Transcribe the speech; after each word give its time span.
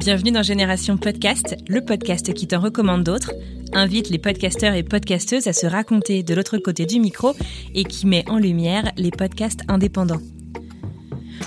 Bienvenue 0.00 0.30
dans 0.30 0.42
Génération 0.42 0.96
Podcast, 0.96 1.58
le 1.68 1.84
podcast 1.84 2.32
qui 2.32 2.46
t'en 2.46 2.58
recommande 2.58 3.04
d'autres, 3.04 3.34
invite 3.74 4.08
les 4.08 4.16
podcasteurs 4.16 4.72
et 4.72 4.82
podcasteuses 4.82 5.46
à 5.46 5.52
se 5.52 5.66
raconter 5.66 6.22
de 6.22 6.34
l'autre 6.34 6.56
côté 6.56 6.86
du 6.86 6.98
micro 7.00 7.34
et 7.74 7.84
qui 7.84 8.06
met 8.06 8.24
en 8.26 8.38
lumière 8.38 8.92
les 8.96 9.10
podcasts 9.10 9.60
indépendants. 9.68 10.22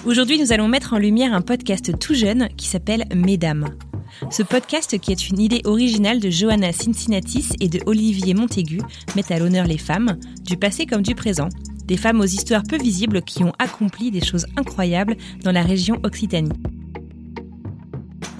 Aujourd'hui, 0.06 0.40
nous 0.40 0.54
allons 0.54 0.68
mettre 0.68 0.94
en 0.94 1.00
lumière 1.00 1.34
un 1.34 1.42
podcast 1.42 1.98
tout 1.98 2.14
jeune 2.14 2.48
qui 2.56 2.68
s'appelle 2.68 3.06
Mesdames. 3.16 3.76
Ce 4.30 4.44
podcast, 4.44 5.00
qui 5.00 5.12
est 5.12 5.30
une 5.30 5.40
idée 5.40 5.62
originale 5.66 6.20
de 6.20 6.30
Johanna 6.30 6.74
Cincinnatis 6.74 7.54
et 7.60 7.70
de 7.70 7.80
Olivier 7.88 8.36
Montaigu, 8.36 8.82
met 9.16 9.32
à 9.32 9.40
l'honneur 9.40 9.66
les 9.66 9.80
femmes, 9.80 10.20
du 10.44 10.58
passé 10.58 10.86
comme 10.86 11.02
du 11.02 11.16
présent, 11.16 11.50
des 11.88 11.98
femmes 11.98 12.22
aux 12.22 12.26
histoires 12.26 12.64
peu 12.70 12.78
visibles 12.78 13.24
qui 13.24 13.44
ont 13.44 13.54
accompli 13.58 14.12
des 14.12 14.24
choses 14.24 14.46
incroyables 14.58 15.18
dans 15.44 15.52
la 15.52 15.64
région 15.64 16.00
Occitanie. 16.04 16.52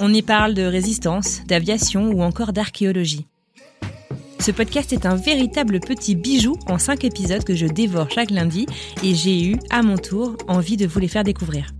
On 0.06 0.14
y 0.14 0.22
parle 0.22 0.54
de 0.54 0.64
résistance, 0.64 1.46
d'aviation 1.48 2.10
ou 2.10 2.24
encore 2.24 2.52
d'archéologie. 2.52 3.26
Ce 4.38 4.52
podcast 4.52 4.92
est 4.92 5.06
un 5.06 5.16
véritable 5.16 5.80
petit 5.80 6.16
bijou 6.16 6.58
en 6.68 6.78
5 6.78 7.06
épisodes 7.06 7.46
que 7.46 7.56
je 7.56 7.68
dévore 7.68 8.12
chaque 8.12 8.30
lundi 8.30 8.66
et 9.02 9.16
j'ai 9.16 9.46
eu, 9.46 9.56
à 9.70 9.82
mon 9.82 9.96
tour, 9.96 10.36
envie 10.50 10.76
de 10.76 10.86
vous 10.86 11.00
les 11.00 11.08
faire 11.08 11.24
découvrir. 11.24 11.74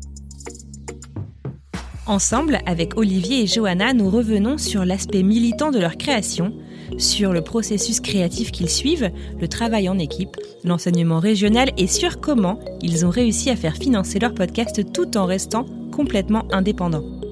Ensemble, 2.06 2.60
avec 2.66 2.96
Olivier 2.96 3.42
et 3.42 3.48
Johanna, 3.48 3.92
nous 3.92 4.10
revenons 4.10 4.58
sur 4.58 4.86
l'aspect 4.86 5.22
militant 5.22 5.72
de 5.72 5.80
leur 5.80 5.98
création, 5.98 6.54
sur 6.98 7.34
le 7.34 7.42
processus 7.42 8.00
créatif 8.00 8.54
qu'ils 8.54 8.70
suivent, 8.70 9.12
le 9.38 9.50
travail 9.50 9.90
en 9.90 10.00
équipe, 10.00 10.38
l'enseignement 10.64 11.20
régional 11.20 11.72
et 11.76 11.88
sur 11.88 12.22
comment 12.22 12.58
ils 12.82 13.06
ont 13.06 13.10
réussi 13.10 13.50
à 13.50 13.58
faire 13.58 13.76
financer 13.76 14.18
leur 14.18 14.34
podcast 14.34 14.94
tout 14.94 15.18
en 15.18 15.26
restant 15.26 15.66
complètement 15.92 16.46
indépendants. 16.54 17.23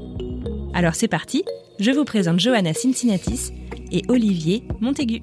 Alors 0.73 0.95
c'est 0.95 1.09
parti, 1.09 1.43
je 1.79 1.91
vous 1.91 2.05
présente 2.05 2.39
Johanna 2.39 2.73
Cincinnatis 2.73 3.51
et 3.91 4.03
Olivier 4.07 4.63
Montaigu. 4.79 5.21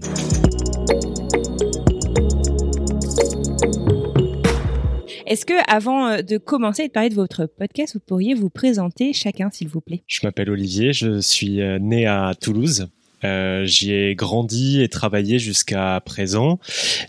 Est-ce 5.26 5.44
que, 5.44 5.54
avant 5.70 6.06
euh, 6.06 6.22
de 6.22 6.38
commencer 6.38 6.84
et 6.84 6.88
de 6.88 6.92
parler 6.92 7.08
de 7.08 7.14
votre 7.14 7.46
podcast, 7.46 7.94
vous 7.94 8.00
pourriez 8.00 8.34
vous 8.34 8.50
présenter 8.50 9.12
chacun, 9.12 9.50
s'il 9.50 9.68
vous 9.68 9.80
plaît? 9.80 10.02
Je 10.06 10.20
m'appelle 10.22 10.50
Olivier, 10.50 10.92
je 10.92 11.20
suis 11.20 11.60
euh, 11.60 11.78
né 11.78 12.06
à 12.06 12.32
Toulouse. 12.38 12.88
Euh, 13.24 13.64
J'y 13.66 13.92
ai 13.92 14.14
grandi 14.14 14.82
et 14.82 14.88
travaillé 14.88 15.38
jusqu'à 15.38 16.00
présent. 16.04 16.58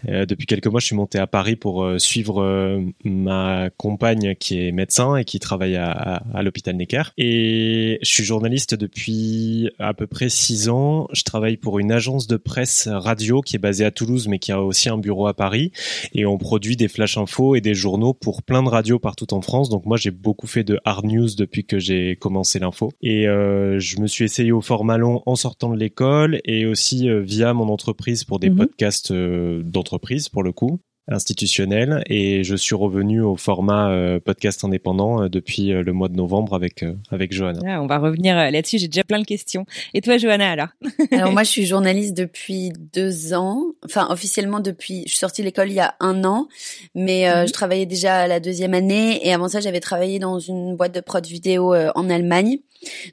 Euh, 0.07 0.25
depuis 0.25 0.45
quelques 0.47 0.67
mois, 0.67 0.79
je 0.79 0.87
suis 0.87 0.95
monté 0.95 1.19
à 1.19 1.27
Paris 1.27 1.55
pour 1.55 1.83
euh, 1.83 1.99
suivre 1.99 2.41
euh, 2.41 2.81
ma 3.03 3.69
compagne 3.77 4.35
qui 4.35 4.59
est 4.59 4.71
médecin 4.71 5.15
et 5.15 5.25
qui 5.25 5.39
travaille 5.39 5.75
à, 5.75 5.91
à, 5.91 6.37
à 6.37 6.43
l'hôpital 6.43 6.75
Necker. 6.75 7.03
Et 7.17 7.99
je 8.01 8.09
suis 8.09 8.23
journaliste 8.23 8.75
depuis 8.75 9.69
à 9.79 9.93
peu 9.93 10.07
près 10.07 10.29
six 10.29 10.69
ans. 10.69 11.07
Je 11.13 11.23
travaille 11.23 11.57
pour 11.57 11.79
une 11.79 11.91
agence 11.91 12.27
de 12.27 12.37
presse 12.37 12.87
radio 12.87 13.41
qui 13.41 13.55
est 13.55 13.59
basée 13.59 13.85
à 13.85 13.91
Toulouse, 13.91 14.27
mais 14.27 14.39
qui 14.39 14.51
a 14.51 14.61
aussi 14.61 14.89
un 14.89 14.97
bureau 14.97 15.27
à 15.27 15.33
Paris. 15.33 15.71
Et 16.13 16.25
on 16.25 16.37
produit 16.37 16.75
des 16.75 16.87
flash 16.87 17.17
infos 17.17 17.55
et 17.55 17.61
des 17.61 17.75
journaux 17.75 18.13
pour 18.13 18.43
plein 18.43 18.63
de 18.63 18.69
radios 18.69 18.99
partout 18.99 19.33
en 19.33 19.41
France. 19.41 19.69
Donc 19.69 19.85
moi, 19.85 19.97
j'ai 19.97 20.11
beaucoup 20.11 20.47
fait 20.47 20.63
de 20.63 20.79
hard 20.85 21.05
news 21.05 21.29
depuis 21.37 21.65
que 21.65 21.79
j'ai 21.79 22.15
commencé 22.15 22.59
l'info. 22.59 22.91
Et 23.01 23.23
je 23.25 23.99
me 23.99 24.07
suis 24.07 24.25
essayé 24.25 24.51
au 24.51 24.61
format 24.61 24.97
long 24.97 25.21
en 25.25 25.35
sortant 25.35 25.69
de 25.69 25.77
l'école 25.77 25.98
et 26.45 26.65
aussi 26.65 27.09
euh, 27.09 27.21
via 27.21 27.53
mon 27.53 27.69
entreprise 27.69 28.23
pour 28.23 28.39
des 28.39 28.49
Mhm. 28.49 28.57
podcasts 28.57 29.11
euh, 29.11 29.61
d'entreprise 29.63 30.29
pour 30.29 30.43
le 30.43 30.51
coup 30.51 30.79
institutionnel 31.09 32.03
et 32.07 32.43
je 32.43 32.55
suis 32.55 32.75
revenu 32.75 33.21
au 33.21 33.35
format 33.35 33.89
euh, 33.89 34.19
podcast 34.19 34.63
indépendant 34.63 35.23
euh, 35.23 35.29
depuis 35.29 35.71
euh, 35.73 35.81
le 35.83 35.93
mois 35.93 36.07
de 36.07 36.15
novembre 36.15 36.53
avec 36.53 36.83
euh, 36.83 36.93
avec 37.11 37.33
Johanna. 37.33 37.59
Ah, 37.65 37.81
On 37.81 37.87
va 37.87 37.97
revenir 37.97 38.37
euh, 38.37 38.49
là-dessus, 38.49 38.77
j'ai 38.79 38.87
déjà 38.87 39.03
plein 39.03 39.19
de 39.19 39.25
questions. 39.25 39.65
Et 39.93 40.01
toi, 40.01 40.17
Johanna, 40.17 40.49
alors 40.51 40.67
Alors 41.11 41.31
moi, 41.31 41.43
je 41.43 41.49
suis 41.49 41.65
journaliste 41.65 42.15
depuis 42.15 42.71
deux 42.93 43.33
ans. 43.33 43.63
Enfin, 43.85 44.07
officiellement 44.09 44.59
depuis, 44.59 45.03
je 45.05 45.09
suis 45.09 45.17
sortie 45.17 45.41
de 45.41 45.45
l'école 45.47 45.69
il 45.69 45.75
y 45.75 45.79
a 45.79 45.95
un 45.99 46.23
an, 46.23 46.47
mais 46.95 47.29
euh, 47.29 47.41
Mhm. 47.41 47.47
je 47.47 47.53
travaillais 47.53 47.85
déjà 47.85 48.17
à 48.19 48.27
la 48.27 48.39
deuxième 48.39 48.73
année. 48.73 49.25
Et 49.27 49.33
avant 49.33 49.47
ça, 49.47 49.59
j'avais 49.59 49.79
travaillé 49.79 50.19
dans 50.19 50.39
une 50.39 50.75
boîte 50.75 50.93
de 50.93 50.99
prod 51.01 51.25
vidéo 51.25 51.73
euh, 51.73 51.89
en 51.95 52.09
Allemagne. 52.09 52.59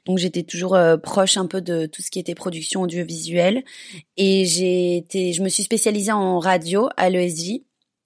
Donc 0.05 0.17
j'étais 0.17 0.43
toujours 0.43 0.75
euh, 0.75 0.95
proche 0.97 1.35
un 1.37 1.45
peu 1.45 1.61
de 1.61 1.87
tout 1.87 2.01
ce 2.01 2.09
qui 2.09 2.19
était 2.19 2.35
production 2.35 2.81
audiovisuelle. 2.83 3.63
Et 4.15 4.45
j'ai 4.45 4.97
été, 4.97 5.33
je 5.33 5.41
me 5.43 5.49
suis 5.49 5.63
spécialisée 5.63 6.11
en 6.11 6.39
radio 6.39 6.87
à 6.97 7.09
l'ESJ. 7.09 7.59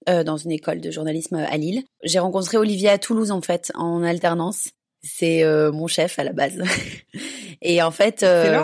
Euh, 0.10 0.24
dans 0.24 0.38
une 0.38 0.52
école 0.52 0.82
de 0.82 0.92
journalisme 0.92 1.36
à 1.36 1.58
Lille. 1.58 1.84
J'ai 2.04 2.20
rencontré 2.20 2.58
Olivier 2.58 2.90
à 2.90 2.98
Toulouse 2.98 3.32
en 3.32 3.42
fait 3.42 3.72
en 3.76 4.04
alternance. 4.04 4.70
C'est 5.04 5.44
euh, 5.44 5.72
mon 5.72 5.88
chef 5.88 6.20
à 6.20 6.24
la 6.24 6.32
base. 6.32 6.62
et 7.62 7.82
en 7.82 7.90
fait, 7.90 8.22
euh, 8.22 8.62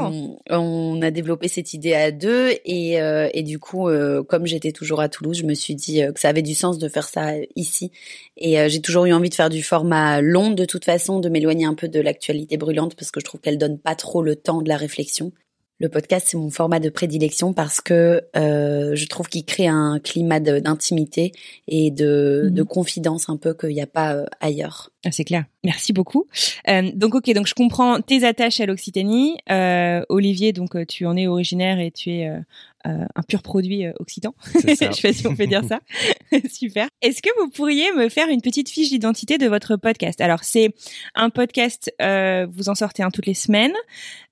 on 0.51 1.01
a 1.01 1.09
développé 1.09 1.47
cette 1.47 1.73
idée 1.73 1.95
à 1.95 2.11
deux 2.11 2.53
et, 2.63 3.01
euh, 3.01 3.27
et 3.33 3.41
du 3.41 3.57
coup, 3.57 3.89
euh, 3.89 4.23
comme 4.23 4.45
j'étais 4.45 4.71
toujours 4.71 5.01
à 5.01 5.09
Toulouse, 5.09 5.39
je 5.39 5.45
me 5.45 5.55
suis 5.55 5.73
dit 5.73 6.03
euh, 6.03 6.11
que 6.11 6.19
ça 6.19 6.29
avait 6.29 6.43
du 6.43 6.53
sens 6.53 6.77
de 6.77 6.87
faire 6.89 7.07
ça 7.07 7.33
ici. 7.55 7.91
Et 8.37 8.59
euh, 8.59 8.69
j'ai 8.69 8.81
toujours 8.81 9.05
eu 9.05 9.13
envie 9.13 9.29
de 9.29 9.35
faire 9.35 9.49
du 9.49 9.63
format 9.63 10.21
long 10.21 10.51
de 10.51 10.65
toute 10.65 10.85
façon, 10.85 11.19
de 11.19 11.27
m'éloigner 11.27 11.65
un 11.65 11.73
peu 11.73 11.87
de 11.87 11.99
l'actualité 11.99 12.57
brûlante 12.57 12.95
parce 12.95 13.09
que 13.09 13.19
je 13.19 13.25
trouve 13.25 13.41
qu'elle 13.41 13.57
donne 13.57 13.79
pas 13.79 13.95
trop 13.95 14.21
le 14.21 14.35
temps 14.35 14.61
de 14.61 14.69
la 14.69 14.77
réflexion. 14.77 15.31
Le 15.79 15.89
podcast, 15.89 16.27
c'est 16.29 16.37
mon 16.37 16.49
format 16.49 16.79
de 16.79 16.89
prédilection 16.89 17.53
parce 17.53 17.81
que 17.81 18.23
euh, 18.35 18.95
je 18.95 19.05
trouve 19.07 19.27
qu'il 19.29 19.45
crée 19.45 19.67
un 19.67 19.99
climat 20.03 20.39
d'intimité 20.39 21.31
et 21.67 21.91
de, 21.91 22.45
Mhm. 22.45 22.53
de 22.53 22.63
confidence 22.63 23.29
un 23.29 23.37
peu 23.37 23.53
qu'il 23.53 23.69
n'y 23.69 23.81
a 23.81 23.85
pas 23.87 24.15
euh, 24.15 24.25
ailleurs. 24.39 24.89
Ah, 25.05 25.11
c'est 25.11 25.23
clair. 25.23 25.45
Merci 25.63 25.93
beaucoup. 25.93 26.25
Euh, 26.67 26.89
donc, 26.95 27.13
ok, 27.13 27.31
donc 27.33 27.45
je 27.45 27.53
comprends 27.53 28.01
tes 28.01 28.23
attaches 28.25 28.59
à 28.59 28.65
l'Occitanie. 28.65 29.37
Euh, 29.51 30.01
Olivier, 30.09 30.51
donc 30.51 30.75
tu 30.87 31.05
en 31.05 31.15
es 31.15 31.27
originaire 31.27 31.79
et 31.79 31.91
tu 31.91 32.09
es 32.11 32.31
un 32.87 33.21
pur 33.23 33.41
produit 33.41 33.85
euh, 33.85 33.91
occitan. 33.99 34.33
Je 34.53 34.75
sais 34.75 34.87
pas 34.87 35.13
si 35.13 35.27
on 35.27 35.35
peut 35.35 35.47
dire 35.47 35.63
ça. 35.63 35.79
Super. 36.49 36.87
Est-ce 37.01 37.21
que 37.21 37.29
vous 37.39 37.49
pourriez 37.49 37.91
me 37.91 38.09
faire 38.09 38.27
une 38.29 38.41
petite 38.41 38.69
fiche 38.69 38.89
d'identité 38.89 39.37
de 39.37 39.47
votre 39.47 39.75
podcast? 39.75 40.21
Alors, 40.21 40.43
c'est 40.43 40.73
un 41.15 41.29
podcast, 41.29 41.93
euh, 42.01 42.47
vous 42.49 42.69
en 42.69 42.75
sortez 42.75 43.03
un 43.03 43.11
toutes 43.11 43.25
les 43.25 43.33
semaines. 43.33 43.75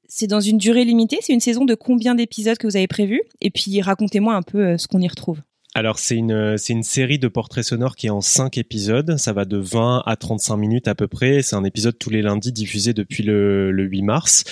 C'est 0.07 0.27
dans 0.27 0.39
une 0.39 0.57
durée 0.57 0.85
limitée. 0.85 1.17
C'est 1.21 1.33
une 1.33 1.39
saison 1.39 1.65
de 1.65 1.75
combien 1.75 2.15
d'épisodes 2.15 2.57
que 2.57 2.67
vous 2.67 2.77
avez 2.77 2.87
prévu 2.87 3.21
Et 3.41 3.49
puis, 3.49 3.81
racontez-moi 3.81 4.33
un 4.33 4.43
peu 4.43 4.59
euh, 4.59 4.77
ce 4.77 4.87
qu'on 4.87 5.01
y 5.01 5.07
retrouve. 5.07 5.41
Alors 5.77 5.99
c'est 5.99 6.15
une 6.15 6.57
c'est 6.57 6.71
une 6.71 6.83
série 6.83 7.19
de 7.19 7.27
portraits 7.27 7.65
sonores 7.65 7.97
qui 7.97 8.07
est 8.07 8.09
en 8.09 8.21
cinq 8.21 8.57
épisodes. 8.57 9.17
Ça 9.17 9.33
va 9.33 9.43
de 9.43 9.57
20 9.57 10.03
à 10.05 10.15
35 10.15 10.55
minutes 10.55 10.87
à 10.87 10.95
peu 10.95 11.09
près. 11.09 11.41
C'est 11.41 11.57
un 11.57 11.65
épisode 11.65 11.99
tous 11.99 12.09
les 12.09 12.21
lundis 12.21 12.53
diffusé 12.53 12.93
depuis 12.93 13.23
le, 13.23 13.73
le 13.73 13.83
8 13.83 14.01
mars. 14.03 14.45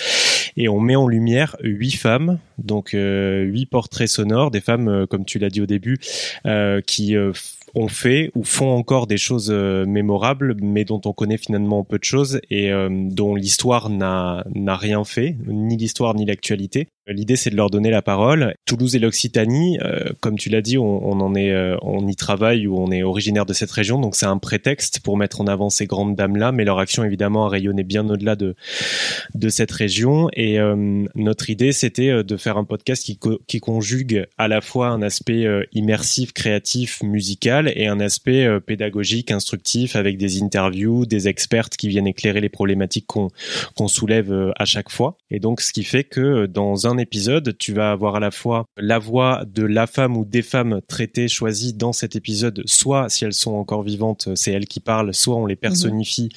Et 0.58 0.68
on 0.68 0.80
met 0.80 0.96
en 0.96 1.08
lumière 1.08 1.56
huit 1.62 1.92
femmes, 1.92 2.38
donc 2.58 2.92
euh, 2.92 3.42
huit 3.42 3.64
portraits 3.64 4.06
sonores, 4.06 4.50
des 4.50 4.60
femmes, 4.60 4.88
euh, 4.88 5.06
comme 5.06 5.24
tu 5.24 5.38
l'as 5.38 5.48
dit 5.48 5.62
au 5.62 5.66
début, 5.66 5.98
euh, 6.46 6.82
qui 6.82 7.16
euh, 7.16 7.32
ont 7.74 7.88
fait 7.88 8.30
ou 8.34 8.44
font 8.44 8.70
encore 8.70 9.06
des 9.06 9.16
choses 9.16 9.50
mémorables, 9.50 10.56
mais 10.60 10.84
dont 10.84 11.00
on 11.06 11.14
connaît 11.14 11.38
finalement 11.38 11.84
peu 11.84 11.98
de 11.98 12.04
choses 12.04 12.40
et 12.50 12.70
euh, 12.70 12.88
dont 12.90 13.34
l'histoire 13.34 13.88
n'a 13.88 14.44
rien 14.54 15.04
fait, 15.04 15.36
ni 15.46 15.76
l'histoire 15.78 16.14
ni 16.14 16.26
l'actualité. 16.26 16.86
L'idée, 17.06 17.36
c'est 17.36 17.50
de 17.50 17.56
leur 17.56 17.68
donner 17.68 17.90
la 17.90 18.00
parole. 18.00 18.54
Toulouse 18.64 18.96
et 18.96 18.98
l'Occitanie, 18.98 19.78
euh, 19.82 20.04
comme 20.20 20.38
tu 20.38 20.48
l'as 20.48 20.62
dit, 20.62 20.78
on, 20.78 21.06
on, 21.06 21.20
en 21.20 21.34
est, 21.34 21.52
euh, 21.52 21.76
on 21.82 22.08
y 22.08 22.16
travaille 22.16 22.66
ou 22.66 22.78
on 22.78 22.90
est 22.90 23.02
originaire 23.02 23.44
de 23.44 23.52
cette 23.52 23.70
région, 23.70 24.00
donc 24.00 24.16
c'est 24.16 24.24
un 24.24 24.38
prétexte 24.38 25.00
pour 25.00 25.18
mettre 25.18 25.42
en 25.42 25.46
avant 25.46 25.68
ces 25.68 25.84
grandes 25.84 26.16
dames-là. 26.16 26.50
Mais 26.50 26.64
leur 26.64 26.78
action, 26.78 27.04
évidemment, 27.04 27.44
a 27.44 27.50
rayonné 27.50 27.82
bien 27.82 28.08
au-delà 28.08 28.36
de 28.36 28.54
de 29.34 29.48
cette 29.50 29.70
région. 29.70 30.30
Et 30.32 30.58
euh, 30.58 31.04
notre 31.14 31.50
idée, 31.50 31.72
c'était 31.72 32.24
de 32.24 32.36
faire 32.38 32.56
un 32.56 32.64
podcast 32.64 33.04
qui, 33.04 33.18
qui 33.46 33.60
conjugue 33.60 34.26
à 34.38 34.48
la 34.48 34.62
fois 34.62 34.88
un 34.88 35.02
aspect 35.02 35.46
immersif, 35.72 36.32
créatif, 36.32 37.02
musical, 37.02 37.70
et 37.76 37.86
un 37.86 38.00
aspect 38.00 38.48
pédagogique, 38.60 39.30
instructif, 39.30 39.94
avec 39.94 40.16
des 40.16 40.42
interviews, 40.42 41.04
des 41.04 41.28
expertes 41.28 41.76
qui 41.76 41.88
viennent 41.88 42.06
éclairer 42.06 42.40
les 42.40 42.48
problématiques 42.48 43.06
qu'on 43.06 43.28
qu'on 43.74 43.88
soulève 43.88 44.52
à 44.56 44.64
chaque 44.64 44.90
fois. 44.90 45.18
Et 45.30 45.38
donc, 45.38 45.60
ce 45.60 45.72
qui 45.72 45.84
fait 45.84 46.04
que 46.04 46.46
dans 46.46 46.86
un 46.86 46.93
épisode, 46.98 47.56
tu 47.58 47.72
vas 47.72 47.92
avoir 47.92 48.16
à 48.16 48.20
la 48.20 48.30
fois 48.30 48.66
la 48.76 48.98
voix 48.98 49.44
de 49.46 49.62
la 49.62 49.86
femme 49.86 50.16
ou 50.16 50.24
des 50.24 50.42
femmes 50.42 50.80
traitées, 50.88 51.28
choisies 51.28 51.74
dans 51.74 51.92
cet 51.92 52.16
épisode, 52.16 52.62
soit 52.66 53.08
si 53.08 53.24
elles 53.24 53.32
sont 53.32 53.54
encore 53.54 53.82
vivantes, 53.82 54.28
c'est 54.34 54.52
elles 54.52 54.66
qui 54.66 54.80
parlent, 54.80 55.14
soit 55.14 55.36
on 55.36 55.46
les 55.46 55.56
personnifie 55.56 56.28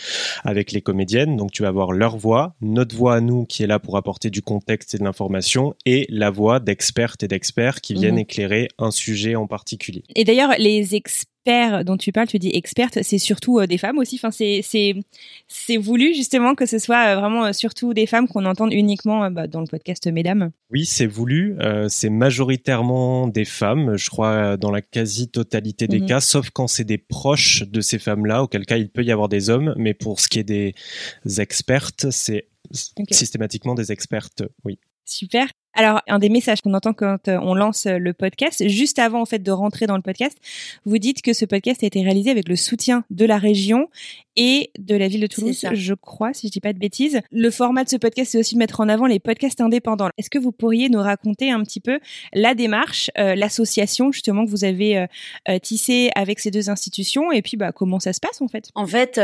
avec 0.44 0.72
les 0.72 0.82
comédiennes. 0.82 1.38
Donc 1.38 1.52
tu 1.52 1.64
vas 1.64 1.70
avoir 1.70 1.92
leur 1.92 2.18
voix, 2.18 2.56
notre 2.62 2.96
voix 2.96 3.16
à 3.16 3.22
nous 3.22 3.46
qui 3.46 3.64
est 3.64 3.68
là 3.68 3.80
pour 3.80 3.98
apporter 3.98 4.30
du 4.30 4.42
contexte 4.42 4.96
et 4.96 4.98
de 4.98 5.04
l'information, 5.04 5.76
et 5.86 6.06
la 6.10 6.30
voix 6.30 6.60
d'expertes 6.60 7.24
et 7.24 7.28
d'experts 7.28 7.82
qui 7.82 7.94
viennent 7.94 8.18
éclairer 8.18 8.68
un 8.78 8.92
sujet 8.92 9.36
en 9.36 9.48
particulier. 9.48 10.04
Et 10.16 10.24
d'ailleurs, 10.24 10.54
les 10.58 10.96
experts 10.96 11.37
dont 11.84 11.98
tu 11.98 12.12
parles, 12.12 12.28
tu 12.28 12.40
dis 12.40 12.52
experte, 12.54 13.00
c'est 13.02 13.18
surtout 13.18 13.60
euh, 13.60 13.68
des 13.68 13.78
femmes 13.78 13.98
aussi. 13.98 14.16
Enfin, 14.16 14.32
c'est 14.32 14.62
c'est 14.64 14.96
c'est 15.48 15.78
voulu 15.78 16.14
justement 16.14 16.56
que 16.56 16.66
ce 16.66 16.78
soit 16.78 17.08
euh, 17.08 17.20
vraiment 17.20 17.46
euh, 17.46 17.54
surtout 17.54 17.94
des 17.94 18.06
femmes 18.06 18.28
qu'on 18.28 18.46
entende 18.46 18.74
uniquement 18.74 19.30
bah, 19.32 19.48
dans 19.48 19.62
le 19.62 19.68
podcast 19.68 20.08
Mesdames. 20.08 20.52
Oui, 20.72 20.86
c'est 20.86 21.06
voulu. 21.06 21.58
c'est 21.88 22.10
majoritairement 22.10 23.28
des 23.28 23.46
femmes, 23.46 23.98
je 23.98 24.10
crois, 24.10 24.58
dans 24.58 24.72
la 24.72 24.82
quasi-totalité 24.82 25.88
des 25.88 26.00
mhm. 26.00 26.08
cas, 26.08 26.20
sauf 26.22 26.50
quand 26.50 26.68
c'est 26.68 26.84
des 26.84 26.98
proches 26.98 27.64
de 27.64 27.82
ces 27.82 28.00
femmes-là, 28.00 28.44
auquel 28.44 28.66
cas 28.66 28.78
il 28.78 28.90
peut 28.90 29.04
y 29.04 29.12
avoir 29.12 29.30
des 29.30 29.50
hommes. 29.50 29.74
Mais 29.78 29.94
pour 29.94 30.20
ce 30.20 30.28
qui 30.28 30.40
est 30.40 30.44
des 30.44 30.74
expertes, 31.38 32.08
c'est 32.12 32.48
systématiquement 33.12 33.76
des 33.76 33.92
expertes, 33.92 34.44
oui. 34.66 34.80
Super. 35.06 35.48
Alors, 35.80 36.02
un 36.08 36.18
des 36.18 36.30
messages 36.30 36.62
qu'on 36.62 36.74
entend 36.74 36.94
quand 36.94 37.28
euh, 37.28 37.38
on 37.40 37.54
lance 37.54 37.86
euh, 37.86 38.00
le 38.00 38.12
podcast, 38.12 38.68
juste 38.68 38.98
avant 38.98 39.22
en 39.22 39.26
fait 39.26 39.44
de 39.44 39.52
rentrer 39.52 39.86
dans 39.86 39.96
le 39.96 40.02
podcast, 40.02 40.36
vous 40.86 40.98
dites 40.98 41.22
que 41.22 41.34
ce 41.34 41.46
podcast 41.46 41.84
a 41.84 41.86
été 41.86 42.02
réalisé 42.02 42.32
avec 42.32 42.50
le 42.50 42.56
soutien 42.56 43.04
de 43.12 43.26
la 43.26 43.38
région 43.38 43.88
et 44.38 44.72
de 44.80 44.96
la 44.96 45.08
ville 45.08 45.22
de 45.22 45.28
Toulouse, 45.28 45.68
je 45.72 45.94
crois, 45.94 46.34
si 46.34 46.48
je 46.48 46.52
dis 46.52 46.62
pas 46.62 46.74
de 46.74 46.80
bêtises. 46.80 47.22
Le 47.32 47.52
format 47.52 47.84
de 47.84 47.90
ce 47.90 47.96
podcast, 47.96 48.32
c'est 48.32 48.40
aussi 48.40 48.56
de 48.56 48.60
mettre 48.60 48.80
en 48.80 48.90
avant 48.90 49.06
les 49.06 49.20
podcasts 49.20 49.62
indépendants. 49.62 50.10
Est-ce 50.18 50.32
que 50.32 50.40
vous 50.40 50.52
pourriez 50.52 50.90
nous 50.90 51.00
raconter 51.00 51.52
un 51.52 51.62
petit 51.64 51.80
peu 51.80 52.00
la 52.34 52.56
démarche, 52.56 53.12
euh, 53.20 53.36
l'association 53.36 54.12
justement 54.12 54.46
que 54.46 54.50
vous 54.50 54.64
avez 54.64 55.06
euh, 55.48 55.60
tissée 55.60 56.10
avec 56.16 56.40
ces 56.40 56.50
deux 56.50 56.72
institutions, 56.72 57.32
et 57.32 57.44
puis 57.44 57.56
bah 57.56 57.72
comment 57.72 58.00
ça 58.00 58.14
se 58.14 58.20
passe 58.20 58.42
en 58.42 58.48
fait? 58.48 58.72
En 58.74 58.88
fait, 58.88 59.20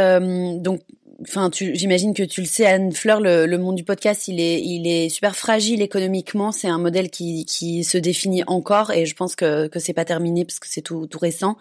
donc 0.62 0.82
enfin, 1.28 1.50
j'imagine 1.54 2.14
que 2.14 2.24
tu 2.24 2.42
le 2.42 2.48
sais, 2.48 2.66
Anne 2.66 2.92
Fleur, 2.92 3.20
le, 3.20 3.46
le, 3.46 3.58
monde 3.58 3.76
du 3.76 3.84
podcast, 3.84 4.28
il 4.28 4.40
est, 4.40 4.62
il 4.62 4.88
est 4.88 5.10
super 5.10 5.36
fragile 5.36 5.82
économiquement. 5.82 6.52
C'est 6.52 6.68
un 6.68 6.78
modèle 6.78 7.10
qui, 7.10 7.46
qui 7.46 7.84
se 7.84 7.98
définit 7.98 8.44
encore, 8.48 8.92
et 8.92 9.06
je 9.06 9.16
pense 9.16 9.36
que 9.36 9.68
que 9.68 9.80
c'est 9.80 9.94
pas 9.94 10.06
terminé 10.06 10.46
parce 10.46 10.60
que 10.60 10.68
c'est 10.70 10.82
tout, 10.82 11.08
tout 11.08 11.20
récent. 11.20 11.58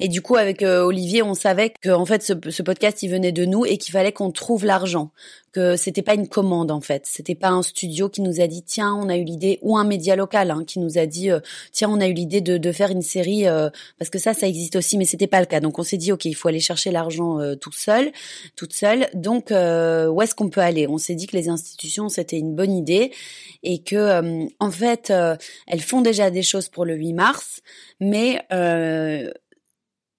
Et 0.00 0.08
du 0.08 0.22
coup, 0.22 0.36
avec 0.36 0.62
euh, 0.62 0.82
Olivier, 0.82 1.22
on 1.22 1.34
savait 1.34 1.70
que 1.70 1.90
en 1.90 2.06
fait, 2.06 2.22
ce, 2.22 2.32
ce, 2.50 2.62
podcast, 2.62 3.02
il 3.02 3.08
venait 3.08 3.32
de 3.32 3.44
nous 3.44 3.66
et 3.66 3.78
qu'il 3.78 3.92
fallait 3.92 4.12
qu'on 4.12 4.30
trouve 4.30 4.64
l'argent. 4.64 5.10
Que 5.50 5.76
c'était 5.76 6.02
pas 6.02 6.14
une 6.14 6.28
commande 6.28 6.70
en 6.70 6.82
fait. 6.82 7.02
C'était 7.06 7.34
pas 7.34 7.48
un 7.48 7.62
studio 7.62 8.10
qui 8.10 8.20
nous 8.20 8.40
a 8.40 8.46
dit 8.46 8.62
tiens, 8.62 8.94
on 8.94 9.08
a 9.08 9.16
eu 9.16 9.24
l'idée 9.24 9.58
ou 9.62 9.78
un 9.78 9.84
média 9.84 10.14
local 10.14 10.50
hein, 10.50 10.62
qui 10.64 10.78
nous 10.78 10.98
a 10.98 11.06
dit 11.06 11.30
euh, 11.30 11.40
tiens, 11.72 11.88
on 11.90 12.00
a 12.00 12.06
eu 12.06 12.12
l'idée 12.12 12.42
de, 12.42 12.58
de, 12.58 12.70
faire 12.70 12.90
une 12.90 13.02
série 13.02 13.48
euh, 13.48 13.70
parce 13.98 14.10
que 14.10 14.18
ça, 14.18 14.34
ça 14.34 14.46
existe 14.46 14.76
aussi, 14.76 14.98
mais 14.98 15.06
c'était 15.06 15.26
pas 15.26 15.40
le 15.40 15.46
cas. 15.46 15.60
Donc 15.60 15.78
on 15.78 15.82
s'est 15.82 15.96
dit 15.96 16.12
ok, 16.12 16.26
il 16.26 16.34
faut 16.34 16.48
aller 16.48 16.60
chercher 16.60 16.90
l'argent 16.90 17.38
tout 17.56 17.72
seul, 17.72 18.12
toute 18.56 18.74
seule. 18.74 19.08
Donc 19.14 19.50
où 19.50 20.22
est-ce 20.22 20.34
qu'on 20.34 20.50
peut 20.50 20.60
aller? 20.60 20.86
On 20.86 20.98
s'est 20.98 21.14
dit 21.14 21.26
que 21.26 21.36
les 21.36 21.48
institutions 21.48 22.10
c'était 22.10 22.38
une 22.38 22.54
bonne 22.54 22.72
idée 22.72 23.10
et 23.62 23.82
que 23.82 24.46
en 24.60 24.70
fait 24.70 25.12
elles 25.66 25.80
font 25.80 26.02
déjà 26.02 26.30
des 26.30 26.42
choses 26.42 26.68
pour 26.68 26.84
le 26.84 26.94
8 26.94 27.14
mars, 27.14 27.62
mais 28.00 28.44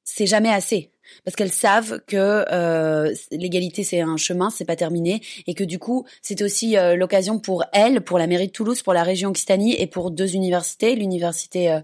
c'est 0.10 0.26
jamais 0.26 0.50
assez. 0.50 0.92
Parce 1.24 1.36
qu'elles 1.36 1.52
savent 1.52 2.02
que 2.08 2.46
euh, 2.52 3.14
l'égalité 3.32 3.84
c'est 3.84 4.02
un 4.02 4.18
chemin, 4.18 4.50
c'est 4.50 4.66
pas 4.66 4.76
terminé, 4.76 5.22
et 5.48 5.54
que 5.54 5.64
du 5.64 5.80
coup 5.80 6.06
c'est 6.22 6.42
aussi 6.42 6.78
euh, 6.78 6.96
l'occasion 6.96 7.40
pour 7.40 7.64
elles, 7.74 8.02
pour 8.02 8.20
la 8.20 8.28
mairie 8.28 8.48
de 8.48 8.52
Toulouse, 8.52 8.82
pour 8.84 8.94
la 8.94 9.04
région 9.04 9.30
Occitanie 9.30 9.76
et 9.80 9.88
pour 9.88 10.12
deux 10.12 10.36
universités, 10.36 10.96
l'université 10.96 11.72
euh, 11.72 11.80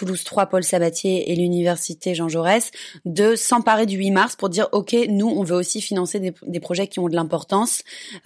Toulouse 0.00 0.24
3 0.24 0.46
Paul 0.46 0.64
Sabatier 0.64 1.30
et 1.30 1.36
l'université 1.36 2.14
Jean 2.14 2.26
Jaurès, 2.26 2.70
de 3.04 3.36
s'emparer 3.36 3.84
du 3.84 3.98
8 3.98 4.12
mars 4.12 4.34
pour 4.34 4.48
dire 4.48 4.66
ok 4.72 4.96
nous 5.10 5.28
on 5.28 5.42
veut 5.42 5.56
aussi 5.56 5.82
financer 5.82 6.20
des, 6.20 6.32
des 6.46 6.58
projets 6.58 6.86
qui 6.86 7.00
ont 7.00 7.08
de 7.10 7.14
l'importance 7.14 7.82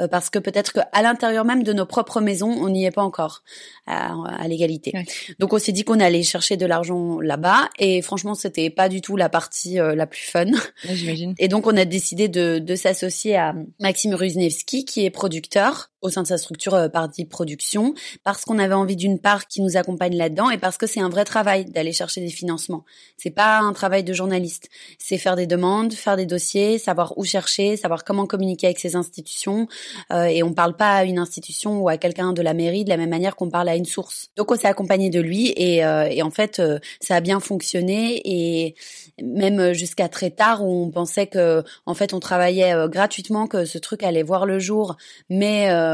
parce 0.09 0.31
que 0.31 0.39
peut-être 0.39 0.73
qu'à 0.73 1.03
l'intérieur 1.03 1.45
même 1.45 1.65
de 1.65 1.73
nos 1.73 1.85
propres 1.85 2.21
maisons 2.21 2.51
on 2.51 2.69
n'y 2.69 2.85
est 2.85 2.93
pas 2.93 3.03
encore 3.03 3.43
à, 3.89 4.15
à 4.39 4.47
l'égalité. 4.47 4.93
Donc 5.41 5.53
on 5.53 5.59
s'est 5.59 5.73
dit 5.73 5.83
qu'on 5.83 5.99
allait 5.99 6.23
chercher 6.23 6.57
de 6.57 6.65
l'argent 6.65 7.19
là-bas 7.19 7.69
et 7.81 8.03
franchement 8.03 8.37
c'était 8.37 8.71
pas 8.71 8.89
du 8.89 9.01
tout 9.01 9.17
la 9.17 9.29
partie 9.29 9.75
la 9.75 10.07
plus 10.07 10.23
fun 10.23 10.47
J'imagine. 10.85 11.35
Et 11.39 11.49
donc 11.49 11.67
on 11.67 11.77
a 11.77 11.85
décidé 11.85 12.29
de, 12.29 12.61
de 12.61 12.77
s'associer 12.77 13.37
à 13.37 13.53
Maxime 13.81 14.15
Ruznevski 14.15 14.85
qui 14.85 15.05
est 15.05 15.11
producteur 15.11 15.91
au 16.05 16.11
sein 16.11 16.23
de 16.23 16.27
sa 16.27 16.39
structure 16.39 16.75
euh, 16.75 16.89
Party 16.89 17.25
Production 17.25 17.95
parce 18.23 18.45
qu'on 18.45 18.59
avait 18.59 18.75
envie 18.75 18.95
d'une 18.95 19.19
part 19.19 19.49
qui 19.49 19.63
nous 19.63 19.77
accompagne 19.77 20.17
là-dedans 20.17 20.51
et 20.51 20.59
parce 20.59 20.77
que 20.77 20.87
c'est 20.87 21.01
un 21.01 21.09
vrai 21.09 21.25
travail 21.25 21.65
d'aller 21.65 21.93
chercher 21.93 22.21
des 22.21 22.31
financements. 22.31 22.85
C'est 23.17 23.31
pas 23.31 23.59
un 23.59 23.73
travail 23.73 24.05
de 24.05 24.13
journaliste, 24.13 24.69
c'est 24.99 25.19
faire 25.19 25.35
des 25.35 25.47
demandes, 25.47 25.95
faire 25.95 26.17
des 26.17 26.27
dossiers, 26.27 26.79
savoir 26.79 27.17
où 27.17 27.25
chercher, 27.25 27.77
savoir 27.77 28.05
comment 28.05 28.27
communiquer 28.27 28.67
avec 28.67 28.79
ces 28.79 28.97
institutions 28.97 29.67
euh, 30.13 30.25
et 30.25 30.43
on 30.43 30.53
parle 30.53 30.77
pas 30.77 30.95
à 30.97 31.05
une 31.05 31.19
institution 31.19 31.81
ou 31.81 31.89
à 31.89 31.97
quelqu'un 31.97 32.33
de 32.33 32.43
la 32.43 32.55
mairie 32.55 32.85
de 32.85 32.91
la 32.91 32.99
même 32.99 33.11
manière 33.11 33.35
qu'on 33.35 33.51
parle 33.51 33.71
à 33.71 33.77
une 33.77 33.87
source. 33.87 34.29
Donc 34.37 34.53
on 34.53 34.57
s'est 34.57 34.69
accompagné 34.69 35.09
de 35.09 35.21
lui 35.21 35.53
et, 35.57 35.85
euh, 35.85 36.07
et 36.11 36.23
en 36.23 36.31
fait 36.31 36.61
euh, 36.61 36.79
ça 37.01 37.17
a 37.17 37.21
bien 37.21 37.41
fonctionné 37.41 38.21
et 38.25 38.75
même 39.23 39.73
jusqu'à 39.73 40.09
très 40.09 40.31
tard 40.31 40.63
où 40.63 40.85
on 40.85 40.91
pensait 40.91 41.27
que 41.27 41.63
en 41.87 41.95
fait 41.95 42.13
on 42.13 42.21
travaillait 42.21 42.75
gratuitement 42.89 43.47
que 43.47 43.65
ce 43.65 43.79
truc 43.79 44.03
allait 44.03 44.23
voir 44.23 44.45
le 44.45 44.59
jour 44.59 44.97
mais 45.31 45.71
euh, 45.71 45.94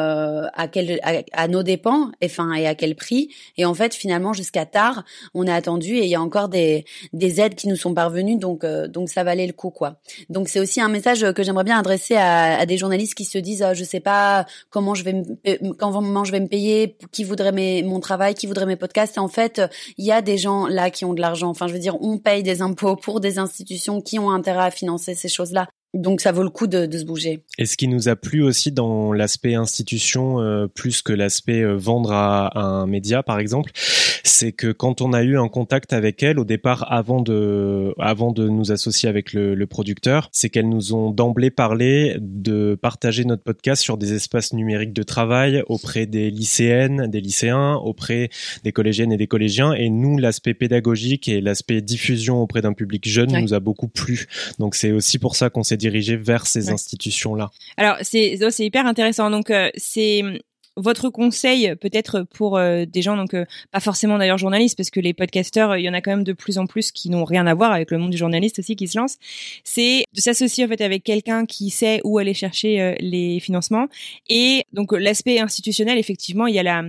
à 0.55 0.69
quel 0.69 1.01
à, 1.03 1.49
nos 1.49 1.63
dépens 1.63 2.11
et 2.21 2.27
enfin 2.27 2.53
et 2.55 2.67
à 2.67 2.75
quel 2.75 2.95
prix. 2.95 3.31
Et 3.57 3.65
en 3.65 3.75
fait 3.75 3.95
finalement 3.95 4.33
jusqu'à 4.33 4.67
tard 4.67 5.05
on 5.35 5.47
a 5.47 5.55
attendu 5.55 5.97
et 5.97 6.05
il 6.05 6.11
y 6.11 6.15
a 6.15 6.23
encore 6.23 6.49
des 6.49 6.85
des 7.13 7.41
aides 7.41 7.55
qui 7.55 7.69
nous 7.69 7.77
sont 7.77 7.95
parvenues. 7.95 8.37
Donc 8.37 8.65
euh, 8.65 8.89
donc 8.89 9.09
ça 9.09 9.25
valait 9.25 9.47
le 9.47 9.53
coup 9.53 9.71
quoi. 9.71 9.97
Donc 10.29 10.49
c'est 10.49 10.61
aussi 10.61 10.81
un 10.81 10.89
message 10.89 11.33
que 11.33 11.43
j'aimerais 11.43 11.65
bien 11.65 11.79
adresser 11.79 12.17
à, 12.17 12.59
à, 12.59 12.67
des 12.67 12.79
journalistes 12.79 13.15
qui 13.15 13.25
se 13.25 13.39
disent 13.39 13.63
ah, 13.63 13.75
je 13.75 13.85
sais 13.85 14.01
pas 14.01 14.47
comment 14.71 14.95
je 14.95 15.05
vais 15.05 15.13
me, 15.13 15.73
comment 15.75 16.25
je 16.25 16.33
vais 16.33 16.41
me 16.41 16.49
payer 16.49 16.97
qui 17.13 17.25
voudrait 17.25 17.53
mes 17.53 17.83
mon 17.83 18.01
travail 18.01 18.35
qui 18.35 18.47
voudrait 18.47 18.67
mes 18.67 18.77
podcasts. 18.77 19.19
En 19.19 19.29
fait 19.29 19.63
il 19.99 20.05
y 20.05 20.13
a 20.13 20.23
des 20.23 20.39
gens 20.39 20.67
là 20.67 20.91
qui 20.91 21.05
ont 21.05 21.15
de 21.15 21.21
l'argent. 21.21 21.49
Enfin 21.49 21.67
je 21.67 21.73
veux 21.73 21.79
dire 21.79 21.97
on 22.01 22.19
paye 22.19 22.43
des 22.43 22.63
impôts 22.63 22.97
pour 22.97 23.21
des 23.21 23.39
institutions 23.39 24.01
qui 24.01 24.19
ont 24.19 24.31
intérêt 24.31 24.65
à 24.65 24.71
financer 24.71 25.15
ces 25.15 25.29
choses 25.29 25.53
là 25.53 25.67
donc 25.95 26.21
ça 26.21 26.31
vaut 26.31 26.43
le 26.43 26.51
coup 26.51 26.67
de, 26.67 26.87
de, 26.87 26.99
se 26.99 27.05
bouger. 27.05 27.43
Et 27.59 27.67
ce 27.67 27.77
qui 27.77 27.89
nous 27.89 28.09
a 28.09 28.17
plu 28.17 28.43
aussi 28.43 28.71
dans 28.71 29.13
l'aspect 29.13 29.55
institution, 29.55 30.41
euh, 30.41 30.69
plus 30.69 31.03
que 31.03 31.13
l'aspect 31.13 31.63
euh, 31.63 31.77
vendre 31.77 32.13
à, 32.13 32.59
un 32.59 32.87
média 32.87 33.23
par 33.23 33.41
exemple, 33.41 33.73
c'est 34.23 34.53
que 34.53 34.71
quand 34.71 35.01
on 35.01 35.13
a 35.13 35.23
eu 35.23 35.37
un 35.37 35.49
contact 35.49 35.93
avec 35.93 36.23
elle 36.23 36.39
au 36.39 36.45
départ, 36.45 36.91
avant 36.93 37.21
de, 37.21 37.93
avant 37.99 38.33
de 38.33 38.49
nous 38.49 38.71
associer 38.71 39.09
avec 39.09 39.33
le, 39.33 39.55
le 39.55 39.67
producteur, 39.67 40.29
c'est 40.33 40.49
qu'elles 40.49 40.69
nous 40.69 40.95
ont 40.95 41.11
d'emblée 41.11 41.51
parlé 41.51 42.17
de 42.21 42.79
partager 42.81 43.25
notre 43.25 43.43
podcast 43.43 43.83
sur 43.83 43.99
des 43.99 44.13
espaces 44.13 44.53
numériques 44.53 44.93
de 44.93 45.03
travail 45.03 45.65
auprès 45.69 46.07
des 46.07 46.31
lycéennes, 46.31 47.09
des 47.09 47.21
lycéens, 47.21 47.75
auprès 47.75 48.31
des 48.63 48.73
collégiennes 48.73 49.13
et 49.13 49.17
des 49.17 49.27
collégiens. 49.27 49.73
Et 49.73 49.91
nous, 49.91 50.19
l'aspect 50.19 50.55
pédagogique 50.55 51.29
et 51.29 51.41
l'aspect 51.41 51.81
diffusion 51.81 52.41
auprès 52.41 52.63
d'un 52.63 52.75
public 52.75 53.09
jeune 53.09 53.37
nous 53.41 53.55
a 53.55 53.61
beaucoup 53.61 53.89
plu. 53.89 54.27
Donc 54.59 54.77
c'est 54.77 54.93
aussi 54.93 55.19
pour 55.19 55.35
ça 55.35 55.51
qu'on 55.51 55.65
s'est 55.65 55.80
dirigé 55.81 56.17
vers 56.17 56.47
ces 56.47 56.71
institutions-là. 56.71 57.51
Alors 57.77 57.97
c'est 58.03 58.39
oh, 58.45 58.51
c'est 58.51 58.65
hyper 58.65 58.87
intéressant. 58.87 59.31
Donc 59.31 59.51
euh, 59.51 59.71
c'est 59.77 60.23
votre 60.77 61.11
conseil 61.11 61.75
peut-être 61.81 62.23
pour 62.23 62.57
euh, 62.57 62.85
des 62.87 63.03
gens 63.03 63.17
donc 63.17 63.35
euh, 63.35 63.45
pas 63.73 63.81
forcément 63.81 64.19
d'ailleurs 64.19 64.39
journalistes 64.39 64.77
parce 64.77 64.89
que 64.91 65.01
les 65.01 65.13
podcasteurs 65.13 65.77
il 65.77 65.83
y 65.83 65.89
en 65.89 65.95
a 65.95 66.01
quand 66.01 66.13
même 66.13 66.25
de 66.25 66.33
plus 66.33 66.59
en 66.59 66.67
plus 66.67 66.93
qui 66.93 67.11
n'ont 67.11 67.25
rien 67.25 67.47
à 67.49 67.55
voir 67.55 67.73
avec 67.73 67.91
le 67.91 67.99
monde 67.99 68.13
du 68.13 68.17
journaliste 68.17 68.61
aussi 68.61 68.77
qui 68.77 68.87
se 68.87 68.97
lance 68.97 69.17
c'est 69.65 70.05
de 70.15 70.21
s'associer 70.21 70.65
en 70.65 70.69
fait 70.69 70.81
avec 70.81 71.03
quelqu'un 71.03 71.45
qui 71.45 71.71
sait 71.71 72.01
où 72.05 72.19
aller 72.19 72.35
chercher 72.35 72.97
les 73.01 73.41
financements 73.41 73.89
et 74.29 74.63
donc 74.73 74.93
l'aspect 74.93 75.41
institutionnel 75.41 75.99
effectivement 75.99 76.47
il 76.47 76.55
y 76.55 76.61
a 76.61 76.63
la 76.63 76.85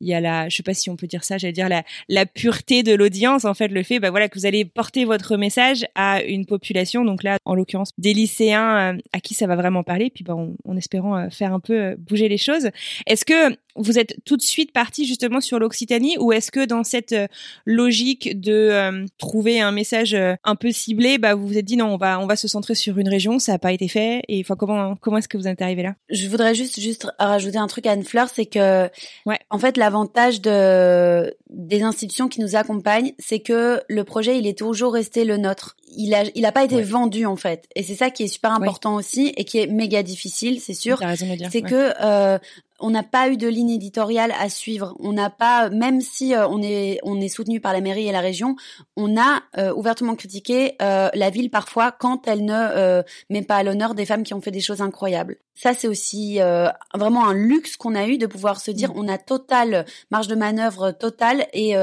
il 0.00 0.08
y 0.08 0.14
a 0.14 0.20
la, 0.20 0.48
je 0.48 0.56
sais 0.56 0.62
pas 0.62 0.74
si 0.74 0.90
on 0.90 0.96
peut 0.96 1.06
dire 1.06 1.24
ça, 1.24 1.38
j'allais 1.38 1.52
dire 1.52 1.68
la, 1.68 1.82
la 2.08 2.26
pureté 2.26 2.82
de 2.82 2.94
l'audience, 2.94 3.44
en 3.44 3.54
fait, 3.54 3.68
le 3.68 3.82
fait, 3.82 4.00
bah 4.00 4.10
voilà, 4.10 4.28
que 4.28 4.38
vous 4.38 4.46
allez 4.46 4.64
porter 4.64 5.04
votre 5.04 5.36
message 5.36 5.86
à 5.94 6.22
une 6.22 6.46
population, 6.46 7.04
donc 7.04 7.22
là, 7.22 7.38
en 7.44 7.54
l'occurrence, 7.54 7.90
des 7.98 8.12
lycéens 8.12 8.94
euh, 8.94 8.98
à 9.12 9.20
qui 9.20 9.34
ça 9.34 9.46
va 9.46 9.56
vraiment 9.56 9.82
parler, 9.82 10.10
puis 10.10 10.24
bah, 10.24 10.34
en 10.34 10.76
espérant 10.76 11.16
euh, 11.16 11.30
faire 11.30 11.52
un 11.52 11.60
peu 11.60 11.96
bouger 11.96 12.28
les 12.28 12.38
choses. 12.38 12.70
Est-ce 13.06 13.24
que 13.24 13.56
vous 13.78 13.98
êtes 13.98 14.16
tout 14.24 14.36
de 14.36 14.42
suite 14.42 14.72
parti 14.72 15.06
justement 15.06 15.40
sur 15.40 15.58
l'Occitanie 15.58 16.16
ou 16.18 16.32
est-ce 16.32 16.50
que 16.50 16.64
dans 16.64 16.84
cette 16.84 17.12
euh, 17.12 17.26
logique 17.64 18.40
de 18.40 18.52
euh, 18.52 19.06
trouver 19.18 19.60
un 19.60 19.72
message 19.72 20.14
euh, 20.14 20.34
un 20.44 20.56
peu 20.56 20.72
ciblé, 20.72 21.18
bah 21.18 21.34
vous 21.34 21.46
vous 21.46 21.58
êtes 21.58 21.64
dit 21.64 21.76
non, 21.76 21.94
on 21.94 21.96
va 21.96 22.20
on 22.20 22.26
va 22.26 22.36
se 22.36 22.48
centrer 22.48 22.74
sur 22.74 22.98
une 22.98 23.08
région, 23.08 23.38
ça 23.38 23.52
n'a 23.52 23.58
pas 23.58 23.72
été 23.72 23.88
fait 23.88 24.22
et 24.28 24.40
enfin 24.40 24.56
comment 24.56 24.96
comment 24.96 25.18
est-ce 25.18 25.28
que 25.28 25.38
vous 25.38 25.48
êtes 25.48 25.62
arrivé 25.62 25.82
là? 25.82 25.94
Je 26.10 26.28
voudrais 26.28 26.54
juste 26.54 26.80
juste 26.80 27.06
rajouter 27.18 27.58
un 27.58 27.66
truc 27.66 27.86
à 27.86 27.92
Anne 27.92 28.04
Fleur, 28.04 28.28
c'est 28.28 28.46
que 28.46 28.88
ouais. 29.26 29.38
en 29.50 29.58
fait 29.58 29.76
l'avantage 29.88 30.42
de 30.42 31.34
des 31.48 31.82
institutions 31.82 32.28
qui 32.28 32.42
nous 32.42 32.56
accompagnent, 32.56 33.14
c'est 33.18 33.40
que 33.40 33.80
le 33.88 34.04
projet 34.04 34.38
il 34.38 34.46
est 34.46 34.58
toujours 34.58 34.92
resté 34.92 35.24
le 35.24 35.38
nôtre. 35.38 35.76
Il 35.96 36.14
a 36.14 36.24
il 36.34 36.44
a 36.44 36.52
pas 36.52 36.64
été 36.64 36.82
vendu 36.82 37.24
en 37.24 37.36
fait 37.36 37.66
et 37.74 37.82
c'est 37.82 37.94
ça 37.94 38.10
qui 38.10 38.24
est 38.24 38.28
super 38.28 38.52
important 38.52 38.96
aussi 38.96 39.32
et 39.38 39.44
qui 39.44 39.58
est 39.58 39.66
méga 39.66 40.02
difficile, 40.02 40.60
c'est 40.60 40.74
sûr. 40.74 41.00
C'est 41.50 41.62
que 41.62 41.92
euh, 42.02 42.38
on 42.80 42.90
n'a 42.90 43.02
pas 43.02 43.28
eu 43.28 43.36
de 43.36 43.48
ligne 43.48 43.70
éditoriale 43.70 44.32
à 44.38 44.48
suivre. 44.48 44.94
On 45.00 45.12
n'a 45.12 45.30
pas, 45.30 45.68
même 45.70 46.00
si 46.00 46.34
euh, 46.34 46.46
on 46.48 46.62
est 46.62 46.98
on 47.02 47.20
est 47.20 47.28
soutenu 47.28 47.60
par 47.60 47.72
la 47.72 47.80
mairie 47.80 48.06
et 48.06 48.12
la 48.12 48.20
région, 48.20 48.56
on 48.96 49.16
a 49.16 49.42
euh, 49.56 49.72
ouvertement 49.74 50.14
critiqué 50.14 50.74
euh, 50.80 51.08
la 51.14 51.30
ville 51.30 51.50
parfois 51.50 51.92
quand 51.92 52.28
elle 52.28 52.44
ne 52.44 53.02
met 53.30 53.42
pas 53.42 53.56
à 53.56 53.62
l'honneur 53.62 53.94
des 53.94 54.06
femmes 54.06 54.22
qui 54.22 54.34
ont 54.34 54.40
fait 54.40 54.50
des 54.50 54.60
choses 54.60 54.80
incroyables. 54.80 55.38
Ça 55.60 55.74
c'est 55.74 55.88
aussi 55.88 56.38
vraiment 56.94 57.26
un 57.26 57.34
luxe 57.34 57.76
qu'on 57.76 57.94
a 57.94 58.06
eu 58.06 58.18
de 58.18 58.26
pouvoir 58.26 58.60
se 58.60 58.70
dire 58.70 58.90
mm. 58.90 58.98
on 58.98 59.08
a 59.08 59.18
totale 59.18 59.84
marge 60.10 60.28
de 60.28 60.34
manœuvre 60.34 60.92
totale 60.92 61.46
et 61.52 61.74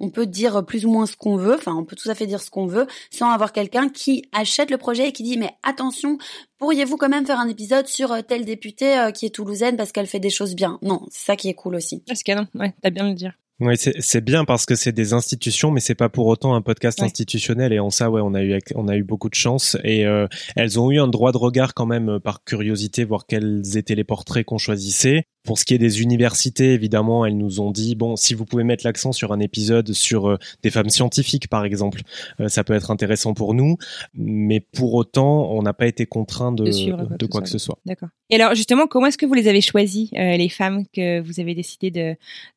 on 0.00 0.10
peut 0.10 0.26
dire 0.26 0.64
plus 0.64 0.86
ou 0.86 0.90
moins 0.90 1.06
ce 1.06 1.16
qu'on 1.16 1.36
veut. 1.36 1.54
Enfin, 1.54 1.74
on 1.74 1.84
peut 1.84 1.96
tout 1.96 2.10
à 2.10 2.14
fait 2.14 2.26
dire 2.26 2.40
ce 2.40 2.50
qu'on 2.50 2.66
veut 2.66 2.86
sans 3.10 3.30
avoir 3.30 3.52
quelqu'un 3.52 3.88
qui 3.88 4.24
achète 4.32 4.70
le 4.70 4.78
projet 4.78 5.08
et 5.08 5.12
qui 5.12 5.22
dit 5.22 5.36
mais 5.36 5.50
attention, 5.62 6.18
pourriez-vous 6.58 6.96
quand 6.96 7.08
même 7.08 7.26
faire 7.26 7.40
un 7.40 7.48
épisode 7.48 7.86
sur 7.86 8.12
euh, 8.12 8.22
telle 8.22 8.44
députée 8.44 8.98
euh, 8.98 9.10
qui 9.10 9.26
est 9.26 9.34
toulousaine 9.34 9.76
parce 9.76 9.92
qu'elle 9.92 10.06
fait 10.06 10.20
des 10.20 10.30
choses 10.30 10.54
bien? 10.54 10.78
Non, 10.82 11.02
c'est 11.10 11.26
ça 11.26 11.36
qui 11.36 11.48
est 11.48 11.54
cool 11.54 11.74
aussi. 11.74 12.02
C'est 12.06 12.22
canon, 12.22 12.46
ouais, 12.54 12.74
t'as 12.82 12.90
bien 12.90 13.08
le 13.08 13.14
dire. 13.14 13.32
Oui, 13.60 13.74
c'est 13.76 14.24
bien 14.24 14.44
parce 14.44 14.66
que 14.66 14.74
c'est 14.74 14.90
des 14.90 15.12
institutions, 15.12 15.70
mais 15.70 15.78
c'est 15.78 15.94
pas 15.94 16.08
pour 16.08 16.26
autant 16.26 16.56
un 16.56 16.60
podcast 16.60 17.00
institutionnel. 17.00 17.72
Et 17.72 17.78
en 17.78 17.90
ça, 17.90 18.10
ouais, 18.10 18.20
on 18.20 18.34
a 18.34 18.42
eu 18.42 18.58
on 18.74 18.88
a 18.88 18.96
eu 18.96 19.04
beaucoup 19.04 19.28
de 19.28 19.36
chance. 19.36 19.76
Et 19.84 20.04
euh, 20.06 20.26
elles 20.56 20.80
ont 20.80 20.90
eu 20.90 20.98
un 20.98 21.06
droit 21.06 21.30
de 21.30 21.36
regard 21.36 21.72
quand 21.72 21.86
même 21.86 22.18
par 22.18 22.42
curiosité, 22.42 23.04
voir 23.04 23.26
quels 23.26 23.76
étaient 23.76 23.94
les 23.94 24.02
portraits 24.02 24.44
qu'on 24.44 24.58
choisissait. 24.58 25.28
Pour 25.44 25.58
ce 25.58 25.66
qui 25.66 25.74
est 25.74 25.78
des 25.78 26.00
universités, 26.00 26.72
évidemment, 26.72 27.26
elles 27.26 27.36
nous 27.36 27.60
ont 27.60 27.70
dit 27.70 27.94
bon, 27.94 28.16
si 28.16 28.34
vous 28.34 28.44
pouvez 28.44 28.64
mettre 28.64 28.84
l'accent 28.84 29.12
sur 29.12 29.30
un 29.30 29.38
épisode 29.38 29.92
sur 29.92 30.30
euh, 30.30 30.38
des 30.62 30.70
femmes 30.70 30.88
scientifiques, 30.88 31.48
par 31.48 31.64
exemple, 31.64 32.00
euh, 32.40 32.48
ça 32.48 32.64
peut 32.64 32.72
être 32.72 32.90
intéressant 32.90 33.34
pour 33.34 33.54
nous. 33.54 33.76
Mais 34.14 34.58
pour 34.58 34.94
autant, 34.94 35.50
on 35.52 35.62
n'a 35.62 35.74
pas 35.74 35.86
été 35.86 36.06
contraint 36.06 36.50
de, 36.50 36.64
de, 36.64 37.26
quoi, 37.26 37.40
que 37.40 37.48
ce 37.48 37.58
soit. 37.58 37.78
D'accord. 37.84 38.08
Et 38.30 38.36
alors, 38.36 38.54
justement, 38.54 38.86
comment 38.86 39.06
est-ce 39.06 39.18
que 39.18 39.26
vous 39.26 39.34
les 39.34 39.46
avez 39.46 39.60
choisies, 39.60 40.10
euh, 40.16 40.36
les 40.36 40.48
femmes 40.48 40.84
que 40.92 41.20
vous 41.20 41.38
avez 41.40 41.54
décidé 41.54 41.90
de, 41.90 42.16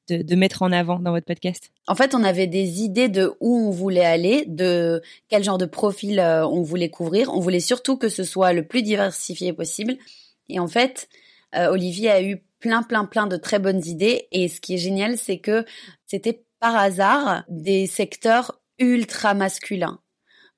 de, 0.09 0.21
de 0.21 0.35
mettre 0.35 0.61
en 0.61 0.71
avant 0.71 0.99
dans 0.99 1.11
votre 1.11 1.25
podcast? 1.25 1.71
En 1.87 1.95
fait, 1.95 2.15
on 2.15 2.23
avait 2.23 2.47
des 2.47 2.81
idées 2.81 3.09
de 3.09 3.33
où 3.39 3.67
on 3.67 3.71
voulait 3.71 4.05
aller, 4.05 4.45
de 4.47 5.01
quel 5.29 5.43
genre 5.43 5.57
de 5.57 5.65
profil 5.65 6.19
on 6.19 6.61
voulait 6.61 6.89
couvrir. 6.89 7.33
On 7.33 7.39
voulait 7.39 7.59
surtout 7.59 7.97
que 7.97 8.09
ce 8.09 8.23
soit 8.23 8.53
le 8.53 8.65
plus 8.65 8.81
diversifié 8.81 9.53
possible. 9.53 9.97
Et 10.49 10.59
en 10.59 10.67
fait, 10.67 11.09
Olivier 11.53 12.09
a 12.09 12.21
eu 12.21 12.43
plein, 12.59 12.83
plein, 12.83 13.05
plein 13.05 13.27
de 13.27 13.37
très 13.37 13.59
bonnes 13.59 13.85
idées. 13.85 14.27
Et 14.31 14.47
ce 14.47 14.61
qui 14.61 14.75
est 14.75 14.79
génial, 14.79 15.17
c'est 15.17 15.39
que 15.39 15.65
c'était 16.05 16.43
par 16.59 16.75
hasard 16.75 17.43
des 17.49 17.87
secteurs 17.87 18.59
ultra 18.79 19.33
masculins. 19.33 19.99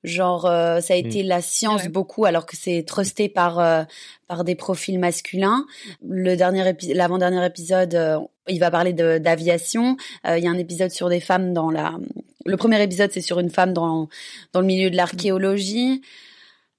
Genre, 0.02 0.46
euh, 0.46 0.80
ça 0.80 0.94
a 0.94 0.96
hmm. 0.96 1.06
été 1.06 1.22
la 1.22 1.42
science 1.42 1.86
beaucoup, 1.88 2.24
alors 2.24 2.46
que 2.46 2.56
c'est 2.56 2.84
trusté 2.84 3.28
par 3.28 3.58
euh, 3.58 3.82
par 4.28 4.44
des 4.44 4.54
profils 4.54 4.98
masculins. 4.98 5.66
Le 6.02 6.36
dernier 6.36 6.74
l'avant-dernier 6.94 7.44
épisode, 7.44 7.94
euh, 7.94 8.18
il 8.50 8.58
va 8.58 8.70
parler 8.70 8.92
d'aviation. 8.92 9.96
Il 10.26 10.42
y 10.42 10.46
a 10.46 10.50
un 10.50 10.58
épisode 10.58 10.90
sur 10.90 11.08
des 11.08 11.20
femmes 11.20 11.52
dans 11.52 11.70
la. 11.70 11.94
Le 12.46 12.56
premier 12.56 12.82
épisode, 12.82 13.10
c'est 13.12 13.20
sur 13.20 13.38
une 13.40 13.50
femme 13.50 13.72
dans 13.72 14.08
dans 14.52 14.60
le 14.60 14.66
milieu 14.66 14.90
de 14.90 14.96
l'archéologie. 14.96 16.02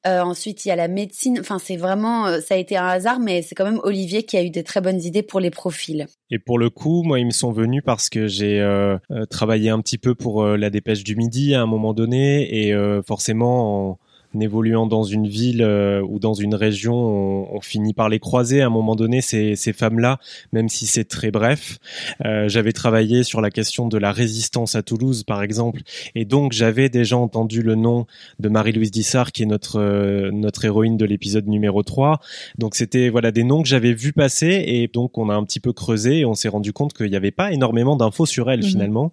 Euh, 0.08 0.22
ensuite, 0.22 0.66
il 0.66 0.70
y 0.70 0.72
a 0.72 0.76
la 0.76 0.88
médecine. 0.88 1.38
Enfin, 1.40 1.60
c'est 1.60 1.76
vraiment, 1.76 2.26
euh, 2.26 2.40
ça 2.40 2.56
a 2.56 2.58
été 2.58 2.76
un 2.76 2.88
hasard, 2.88 3.20
mais 3.20 3.44
c'est 3.44 3.54
quand 3.54 3.66
même 3.66 3.80
Olivier 3.84 4.24
qui 4.24 4.36
a 4.36 4.44
eu 4.44 4.50
des 4.50 4.64
très 4.64 4.82
bonnes 4.82 5.02
idées 5.02 5.22
pour 5.22 5.40
les 5.40 5.52
profils. 5.52 6.08
Et 6.32 6.40
pour 6.40 6.58
le 6.58 6.72
coup, 6.72 7.04
moi, 7.04 7.20
ils 7.20 7.26
me 7.26 7.32
sont 7.32 7.52
venus 7.52 7.84
parce 7.86 8.10
que 8.10 8.26
j'ai 8.26 8.60
euh, 8.60 8.98
travaillé 9.30 9.70
un 9.70 9.80
petit 9.80 10.00
peu 10.00 10.16
pour 10.16 10.46
la 10.46 10.70
Dépêche 10.72 11.04
du 11.04 11.16
Midi 11.16 11.54
à 11.54 11.62
un 11.62 11.68
moment 11.68 11.94
donné, 11.94 12.68
et 12.68 12.74
forcément, 13.06 13.92
en 13.92 14.00
évoluant 14.40 14.86
dans 14.86 15.04
une 15.04 15.28
ville 15.28 15.62
euh, 15.62 16.02
ou 16.02 16.20
dans 16.20 16.34
une 16.34 16.56
région, 16.56 16.96
on, 16.96 17.56
on, 17.56 17.62
finit 17.62 17.94
par 17.94 18.08
les 18.08 18.20
croiser 18.20 18.62
à 18.62 18.68
un 18.68 18.70
moment 18.70 18.96
donné, 18.96 19.22
ces, 19.22 19.56
ces 19.56 19.74
femmes-là, 19.74 20.20
même 20.54 20.70
si 20.70 20.86
c'est 20.86 21.04
très 21.04 21.32
bref. 21.32 21.80
Euh, 22.26 22.48
j'avais 22.48 22.72
travaillé 22.72 23.24
sur 23.24 23.42
la 23.42 23.50
question 23.50 23.88
de 23.88 23.98
la 23.98 24.12
résistance 24.12 24.76
à 24.76 24.84
Toulouse, 24.84 25.24
par 25.24 25.44
exemple, 25.44 25.82
et 26.16 26.26
donc 26.26 26.54
j'avais 26.54 26.90
déjà 26.90 27.18
entendu 27.18 27.62
le 27.62 27.76
nom 27.76 28.06
de 28.40 28.50
Marie-Louise 28.50 28.92
Dissart, 28.92 29.32
qui 29.32 29.44
est 29.44 29.48
notre, 29.48 29.80
euh, 29.80 30.32
notre 30.32 30.64
héroïne 30.64 30.98
de 30.98 31.06
l'épisode 31.06 31.48
numéro 31.48 31.84
3. 31.84 32.20
Donc 32.58 32.76
c'était 32.76 33.10
voilà 33.10 33.32
des 33.32 33.44
noms 33.44 33.62
que 33.62 33.68
j'avais 33.68 33.94
vus 33.94 34.14
passer, 34.14 34.64
et 34.66 34.88
donc 34.88 35.18
on 35.18 35.30
a 35.30 35.34
un 35.34 35.44
petit 35.44 35.60
peu 35.60 35.74
creusé, 35.74 36.20
et 36.20 36.26
on 36.26 36.36
s'est 36.36 36.50
rendu 36.50 36.72
compte 36.72 36.94
qu'il 36.94 37.10
n'y 37.10 37.16
avait 37.16 37.32
pas 37.32 37.52
énormément 37.52 37.96
d'infos 37.96 38.26
sur 38.26 38.50
elles, 38.50 38.62
mhm. 38.62 38.66
finalement, 38.66 39.12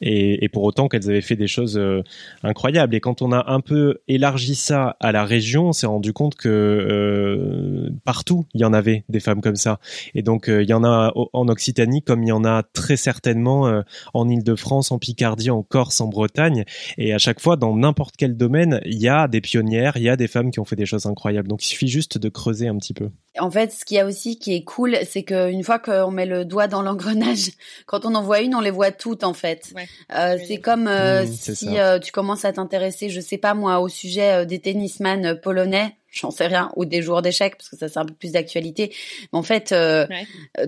et, 0.00 0.44
et, 0.44 0.48
pour 0.48 0.62
autant 0.62 0.88
qu'elles 0.88 1.10
avaient 1.10 1.20
fait 1.20 1.36
des 1.36 1.48
choses 1.48 1.80
incroyables. 2.42 2.94
Et 2.94 3.00
quand 3.00 3.22
on 3.22 3.32
a 3.32 3.50
un 3.50 3.60
peu 3.60 3.98
élargi 4.08 4.53
ça 4.54 4.96
à 5.00 5.12
la 5.12 5.24
région, 5.24 5.68
on 5.68 5.72
s'est 5.72 5.86
rendu 5.86 6.12
compte 6.12 6.34
que 6.34 6.48
euh, 6.48 7.90
partout 8.04 8.46
il 8.54 8.60
y 8.60 8.64
en 8.64 8.72
avait 8.72 9.04
des 9.08 9.20
femmes 9.20 9.40
comme 9.40 9.56
ça. 9.56 9.78
Et 10.14 10.22
donc 10.22 10.48
euh, 10.48 10.62
il 10.62 10.68
y 10.68 10.72
en 10.72 10.84
a 10.84 11.12
en 11.14 11.48
Occitanie 11.48 12.02
comme 12.02 12.22
il 12.22 12.28
y 12.28 12.32
en 12.32 12.44
a 12.44 12.62
très 12.62 12.96
certainement 12.96 13.66
euh, 13.66 13.82
en 14.12 14.28
Île-de-France, 14.28 14.92
en 14.92 14.98
Picardie, 14.98 15.50
en 15.50 15.62
Corse, 15.62 16.00
en 16.00 16.08
Bretagne. 16.08 16.64
Et 16.98 17.12
à 17.12 17.18
chaque 17.18 17.40
fois, 17.40 17.56
dans 17.56 17.76
n'importe 17.76 18.14
quel 18.16 18.36
domaine, 18.36 18.80
il 18.84 18.98
y 18.98 19.08
a 19.08 19.28
des 19.28 19.40
pionnières, 19.40 19.96
il 19.96 20.04
y 20.04 20.08
a 20.08 20.16
des 20.16 20.28
femmes 20.28 20.50
qui 20.50 20.60
ont 20.60 20.64
fait 20.64 20.76
des 20.76 20.86
choses 20.86 21.06
incroyables. 21.06 21.48
Donc 21.48 21.64
il 21.64 21.68
suffit 21.68 21.88
juste 21.88 22.18
de 22.18 22.28
creuser 22.28 22.68
un 22.68 22.76
petit 22.76 22.94
peu. 22.94 23.10
En 23.40 23.50
fait, 23.50 23.72
ce 23.72 23.84
qu'il 23.84 23.96
y 23.96 24.00
a 24.00 24.06
aussi 24.06 24.38
qui 24.38 24.54
est 24.54 24.62
cool, 24.62 24.96
c'est 25.08 25.24
qu'une 25.24 25.64
fois 25.64 25.80
qu'on 25.80 26.12
met 26.12 26.26
le 26.26 26.44
doigt 26.44 26.68
dans 26.68 26.82
l'engrenage, 26.82 27.50
quand 27.86 28.04
on 28.04 28.14
en 28.14 28.22
voit 28.22 28.40
une, 28.40 28.54
on 28.54 28.60
les 28.60 28.70
voit 28.70 28.92
toutes 28.92 29.24
en 29.24 29.34
fait. 29.34 29.74
Euh, 30.14 30.38
c'est 30.46 30.58
comme 30.58 30.84
mmh, 30.84 31.26
si 31.26 31.76
tu 32.02 32.12
commences 32.12 32.44
à 32.44 32.52
t'intéresser, 32.52 33.08
je 33.08 33.20
sais 33.20 33.38
pas 33.38 33.54
moi, 33.54 33.80
au 33.80 33.88
sujet 33.88 34.43
des 34.44 34.60
tennisman 34.60 35.40
polonais, 35.40 35.96
j'en 36.10 36.30
sais 36.30 36.46
rien, 36.46 36.70
ou 36.76 36.84
des 36.84 37.02
joueurs 37.02 37.22
d'échecs, 37.22 37.56
parce 37.56 37.68
que 37.68 37.76
ça 37.76 37.88
c'est 37.88 37.98
un 37.98 38.04
peu 38.04 38.14
plus 38.14 38.32
d'actualité. 38.32 38.94
Mais 39.32 39.38
en 39.38 39.42
fait, 39.42 39.72
euh, 39.72 40.06
euh 40.58 40.66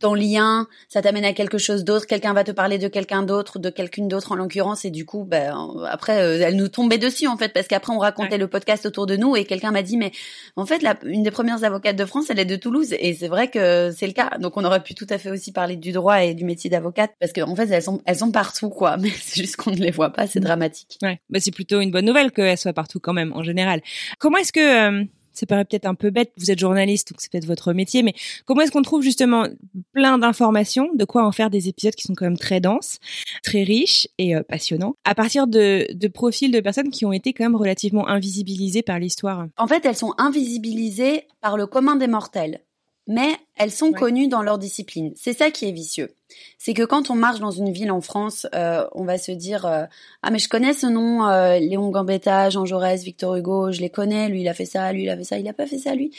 ton 0.00 0.14
lien, 0.14 0.66
ça 0.88 1.02
t'amène 1.02 1.24
à 1.24 1.32
quelque 1.32 1.58
chose 1.58 1.84
d'autre. 1.84 2.06
Quelqu'un 2.06 2.32
va 2.32 2.44
te 2.44 2.50
parler 2.50 2.78
de 2.78 2.88
quelqu'un 2.88 3.22
d'autre, 3.22 3.58
de 3.58 3.70
quelqu'une 3.70 4.08
d'autre 4.08 4.32
en 4.32 4.34
l'occurrence, 4.34 4.84
et 4.84 4.90
du 4.90 5.04
coup, 5.04 5.24
ben 5.24 5.54
après, 5.88 6.20
euh, 6.20 6.44
elle 6.46 6.56
nous 6.56 6.68
tombait 6.68 6.98
dessus 6.98 7.26
en 7.26 7.36
fait, 7.36 7.52
parce 7.52 7.68
qu'après 7.68 7.92
on 7.92 7.98
racontait 7.98 8.38
le 8.38 8.48
podcast 8.48 8.86
autour 8.86 9.06
de 9.06 9.16
nous, 9.16 9.36
et 9.36 9.44
quelqu'un 9.44 9.70
m'a 9.70 9.82
dit 9.82 9.96
mais 9.96 10.12
en 10.56 10.66
fait, 10.66 10.82
la, 10.82 10.96
une 11.04 11.22
des 11.22 11.30
premières 11.30 11.64
avocates 11.64 11.96
de 11.96 12.04
France, 12.04 12.30
elle 12.30 12.38
est 12.38 12.44
de 12.44 12.56
Toulouse, 12.56 12.94
et 12.98 13.14
c'est 13.14 13.28
vrai 13.28 13.48
que 13.48 13.90
c'est 13.96 14.06
le 14.06 14.12
cas. 14.12 14.30
Donc 14.38 14.56
on 14.56 14.64
aurait 14.64 14.82
pu 14.82 14.94
tout 14.94 15.06
à 15.10 15.18
fait 15.18 15.30
aussi 15.30 15.52
parler 15.52 15.76
du 15.76 15.92
droit 15.92 16.22
et 16.22 16.34
du 16.34 16.44
métier 16.44 16.68
d'avocate, 16.70 17.12
parce 17.20 17.32
qu'en 17.32 17.50
en 17.50 17.56
fait 17.56 17.68
elles 17.70 17.82
sont 17.82 18.00
elles 18.06 18.16
sont 18.16 18.32
partout 18.32 18.70
quoi, 18.70 18.96
mais 19.00 19.10
c'est 19.10 19.42
juste 19.42 19.56
qu'on 19.56 19.70
ne 19.70 19.76
les 19.76 19.90
voit 19.90 20.12
pas, 20.12 20.26
c'est 20.26 20.40
dramatique. 20.40 20.98
Ouais, 21.02 21.20
bah 21.30 21.40
c'est 21.40 21.52
plutôt 21.52 21.80
une 21.80 21.90
bonne 21.90 22.06
nouvelle 22.06 22.32
qu'elles 22.32 22.58
soient 22.58 22.72
partout 22.72 23.00
quand 23.00 23.12
même 23.12 23.32
en 23.32 23.42
général. 23.42 23.80
Comment 24.18 24.38
est-ce 24.38 24.52
que 24.52 25.00
euh, 25.00 25.04
ça 25.38 25.46
paraît 25.46 25.64
peut-être 25.64 25.86
un 25.86 25.94
peu 25.94 26.10
bête, 26.10 26.32
vous 26.36 26.50
êtes 26.50 26.58
journaliste, 26.58 27.12
donc 27.12 27.20
c'est 27.20 27.30
peut-être 27.30 27.46
votre 27.46 27.72
métier, 27.72 28.02
mais 28.02 28.14
comment 28.44 28.62
est-ce 28.62 28.72
qu'on 28.72 28.82
trouve 28.82 29.02
justement 29.02 29.46
plein 29.92 30.18
d'informations, 30.18 30.90
de 30.94 31.04
quoi 31.04 31.26
en 31.26 31.32
faire 31.32 31.50
des 31.50 31.68
épisodes 31.68 31.94
qui 31.94 32.04
sont 32.04 32.14
quand 32.14 32.24
même 32.24 32.38
très 32.38 32.60
denses, 32.60 32.98
très 33.42 33.62
riches 33.62 34.08
et 34.18 34.34
euh, 34.34 34.42
passionnants, 34.42 34.96
à 35.04 35.14
partir 35.14 35.46
de, 35.46 35.86
de 35.92 36.08
profils 36.08 36.50
de 36.50 36.60
personnes 36.60 36.90
qui 36.90 37.04
ont 37.04 37.12
été 37.12 37.32
quand 37.32 37.44
même 37.44 37.56
relativement 37.56 38.08
invisibilisées 38.08 38.82
par 38.82 38.98
l'histoire? 38.98 39.46
En 39.56 39.66
fait, 39.66 39.84
elles 39.84 39.96
sont 39.96 40.14
invisibilisées 40.18 41.26
par 41.40 41.56
le 41.56 41.66
commun 41.66 41.96
des 41.96 42.06
mortels 42.06 42.60
mais 43.06 43.36
elles 43.56 43.70
sont 43.70 43.92
connues 43.92 44.28
dans 44.28 44.42
leur 44.42 44.58
discipline. 44.58 45.12
C'est 45.16 45.32
ça 45.32 45.50
qui 45.50 45.68
est 45.68 45.72
vicieux. 45.72 46.14
C'est 46.58 46.74
que 46.74 46.82
quand 46.82 47.10
on 47.10 47.14
marche 47.14 47.38
dans 47.38 47.52
une 47.52 47.70
ville 47.70 47.90
en 47.90 48.00
France, 48.00 48.46
euh, 48.54 48.84
on 48.92 49.04
va 49.04 49.16
se 49.16 49.30
dire 49.30 49.64
euh, 49.64 49.84
ah 50.22 50.30
mais 50.30 50.38
je 50.38 50.48
connais 50.48 50.72
ce 50.72 50.86
nom, 50.86 51.26
euh, 51.26 51.58
Léon 51.58 51.90
Gambetta, 51.90 52.50
Jean 52.50 52.64
Jaurès, 52.64 53.02
Victor 53.04 53.36
Hugo, 53.36 53.70
je 53.70 53.80
les 53.80 53.90
connais. 53.90 54.28
Lui 54.28 54.40
il 54.40 54.48
a 54.48 54.54
fait 54.54 54.66
ça, 54.66 54.92
lui 54.92 55.04
il 55.04 55.10
a 55.10 55.16
fait 55.16 55.24
ça, 55.24 55.38
il 55.38 55.48
a 55.48 55.52
pas 55.52 55.66
fait 55.66 55.78
ça 55.78 55.94
lui. 55.94 56.10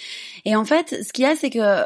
Et 0.46 0.56
en 0.56 0.64
fait, 0.64 1.04
ce 1.04 1.12
qu'il 1.12 1.26
y 1.26 1.28
a 1.28 1.36
c'est 1.36 1.50
que 1.50 1.86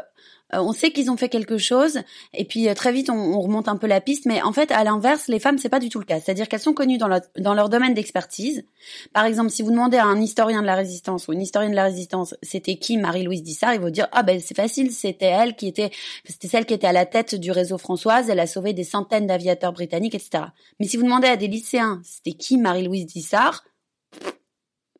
on 0.60 0.72
sait 0.72 0.90
qu'ils 0.90 1.10
ont 1.10 1.16
fait 1.16 1.28
quelque 1.28 1.56
chose, 1.58 2.00
et 2.34 2.44
puis 2.44 2.68
euh, 2.68 2.74
très 2.74 2.92
vite 2.92 3.08
on, 3.08 3.14
on, 3.14 3.40
remonte 3.40 3.68
un 3.68 3.76
peu 3.76 3.86
la 3.86 4.00
piste. 4.00 4.26
Mais 4.26 4.42
en 4.42 4.52
fait, 4.52 4.70
à 4.70 4.84
l'inverse, 4.84 5.28
les 5.28 5.38
femmes, 5.38 5.58
c'est 5.58 5.68
pas 5.68 5.78
du 5.78 5.88
tout 5.88 5.98
le 5.98 6.04
cas. 6.04 6.20
C'est-à-dire 6.20 6.48
qu'elles 6.48 6.60
sont 6.60 6.74
connues 6.74 6.98
dans, 6.98 7.08
leur, 7.08 7.20
dans 7.38 7.54
leur 7.54 7.68
domaine 7.68 7.94
d'expertise. 7.94 8.64
Par 9.12 9.24
exemple, 9.24 9.50
si 9.50 9.62
vous 9.62 9.70
demandez 9.70 9.96
à 9.96 10.04
un 10.04 10.20
historien 10.20 10.60
de 10.60 10.66
la 10.66 10.74
résistance 10.74 11.28
ou 11.28 11.32
une 11.32 11.40
historienne 11.40 11.70
de 11.70 11.76
la 11.76 11.84
résistance, 11.84 12.34
c'était 12.42 12.76
qui 12.76 12.96
Marie-Louise 12.98 13.42
Dissart, 13.42 13.74
il 13.74 13.80
va 13.80 13.90
dire 13.90 14.08
ah 14.12 14.22
ben 14.22 14.40
c'est 14.40 14.56
facile, 14.56 14.90
c'était 14.90 15.26
elle 15.26 15.56
qui 15.56 15.68
était, 15.68 15.90
c'était 16.24 16.48
celle 16.48 16.66
qui 16.66 16.74
était 16.74 16.86
à 16.86 16.92
la 16.92 17.06
tête 17.06 17.34
du 17.34 17.50
réseau 17.50 17.78
Françoise. 17.78 18.28
Elle 18.28 18.40
a 18.40 18.46
sauvé 18.46 18.72
des 18.72 18.84
centaines 18.84 19.26
d'aviateurs 19.26 19.72
britanniques, 19.72 20.14
etc. 20.14 20.44
Mais 20.80 20.86
si 20.86 20.96
vous 20.96 21.04
demandez 21.04 21.28
à 21.28 21.36
des 21.36 21.48
lycéens, 21.48 22.00
c'était 22.04 22.36
qui 22.36 22.58
Marie-Louise 22.58 23.06
Dissart? 23.06 23.64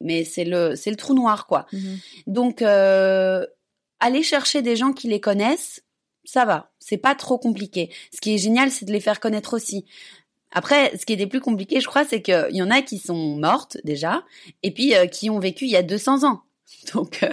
Mais 0.00 0.25
c'est 0.25 0.44
le 0.44 0.75
c'est 0.76 0.90
le 0.90 0.97
trou 0.97 1.14
noir 1.14 1.47
quoi. 1.47 1.66
Mhm. 1.73 1.99
Donc 2.26 2.62
euh, 2.62 3.47
aller 4.02 4.23
chercher 4.23 4.61
des 4.62 4.76
gens 4.76 4.92
qui 4.92 5.09
les 5.09 5.21
connaissent, 5.21 5.82
ça 6.25 6.44
va, 6.44 6.73
c'est 6.78 6.99
pas 6.99 7.14
trop 7.14 7.38
compliqué. 7.38 7.90
Ce 8.12 8.21
qui 8.21 8.35
est 8.35 8.38
génial, 8.38 8.71
c'est 8.71 8.85
de 8.85 8.92
les 8.92 9.00
faire 9.00 9.21
connaître 9.21 9.54
aussi. 9.54 9.87
Après, 10.50 10.97
ce 10.99 11.06
qui 11.06 11.14
est 11.14 11.16
des 11.16 11.26
plus 11.26 11.40
compliqué, 11.40 11.80
je 11.80 11.87
crois, 11.87 12.04
c'est 12.04 12.21
qu'il 12.21 12.49
y 12.50 12.62
en 12.62 12.71
a 12.71 12.82
qui 12.82 12.99
sont 12.99 13.37
mortes 13.37 13.78
déjà, 13.85 14.23
et 14.62 14.73
puis 14.73 14.94
euh, 14.94 15.06
qui 15.06 15.30
ont 15.30 15.38
vécu 15.38 15.64
il 15.64 15.71
y 15.71 15.76
a 15.76 15.82
200 15.82 16.25
ans. 16.25 16.42
Donc 16.95 17.23
euh, 17.23 17.29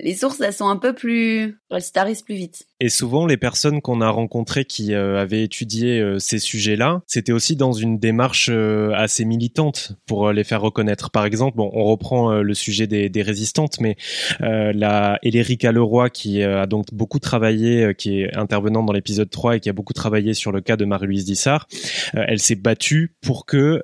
les 0.00 0.14
sources, 0.14 0.40
elles 0.40 0.52
sont 0.52 0.68
un 0.68 0.76
peu 0.76 0.92
plus, 0.92 1.58
elles 1.70 1.82
se 1.82 1.92
tarissent 1.92 2.22
plus 2.22 2.34
vite. 2.34 2.66
Et 2.80 2.88
souvent, 2.88 3.26
les 3.26 3.36
personnes 3.36 3.80
qu'on 3.80 4.00
a 4.00 4.10
rencontrées 4.10 4.64
qui 4.64 4.94
euh, 4.94 5.20
avaient 5.20 5.42
étudié 5.42 6.00
euh, 6.00 6.18
ces 6.18 6.38
sujets-là, 6.38 7.02
c'était 7.06 7.32
aussi 7.32 7.56
dans 7.56 7.72
une 7.72 7.98
démarche 7.98 8.50
assez 8.94 9.24
militante 9.24 9.92
pour 10.06 10.32
les 10.32 10.44
faire 10.44 10.60
reconnaître. 10.60 11.10
Par 11.10 11.24
exemple, 11.24 11.56
bon, 11.56 11.70
on 11.72 11.84
reprend 11.84 12.40
le 12.40 12.54
sujet 12.54 12.86
des, 12.86 13.22
résistantes, 13.22 13.80
mais 13.80 13.96
la 14.40 15.18
Elérica 15.22 15.72
Leroy, 15.72 16.10
qui 16.10 16.42
a 16.42 16.66
donc 16.66 16.86
beaucoup 16.92 17.18
travaillé, 17.18 17.94
qui 17.96 18.20
est 18.20 18.36
intervenante 18.36 18.86
dans 18.86 18.92
l'épisode 18.92 19.30
3 19.30 19.56
et 19.56 19.60
qui 19.60 19.68
a 19.68 19.72
beaucoup 19.72 19.92
travaillé 19.92 20.34
sur 20.34 20.52
le 20.52 20.60
cas 20.60 20.76
de 20.76 20.84
Marie-Louise 20.84 21.24
Dissart, 21.24 21.66
elle 22.12 22.40
s'est 22.40 22.54
battue 22.54 23.14
pour 23.22 23.46
que 23.46 23.82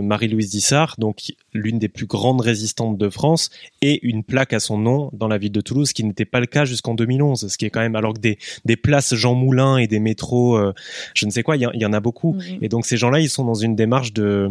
Marie-Louise 0.00 0.50
Dissart, 0.50 0.94
donc 0.98 1.32
l'une 1.52 1.78
des 1.78 1.88
plus 1.88 2.06
grandes 2.06 2.40
résistantes 2.40 2.96
de 2.98 3.10
France, 3.10 3.50
ait 3.82 4.00
une 4.02 4.21
plaque 4.22 4.52
à 4.52 4.60
son 4.60 4.78
nom 4.78 5.10
dans 5.12 5.28
la 5.28 5.38
ville 5.38 5.52
de 5.52 5.60
Toulouse, 5.60 5.88
ce 5.88 5.94
qui 5.94 6.04
n'était 6.04 6.24
pas 6.24 6.40
le 6.40 6.46
cas 6.46 6.64
jusqu'en 6.64 6.94
2011, 6.94 7.48
ce 7.48 7.58
qui 7.58 7.64
est 7.64 7.70
quand 7.70 7.80
même 7.80 7.96
alors 7.96 8.14
que 8.14 8.20
des, 8.20 8.38
des 8.64 8.76
places 8.76 9.14
Jean 9.14 9.34
Moulin 9.34 9.76
et 9.78 9.86
des 9.86 10.00
métros, 10.00 10.56
euh, 10.56 10.72
je 11.14 11.26
ne 11.26 11.30
sais 11.30 11.42
quoi, 11.42 11.56
il 11.56 11.62
y, 11.74 11.86
en 11.86 11.92
a 11.92 12.00
beaucoup. 12.00 12.36
Mm-hmm. 12.36 12.58
Et 12.62 12.68
donc 12.68 12.86
ces 12.86 12.96
gens-là, 12.96 13.20
ils 13.20 13.28
sont 13.28 13.44
dans 13.44 13.54
une 13.54 13.76
démarche 13.76 14.12
de 14.12 14.50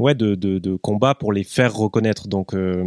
ouais 0.00 0.14
de, 0.14 0.34
de, 0.34 0.58
de, 0.58 0.76
combat 0.76 1.14
pour 1.14 1.32
les 1.32 1.44
faire 1.44 1.74
reconnaître. 1.74 2.26
Donc 2.28 2.54
euh, 2.54 2.84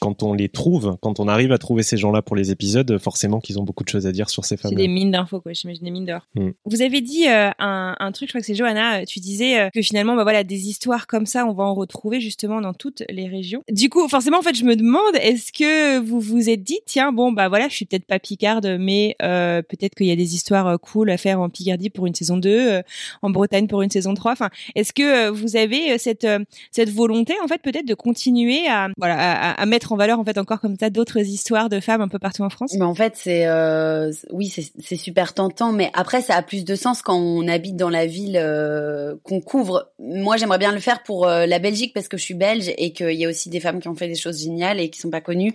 quand 0.00 0.22
on 0.22 0.34
les 0.34 0.48
trouve, 0.48 0.96
quand 1.00 1.20
on 1.20 1.28
arrive 1.28 1.52
à 1.52 1.58
trouver 1.58 1.82
ces 1.82 1.96
gens-là 1.96 2.22
pour 2.22 2.36
les 2.36 2.50
épisodes, 2.50 2.98
forcément 2.98 3.40
qu'ils 3.40 3.58
ont 3.58 3.62
beaucoup 3.62 3.84
de 3.84 3.88
choses 3.88 4.06
à 4.06 4.12
dire 4.12 4.28
sur 4.28 4.44
ces 4.44 4.56
femmes. 4.56 4.70
C'est 4.70 4.76
des 4.76 4.88
mines 4.88 5.12
d'infos 5.12 5.40
quoi, 5.40 5.52
j'imagine 5.52 5.84
des 5.84 5.90
mines 5.90 6.04
d'or. 6.04 6.26
Mm. 6.34 6.50
Vous 6.66 6.82
avez 6.82 7.00
dit 7.00 7.28
euh, 7.28 7.50
un, 7.58 7.96
un, 7.98 8.12
truc, 8.12 8.28
je 8.28 8.32
crois 8.32 8.40
que 8.40 8.46
c'est 8.46 8.54
Johanna, 8.54 9.00
euh, 9.00 9.04
tu 9.06 9.20
disais 9.20 9.70
que 9.72 9.82
finalement 9.82 10.16
bah 10.16 10.24
voilà 10.24 10.44
des 10.44 10.68
histoires 10.68 11.06
comme 11.06 11.26
ça, 11.26 11.46
on 11.46 11.52
va 11.52 11.64
en 11.64 11.74
retrouver 11.74 12.20
justement 12.20 12.60
dans 12.60 12.74
toutes 12.74 13.02
les 13.08 13.28
régions. 13.28 13.62
Du 13.70 13.88
coup, 13.88 14.08
forcément 14.08 14.38
en 14.38 14.42
fait, 14.42 14.54
je 14.54 14.64
me 14.64 14.76
demande 14.76 15.14
est-ce 15.14 15.52
que 15.52 15.98
vous 16.00 16.20
vous 16.20 16.50
êtes 16.50 16.62
dit 16.62 16.80
tiens 16.86 17.12
bon 17.12 17.32
bah 17.32 17.48
voilà, 17.48 17.68
je 17.68 17.74
suis 17.74 17.86
peut-être 17.86 18.06
pas 18.06 18.18
picarde 18.18 18.76
mais 18.80 19.16
peut-être 19.18 19.94
qu'il 19.94 20.06
y 20.06 20.12
a 20.12 20.16
des 20.16 20.34
histoires 20.34 20.78
cool 20.80 21.10
à 21.10 21.16
faire 21.16 21.40
en 21.40 21.48
Picardie 21.48 21.90
pour 21.90 22.06
une 22.06 22.14
saison 22.14 22.36
2, 22.36 22.82
en 23.22 23.30
Bretagne 23.30 23.66
pour 23.66 23.82
une 23.82 23.90
saison 23.90 24.14
3. 24.14 24.32
Enfin, 24.32 24.50
est-ce 24.74 24.92
que 24.92 25.28
vous 25.30 25.56
avez 25.56 25.98
cette 25.98 26.26
cette 26.70 26.90
volonté 26.90 27.34
en 27.42 27.48
fait 27.48 27.60
peut-être 27.60 27.86
de 27.86 27.94
continuer 27.94 28.66
à 28.68 28.88
voilà 28.96 29.16
à, 29.18 29.60
à, 29.60 29.66
mettre 29.66 29.92
en 29.92 29.96
valeur 29.96 30.18
en 30.18 30.24
fait 30.24 30.38
encore 30.38 30.60
comme 30.60 30.76
ça 30.78 30.90
d'autres 30.90 31.18
histoires 31.18 31.68
de 31.68 31.80
femmes 31.80 32.00
un 32.00 32.08
peu 32.08 32.18
partout 32.18 32.42
en 32.42 32.50
France. 32.50 32.74
Mais 32.74 32.84
en 32.84 32.94
fait 32.94 33.14
c'est 33.16 33.46
euh, 33.46 34.12
oui 34.30 34.48
c'est 34.48 34.96
super 34.96 35.34
tentant 35.34 35.72
mais 35.72 35.90
après 35.94 36.22
ça 36.22 36.36
a 36.36 36.42
plus 36.42 36.64
de 36.64 36.74
sens 36.74 37.02
quand 37.02 37.16
on 37.16 37.46
habite 37.48 37.76
dans 37.76 37.90
la 37.90 38.06
ville 38.06 38.38
euh, 38.40 39.16
qu'on 39.22 39.40
couvre. 39.40 39.90
Moi 39.98 40.36
j'aimerais 40.36 40.58
bien 40.58 40.72
le 40.72 40.80
faire 40.80 41.02
pour 41.02 41.26
euh, 41.26 41.46
la 41.46 41.58
Belgique 41.58 41.92
parce 41.94 42.08
que 42.08 42.16
je 42.16 42.22
suis 42.22 42.34
belge 42.34 42.72
et 42.76 42.92
qu'il 42.92 43.12
y 43.12 43.24
a 43.24 43.28
aussi 43.28 43.50
des 43.50 43.60
femmes 43.60 43.80
qui 43.80 43.88
ont 43.88 43.94
fait 43.94 44.08
des 44.08 44.14
choses 44.14 44.42
géniales 44.42 44.80
et 44.80 44.90
qui 44.90 45.00
sont 45.00 45.10
pas 45.10 45.20
connues 45.20 45.52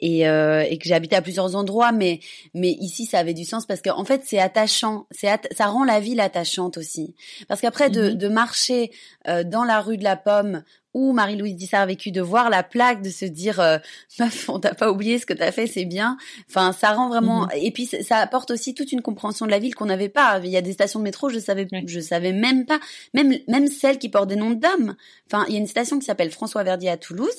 et, 0.00 0.20
et 0.20 0.78
que 0.78 0.88
j'ai 0.88 0.94
habité 0.94 1.16
à 1.16 1.22
plusieurs 1.22 1.56
endroits 1.56 1.92
mais 1.92 2.20
mais 2.54 2.70
ici 2.70 3.06
ça 3.06 3.18
avait 3.18 3.34
du 3.34 3.44
sens 3.44 3.66
parce 3.66 3.80
qu'en 3.80 3.98
en 3.98 4.04
fait 4.04 4.22
c'est 4.24 4.38
attachant. 4.38 5.06
C'est 5.10 5.28
ça 5.52 5.66
rend 5.66 5.84
la 5.84 6.00
ville 6.00 6.20
attachante 6.20 6.76
aussi. 6.76 7.14
Parce 7.48 7.60
qu'après 7.60 7.90
de, 7.90 8.10
mhm. 8.10 8.14
de 8.14 8.28
marcher 8.28 8.90
dans 9.46 9.64
la 9.64 9.80
rue 9.80 9.96
de 9.96 10.04
la 10.04 10.16
Où 10.94 11.12
Marie-Louise 11.12 11.56
Dissart 11.56 11.82
a 11.82 11.86
vécu, 11.86 12.12
de 12.12 12.20
voir 12.20 12.50
la 12.50 12.62
plaque, 12.62 13.02
de 13.02 13.10
se 13.10 13.24
dire 13.24 13.58
euh, 13.60 13.78
meuf, 14.18 14.48
on 14.48 14.60
t'a 14.60 14.74
pas 14.74 14.90
oublié 14.90 15.18
ce 15.18 15.26
que 15.26 15.32
t'as 15.32 15.50
fait, 15.52 15.66
c'est 15.66 15.84
bien. 15.84 16.16
Enfin, 16.48 16.72
ça 16.72 16.92
rend 16.92 17.08
vraiment. 17.08 17.42
Mhm. 17.42 17.50
Et 17.54 17.70
puis 17.70 17.86
ça 17.86 18.18
apporte 18.18 18.50
aussi 18.50 18.74
toute 18.74 18.92
une 18.92 19.02
compréhension 19.02 19.46
de 19.46 19.50
la 19.50 19.58
ville 19.58 19.74
qu'on 19.74 19.86
n'avait 19.86 20.08
pas. 20.08 20.40
Il 20.44 20.50
y 20.50 20.56
a 20.56 20.62
des 20.62 20.72
stations 20.72 21.00
de 21.00 21.04
métro, 21.04 21.28
je 21.28 21.38
savais, 21.38 21.66
je 21.86 22.00
savais 22.00 22.32
même 22.32 22.64
pas, 22.66 22.80
même 23.12 23.34
même 23.48 23.66
celles 23.66 23.98
qui 23.98 24.08
portent 24.08 24.28
des 24.28 24.36
noms 24.36 24.50
d'hommes. 24.50 24.94
Enfin, 25.26 25.44
il 25.48 25.54
y 25.54 25.56
a 25.56 25.60
une 25.60 25.66
station 25.66 25.98
qui 25.98 26.04
s'appelle 26.04 26.30
François 26.30 26.62
Verdier 26.62 26.90
à 26.90 26.96
Toulouse. 26.96 27.34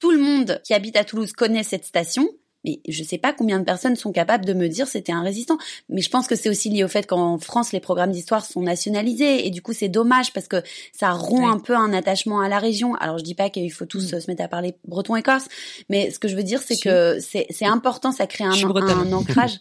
Tout 0.00 0.10
le 0.10 0.18
monde 0.18 0.60
qui 0.64 0.74
habite 0.74 0.96
à 0.96 1.04
Toulouse 1.04 1.32
connaît 1.32 1.62
cette 1.62 1.84
station 1.84 2.28
mais 2.64 2.80
je 2.88 3.02
sais 3.04 3.18
pas 3.18 3.32
combien 3.32 3.58
de 3.58 3.64
personnes 3.64 3.96
sont 3.96 4.12
capables 4.12 4.44
de 4.44 4.52
me 4.54 4.68
dire 4.68 4.88
c'était 4.88 5.12
un 5.12 5.22
résistant. 5.22 5.58
Mais 5.88 6.00
je 6.00 6.10
pense 6.10 6.26
que 6.26 6.34
c'est 6.34 6.48
aussi 6.48 6.70
lié 6.70 6.84
au 6.84 6.88
fait 6.88 7.06
qu'en 7.06 7.38
France, 7.38 7.72
les 7.72 7.80
programmes 7.80 8.12
d'histoire 8.12 8.44
sont 8.44 8.62
nationalisés 8.62 9.46
et 9.46 9.50
du 9.50 9.62
coup, 9.62 9.72
c'est 9.72 9.88
dommage 9.88 10.32
parce 10.32 10.48
que 10.48 10.62
ça 10.92 11.10
rompt 11.10 11.46
un 11.46 11.58
peu 11.58 11.76
un 11.76 11.92
attachement 11.92 12.40
à 12.40 12.48
la 12.48 12.58
région. 12.58 12.94
Alors, 12.96 13.18
je 13.18 13.24
dis 13.24 13.34
pas 13.34 13.50
qu'il 13.50 13.70
faut 13.72 13.86
tous 13.86 14.12
mm. 14.12 14.20
se 14.20 14.30
mettre 14.30 14.42
à 14.42 14.48
parler 14.48 14.74
breton 14.86 15.16
et 15.16 15.22
corse, 15.22 15.46
mais 15.88 16.10
ce 16.10 16.18
que 16.18 16.28
je 16.28 16.36
veux 16.36 16.42
dire, 16.42 16.60
c'est 16.62 16.78
que 16.78 17.18
c'est, 17.20 17.46
c'est 17.50 17.66
important, 17.66 18.12
ça 18.12 18.26
crée 18.26 18.44
un, 18.44 18.52
un 18.52 19.12
ancrage. 19.12 19.60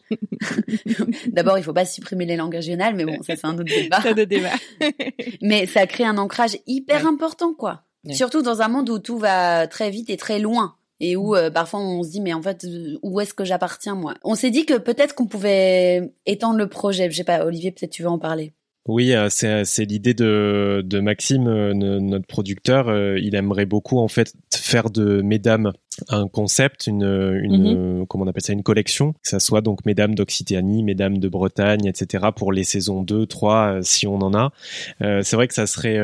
D'abord, 1.28 1.58
il 1.58 1.64
faut 1.64 1.74
pas 1.74 1.86
supprimer 1.86 2.26
les 2.26 2.36
langues 2.36 2.56
régionales, 2.56 2.96
mais 2.96 3.06
bon, 3.06 3.22
ça 3.22 3.36
c'est 3.36 3.46
un 3.46 3.54
autre 3.56 3.64
débat. 3.64 4.00
un 4.04 4.12
autre 4.12 4.24
débat. 4.24 4.54
mais 5.42 5.66
ça 5.66 5.88
crée 5.88 6.06
un 6.06 6.18
ancrage 6.18 6.58
hyper 6.68 7.06
important, 7.08 7.54
quoi. 7.54 7.84
Surtout 8.12 8.42
dans 8.42 8.62
un 8.62 8.68
monde 8.68 8.90
où 8.90 9.00
tout 9.00 9.18
va 9.18 9.66
très 9.68 9.90
vite 9.90 10.10
et 10.10 10.18
très 10.18 10.38
loin 10.38 10.76
et 11.00 11.16
où 11.16 11.36
euh, 11.36 11.50
parfois 11.50 11.80
on 11.80 12.04
se 12.04 12.10
dit 12.10 12.22
mais 12.22 12.34
en 12.34 12.42
fait 12.42 12.66
où 13.02 13.20
est-ce 13.20 13.34
que 13.34 13.46
j'appartiens 13.46 13.96
moi? 13.96 14.16
On 14.24 14.36
s'est 14.36 14.52
dit 14.52 14.66
que 14.66 14.78
peut-être 14.78 15.16
qu'on 15.16 15.28
pouvait 15.28 16.14
étendre 16.26 16.58
le 16.58 16.68
projet. 16.68 17.10
Je 17.10 17.18
sais 17.18 17.24
pas, 17.24 17.46
Olivier, 17.46 17.72
peut-être 17.72 17.92
tu 17.92 18.04
veux 18.04 18.10
en 18.10 18.20
parler. 18.20 18.54
Oui, 18.88 19.14
euh, 19.14 19.30
c'est 19.30 19.64
c'est 19.66 19.86
l'idée 19.86 20.14
de 20.14 20.82
de 20.86 21.00
Maxime, 21.00 21.48
euh, 21.48 21.74
notre 21.74 22.28
producteur. 22.28 22.88
Il 23.18 23.36
aimerait 23.36 23.66
beaucoup 23.66 24.00
en 24.00 24.08
fait 24.08 24.34
faire 24.54 24.90
de 24.90 25.22
Mesdames 25.22 25.72
un 26.10 26.28
concept, 26.28 26.88
une, 26.88 27.04
une 27.04 28.00
mhm. 28.00 28.08
comment 28.08 28.26
on 28.26 28.28
appelle 28.28 28.44
ça, 28.44 28.54
une 28.54 28.64
collection, 28.64 29.14
que 29.14 29.30
ça 29.30 29.40
soit 29.40 29.62
donc 29.62 29.86
Mesdames 29.86 30.16
d'Occitanie, 30.16 30.84
Mesdames 30.84 31.18
de 31.18 31.28
Bretagne, 31.28 31.86
etc. 31.86 32.26
pour 32.36 32.52
les 32.52 32.64
saisons 32.64 33.02
2, 33.02 33.26
3, 33.26 33.80
si 33.82 34.08
on 34.08 34.16
en 34.16 34.34
a. 34.34 34.52
c'est 35.00 35.36
vrai 35.36 35.48
que 35.48 35.54
ça 35.54 35.68
serait 35.68 36.00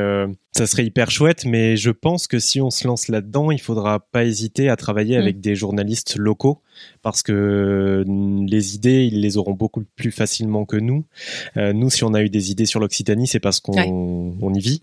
ça 0.52 0.66
serait 0.66 0.84
hyper 0.84 1.10
chouette, 1.10 1.44
mais 1.44 1.76
je 1.76 1.90
pense 1.90 2.26
que 2.26 2.40
si 2.40 2.60
on 2.60 2.70
se 2.70 2.86
lance 2.86 3.08
là-dedans, 3.08 3.50
il 3.50 3.60
faudra 3.60 4.00
pas 4.00 4.24
hésiter 4.24 4.68
à 4.68 4.76
travailler 4.76 5.16
mm. 5.16 5.20
avec 5.20 5.40
des 5.40 5.54
journalistes 5.54 6.16
locaux 6.16 6.60
parce 7.02 7.22
que 7.22 8.04
les 8.06 8.74
idées, 8.74 9.04
ils 9.04 9.20
les 9.20 9.36
auront 9.36 9.54
beaucoup 9.54 9.84
plus 9.96 10.10
facilement 10.10 10.64
que 10.64 10.76
nous. 10.76 11.04
Euh, 11.56 11.72
nous, 11.72 11.88
si 11.88 12.04
on 12.04 12.14
a 12.14 12.22
eu 12.22 12.30
des 12.30 12.50
idées 12.50 12.66
sur 12.66 12.80
l'Occitanie, 12.80 13.26
c'est 13.26 13.40
parce 13.40 13.60
qu'on 13.60 14.34
on 14.40 14.54
y 14.54 14.60
vit. 14.60 14.82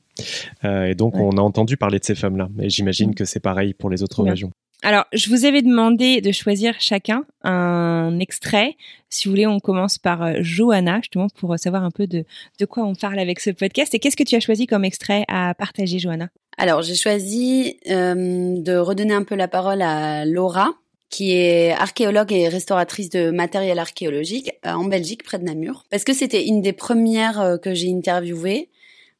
Euh, 0.63 0.86
et 0.86 0.96
donc, 0.96 1.15
on 1.15 1.32
a 1.32 1.41
entendu 1.41 1.76
parler 1.76 2.00
de 2.00 2.06
ces 2.06 2.15
femmes-là. 2.15 2.50
Et 2.60 2.70
j'imagine 2.70 3.12
mm. 3.12 3.15
que 3.15 3.26
c'est 3.26 3.39
pareil 3.39 3.74
pour 3.74 3.89
les 3.89 4.04
autres 4.04 4.24
régions. 4.24 4.52
Alors, 4.84 5.06
je 5.12 5.30
vous 5.30 5.46
avais 5.46 5.63
demandé 5.63 6.22
de 6.22 6.32
choisir 6.32 6.76
chacun 6.80 7.26
un 7.44 8.20
extrait. 8.20 8.76
Si 9.10 9.28
vous 9.28 9.32
voulez, 9.32 9.48
on 9.48 9.60
commence 9.60 9.98
par 9.98 10.22
euh, 10.22 10.34
Johanna, 10.42 10.98
justement, 10.98 11.28
pour 11.30 11.58
savoir 11.58 11.84
un 11.84 11.90
peu 11.90 12.06
de, 12.06 12.26
de 12.60 12.66
quoi 12.66 12.84
on 12.84 12.94
parle 12.94 13.18
avec 13.18 13.40
ce 13.40 13.50
podcast. 13.50 13.96
Et 13.96 14.00
qu'est-ce 14.00 14.16
que 14.16 14.24
tu 14.24 14.36
as 14.36 14.40
choisi 14.40 14.68
comme 14.68 14.86
extrait 14.86 15.26
à 15.28 15.56
partager, 15.56 15.98
Johanna? 15.98 16.30
Alors, 16.60 16.84
j'ai 16.84 16.96
choisi 16.96 17.78
euh, 17.90 18.62
de 18.62 18.78
redonner 18.78 19.16
un 19.16 19.24
peu 19.24 19.36
la 19.36 19.48
parole 19.48 19.82
à 19.82 20.26
Laura, 20.26 20.70
qui 21.10 21.32
est 21.32 21.72
archéologue 21.72 22.32
et 22.32 22.48
restauratrice 22.48 23.10
de 23.10 23.32
matériel 23.32 23.80
archéologique 23.80 24.52
euh, 24.66 24.74
en 24.74 24.86
Belgique, 24.86 25.24
près 25.24 25.40
de 25.40 25.46
Namur. 25.46 25.86
Parce 25.90 26.04
que 26.04 26.13
c'était 26.13 26.46
une 26.46 26.62
des 26.62 26.74
premières 26.74 27.58
que 27.63 27.74
j'ai 27.74 27.92
interviewées. 27.92 28.70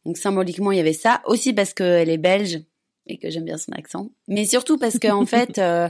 Donc 0.06 0.18
symboliquement, 0.18 0.72
il 0.72 0.78
y 0.78 0.82
avait 0.82 0.94
ça. 0.94 1.22
Aussi 1.26 1.52
parce 1.52 1.74
qu'elle 1.74 2.10
est 2.10 2.18
belge 2.18 2.60
et 3.08 3.18
que 3.18 3.30
j'aime 3.30 3.46
bien 3.46 3.58
son 3.58 3.72
accent. 3.74 4.10
Mais 4.28 4.46
surtout 4.46 4.78
parce 4.78 5.00
que 5.00 5.12
en 5.12 5.26
fait, 5.28 5.58
euh, 5.58 5.90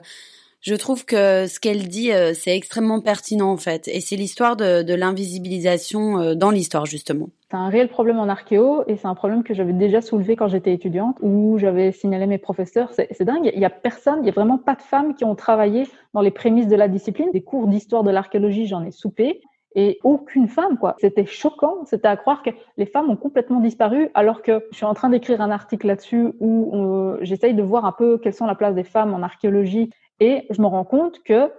je 0.62 0.76
trouve 0.76 1.06
que 1.06 1.48
ce 1.48 1.60
qu'elle 1.60 1.88
dit, 1.88 2.12
euh, 2.12 2.34
c'est 2.34 2.56
extrêmement 2.56 3.00
pertinent 3.00 3.52
en 3.52 3.58
fait. 3.58 3.88
Et 3.88 4.02
c'est 4.02 4.16
l'histoire 4.16 4.56
de, 4.56 4.82
de 4.82 4.94
l'invisibilisation 4.94 6.20
euh, 6.20 6.36
dans 6.36 6.52
l'histoire 6.52 6.86
justement. 6.86 7.30
C'est 7.50 7.58
un 7.58 7.70
réel 7.70 7.88
problème 7.88 8.20
en 8.20 8.28
archéo 8.28 8.84
et 8.88 8.98
c'est 8.98 9.08
un 9.08 9.16
problème 9.16 9.44
que 9.44 9.54
j'avais 9.54 9.74
déjà 9.74 10.02
soulevé 10.02 10.36
quand 10.36 10.48
j'étais 10.48 10.74
étudiante 10.74 11.18
où 11.22 11.58
j'avais 11.58 11.92
signalé 11.92 12.26
mes 12.28 12.38
professeurs. 12.38 12.92
C'est 12.94 13.24
dingue, 13.24 13.52
il 13.54 13.62
y 13.62 13.66
a 13.66 13.70
personne, 13.70 14.20
il 14.22 14.26
y 14.26 14.30
a 14.30 14.34
vraiment 14.34 14.58
pas 14.58 14.76
de 14.76 14.82
femmes 14.82 15.16
qui 15.16 15.24
ont 15.24 15.36
travaillé 15.36 15.88
dans 16.14 16.22
les 16.22 16.32
prémices 16.32 16.68
de 16.68 16.76
la 16.76 16.88
discipline. 16.88 17.30
Des 17.32 17.44
cours 17.44 17.68
d'histoire 17.68 18.04
de 18.04 18.12
l'archéologie, 18.12 18.68
j'en 18.68 18.84
ai 18.84 18.92
soupé 18.92 19.42
et 19.78 20.00
aucune 20.04 20.48
femme, 20.48 20.78
quoi. 20.78 20.96
C'était 21.00 21.28
choquant. 21.28 21.86
C'était 21.86 22.08
à 22.08 22.18
croire 22.18 22.42
que 22.42 22.50
les 22.78 22.88
femmes 22.88 23.10
ont 23.12 23.16
complètement 23.16 23.60
disparu, 23.60 24.10
alors 24.16 24.42
que 24.42 24.66
je 24.72 24.78
suis 24.78 24.86
en 24.86 24.96
train 24.96 25.10
d'écrire 25.10 25.40
un 25.40 25.52
article 25.52 25.86
là-dessus 25.88 26.34
où 26.40 26.72
euh, 26.74 27.20
j'essaye 27.22 27.54
de 27.54 27.62
voir 27.62 27.86
un 27.86 27.92
peu 27.92 28.18
quelles 28.18 28.34
sont 28.34 28.48
la 28.48 28.56
place 28.56 28.74
des 28.74 28.84
femmes 28.84 29.14
en 29.14 29.22
archéologie 29.22 29.92
et 30.20 30.48
je 30.50 30.60
me 30.62 30.68
rends 30.68 30.84
compte 30.84 31.22
que 31.24 31.52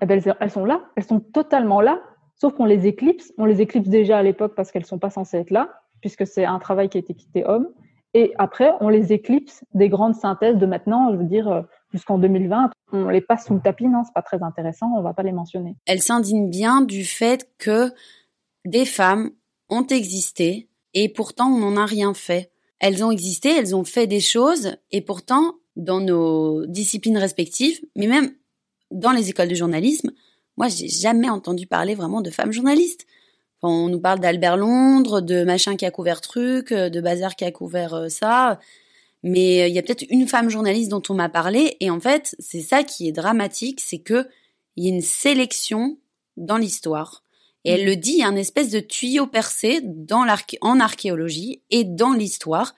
eh 0.00 0.06
ben, 0.06 0.20
elles 0.40 0.50
sont 0.50 0.64
là, 0.64 0.80
elles 0.96 1.04
sont 1.04 1.20
totalement 1.20 1.82
là, 1.82 2.00
sauf 2.36 2.54
qu'on 2.54 2.64
les 2.64 2.86
éclipse. 2.86 3.32
On 3.36 3.44
les 3.44 3.60
éclipse 3.60 3.88
déjà 3.88 4.16
à 4.16 4.22
l'époque 4.22 4.54
parce 4.56 4.72
qu'elles 4.72 4.86
sont 4.86 4.98
pas 4.98 5.10
censées 5.10 5.36
être 5.36 5.50
là, 5.50 5.68
puisque 6.00 6.26
c'est 6.26 6.46
un 6.46 6.58
travail 6.58 6.88
qui 6.88 6.96
a 6.96 7.00
été 7.00 7.12
quitté 7.12 7.44
homme. 7.46 7.68
Et 8.14 8.32
après, 8.38 8.72
on 8.80 8.88
les 8.88 9.12
éclipse 9.12 9.62
des 9.74 9.90
grandes 9.90 10.14
synthèses 10.14 10.56
de 10.56 10.64
maintenant, 10.64 11.12
je 11.12 11.16
veux 11.16 11.24
dire, 11.24 11.48
euh, 11.48 11.62
jusqu'en 11.92 12.18
2020. 12.18 12.70
On 12.92 13.08
les 13.08 13.20
passe 13.20 13.46
sous 13.46 13.54
le 13.54 13.60
tapis, 13.60 13.86
non, 13.86 14.02
c'est 14.04 14.14
pas 14.14 14.22
très 14.22 14.42
intéressant, 14.42 14.92
on 14.96 15.02
va 15.02 15.12
pas 15.12 15.22
les 15.22 15.32
mentionner. 15.32 15.76
Elle 15.86 16.02
s'indigne 16.02 16.48
bien 16.48 16.80
du 16.80 17.04
fait 17.04 17.50
que 17.58 17.92
des 18.64 18.84
femmes 18.84 19.30
ont 19.68 19.86
existé 19.86 20.68
et 20.94 21.08
pourtant 21.08 21.48
on 21.48 21.58
n'en 21.58 21.76
a 21.76 21.86
rien 21.86 22.14
fait. 22.14 22.50
Elles 22.80 23.04
ont 23.04 23.10
existé, 23.10 23.50
elles 23.50 23.74
ont 23.74 23.84
fait 23.84 24.06
des 24.06 24.20
choses 24.20 24.76
et 24.90 25.00
pourtant 25.00 25.54
dans 25.76 26.00
nos 26.00 26.66
disciplines 26.66 27.18
respectives, 27.18 27.80
mais 27.96 28.06
même 28.06 28.32
dans 28.90 29.12
les 29.12 29.30
écoles 29.30 29.48
de 29.48 29.54
journalisme, 29.54 30.10
moi 30.56 30.68
j'ai 30.68 30.88
jamais 30.88 31.28
entendu 31.28 31.66
parler 31.66 31.94
vraiment 31.94 32.20
de 32.20 32.30
femmes 32.30 32.52
journalistes. 32.52 33.06
on 33.62 33.88
nous 33.88 34.00
parle 34.00 34.20
d'Albert 34.20 34.56
Londres, 34.56 35.20
de 35.20 35.44
machin 35.44 35.76
qui 35.76 35.84
a 35.84 35.90
couvert 35.90 36.20
truc, 36.20 36.72
de 36.72 37.00
Bazar 37.00 37.36
qui 37.36 37.44
a 37.44 37.50
couvert 37.50 37.94
euh, 37.94 38.08
ça, 38.08 38.58
mais 39.22 39.62
euh, 39.62 39.68
il 39.68 39.74
y 39.74 39.78
a 39.78 39.82
peut-être 39.82 40.06
une 40.10 40.28
femme 40.28 40.48
journaliste 40.48 40.90
dont 40.90 41.02
on 41.08 41.14
m'a 41.14 41.28
parlé 41.28 41.76
et 41.80 41.90
en 41.90 42.00
fait 42.00 42.34
c'est 42.38 42.62
ça 42.62 42.84
qui 42.84 43.08
est 43.08 43.12
dramatique, 43.12 43.80
c'est 43.80 43.98
que 43.98 44.26
il 44.76 44.84
y 44.84 44.86
a 44.90 44.94
une 44.94 45.02
sélection 45.02 45.98
dans 46.36 46.56
l'histoire 46.56 47.22
et 47.64 47.72
elle 47.72 47.84
le 47.84 47.96
dit, 47.96 48.12
il 48.12 48.18
y 48.18 48.22
a 48.22 48.28
un 48.28 48.36
espèce 48.36 48.70
de 48.70 48.80
tuyau 48.80 49.26
percé 49.26 49.80
dans 49.82 50.24
en 50.60 50.80
archéologie 50.80 51.62
et 51.70 51.84
dans 51.84 52.12
l'histoire 52.12 52.74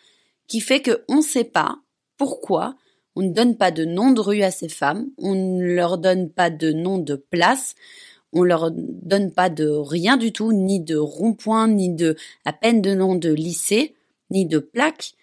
qui 0.46 0.60
fait 0.60 0.82
qu'on 0.82 1.16
ne 1.16 1.22
sait 1.22 1.44
pas 1.44 1.78
pourquoi 2.16 2.74
on 3.14 3.22
ne 3.22 3.32
donne 3.32 3.56
pas 3.56 3.70
de 3.70 3.84
nom 3.84 4.12
de 4.12 4.20
rue 4.20 4.42
à 4.42 4.50
ces 4.50 4.68
femmes, 4.68 5.10
on 5.18 5.34
ne 5.34 5.64
leur 5.64 5.98
donne 5.98 6.30
pas 6.30 6.50
de 6.50 6.72
nom 6.72 6.98
de 6.98 7.14
place, 7.14 7.74
on 8.32 8.42
leur 8.42 8.70
donne 8.72 9.32
pas 9.32 9.50
de 9.50 9.68
rien 9.68 10.16
du 10.16 10.32
tout, 10.32 10.52
ni 10.52 10.80
de 10.80 10.96
rond-point, 10.96 11.68
ni 11.68 11.94
de 11.94 12.16
à 12.44 12.52
peine 12.52 12.80
de 12.82 12.94
nom 12.94 13.14
de 13.14 13.32
lycée, 13.32 13.94
ni 14.30 14.46
de 14.46 14.58
plaque. 14.58 15.14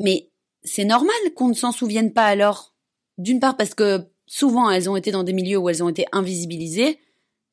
Mais 0.00 0.28
c'est 0.64 0.84
normal 0.84 1.14
qu'on 1.34 1.48
ne 1.48 1.54
s'en 1.54 1.72
souvienne 1.72 2.12
pas 2.12 2.24
alors. 2.24 2.74
D'une 3.18 3.40
part 3.40 3.56
parce 3.56 3.74
que 3.74 4.00
souvent 4.26 4.70
elles 4.70 4.90
ont 4.90 4.96
été 4.96 5.10
dans 5.10 5.22
des 5.22 5.32
milieux 5.32 5.58
où 5.58 5.68
elles 5.68 5.82
ont 5.82 5.88
été 5.88 6.06
invisibilisées, 6.12 6.98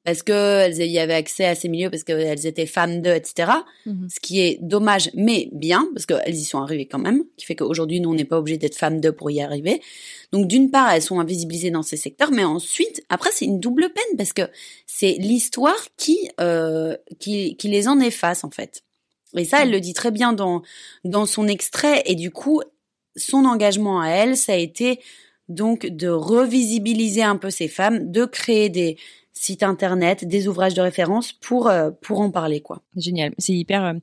parce 0.03 0.23
qu'elles 0.23 0.81
y 0.81 0.97
avaient 0.97 1.13
accès 1.13 1.45
à 1.45 1.53
ces 1.53 1.69
milieux, 1.69 1.89
parce 1.89 2.03
qu'elles 2.03 2.47
étaient 2.47 2.65
femmes 2.65 3.01
d'eux, 3.01 3.13
etc. 3.13 3.51
Mhm. 3.85 4.07
Ce 4.09 4.19
qui 4.19 4.39
est 4.39 4.57
dommage, 4.61 5.11
mais 5.13 5.49
bien, 5.51 5.87
parce 5.93 6.05
qu'elles 6.05 6.35
y 6.35 6.43
sont 6.43 6.59
arrivées 6.59 6.87
quand 6.87 6.99
même, 6.99 7.23
qui 7.37 7.45
fait 7.45 7.55
qu'aujourd'hui, 7.55 7.99
nous, 7.99 8.09
on 8.09 8.15
n'est 8.15 8.25
pas 8.25 8.39
obligé 8.39 8.57
d'être 8.57 8.75
femmes 8.75 8.99
d'eux 8.99 9.11
pour 9.11 9.29
y 9.29 9.41
arriver. 9.41 9.81
Donc, 10.31 10.47
d'une 10.47 10.71
part, 10.71 10.91
elles 10.91 11.03
sont 11.03 11.19
invisibilisées 11.19 11.69
dans 11.69 11.83
ces 11.83 11.97
secteurs, 11.97 12.31
mais 12.31 12.43
ensuite, 12.43 13.03
après, 13.09 13.29
c'est 13.31 13.45
une 13.45 13.59
double 13.59 13.91
peine, 13.93 14.17
parce 14.17 14.33
que 14.33 14.49
c'est 14.87 15.17
l'histoire 15.19 15.79
qui, 15.97 16.17
euh, 16.39 16.97
qui, 17.19 17.55
qui 17.57 17.67
les 17.67 17.87
en 17.87 17.99
efface, 17.99 18.43
en 18.43 18.49
fait. 18.49 18.83
Et 19.37 19.45
ça, 19.45 19.61
elle 19.61 19.71
le 19.71 19.79
dit 19.79 19.93
très 19.93 20.11
bien 20.11 20.33
dans, 20.33 20.63
dans 21.05 21.27
son 21.27 21.47
extrait, 21.47 22.01
et 22.07 22.15
du 22.15 22.31
coup, 22.31 22.61
son 23.15 23.45
engagement 23.45 24.01
à 24.01 24.09
elle, 24.09 24.37
ça 24.37 24.53
a 24.53 24.57
été 24.57 24.99
donc 25.49 25.85
de 25.85 26.07
revisibiliser 26.07 27.23
un 27.23 27.35
peu 27.35 27.49
ces 27.49 27.67
femmes, 27.67 28.11
de 28.11 28.25
créer 28.25 28.69
des, 28.69 28.97
sites 29.33 29.63
internet, 29.63 30.25
des 30.25 30.47
ouvrages 30.47 30.73
de 30.73 30.81
référence 30.81 31.33
pour 31.33 31.67
euh, 31.67 31.89
en 32.09 32.31
parler 32.31 32.61
quoi. 32.61 32.81
Génial, 32.95 33.33
c'est 33.37 33.53
hyper 33.53 33.83
euh, 33.83 33.93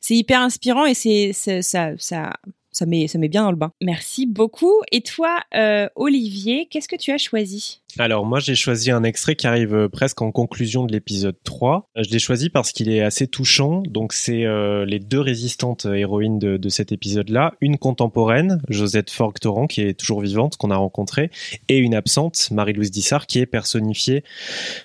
c'est 0.00 0.14
hyper 0.14 0.40
inspirant 0.40 0.86
et 0.86 0.94
c'est 0.94 1.32
ça 1.32 1.92
ça 1.98 2.32
ça 2.72 2.86
met 2.86 3.08
ça 3.08 3.18
bien 3.18 3.42
dans 3.42 3.50
le 3.50 3.56
bain. 3.56 3.72
Merci 3.80 4.26
beaucoup. 4.26 4.82
Et 4.92 5.00
toi, 5.00 5.40
euh, 5.54 5.88
Olivier, 5.96 6.66
qu'est-ce 6.70 6.88
que 6.88 6.96
tu 6.96 7.10
as 7.10 7.18
choisi? 7.18 7.80
Alors 7.98 8.26
moi 8.26 8.40
j'ai 8.40 8.54
choisi 8.54 8.90
un 8.90 9.04
extrait 9.04 9.36
qui 9.36 9.46
arrive 9.46 9.74
euh, 9.74 9.88
presque 9.88 10.20
en 10.20 10.30
conclusion 10.30 10.84
de 10.84 10.92
l'épisode 10.92 11.36
3. 11.44 11.88
Euh, 11.96 12.02
je 12.02 12.10
l'ai 12.10 12.18
choisi 12.18 12.50
parce 12.50 12.72
qu'il 12.72 12.90
est 12.90 13.02
assez 13.02 13.26
touchant. 13.26 13.82
Donc 13.88 14.12
c'est 14.12 14.44
euh, 14.44 14.84
les 14.84 14.98
deux 14.98 15.20
résistantes 15.20 15.86
héroïnes 15.86 16.38
de, 16.38 16.68
cet 16.68 16.92
épisode-là. 16.92 17.54
Une 17.60 17.78
contemporaine, 17.78 18.60
Josette 18.68 19.10
Forgue-Torrent, 19.10 19.66
qui 19.66 19.82
est 19.82 19.94
toujours 19.94 20.20
vivante, 20.20 20.56
qu'on 20.56 20.70
a 20.70 20.76
rencontrée, 20.76 21.30
et 21.68 21.78
une 21.78 21.94
absente, 21.94 22.50
Marie-Louise 22.50 22.90
Dissart, 22.90 23.26
qui 23.26 23.38
est 23.38 23.46
personnifiée 23.46 24.24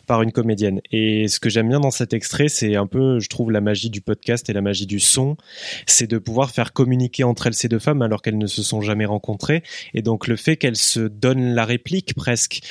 par 0.06 0.21
une 0.21 0.32
comédienne. 0.32 0.80
Et 0.91 1.28
ce 1.28 1.39
que 1.39 1.50
j'aime 1.50 1.69
bien 1.69 1.80
dans 1.80 1.91
cet 1.91 2.13
extrait, 2.13 2.50
c'est 2.50 2.76
un 2.76 2.86
peu, 2.86 3.19
je 3.19 3.30
trouve, 3.30 3.52
la 3.52 3.62
magie 3.62 3.89
du 3.89 4.00
podcast 4.02 4.50
et 4.50 4.54
la 4.54 4.62
magie 4.62 4.86
du 4.86 5.00
son. 5.00 5.38
C'est 5.88 6.08
de 6.08 6.17
pouvoir 6.19 6.52
faire 6.52 6.71
communiquer 6.71 7.24
entre 7.24 7.47
elles 7.47 7.56
ces 7.56 7.67
deux 7.67 7.80
femmes 7.80 8.04
alors 8.04 8.21
qu'elles 8.21 8.38
ne 8.38 8.47
se 8.47 8.62
sont 8.62 8.82
jamais 8.82 9.06
rencontrées. 9.06 9.63
Et 9.93 10.02
donc 10.02 10.28
le 10.28 10.36
fait 10.36 10.56
qu'elles 10.56 10.78
se 10.78 11.00
donnent 11.00 11.56
la 11.56 11.65
réplique 11.65 12.13
presque 12.13 12.62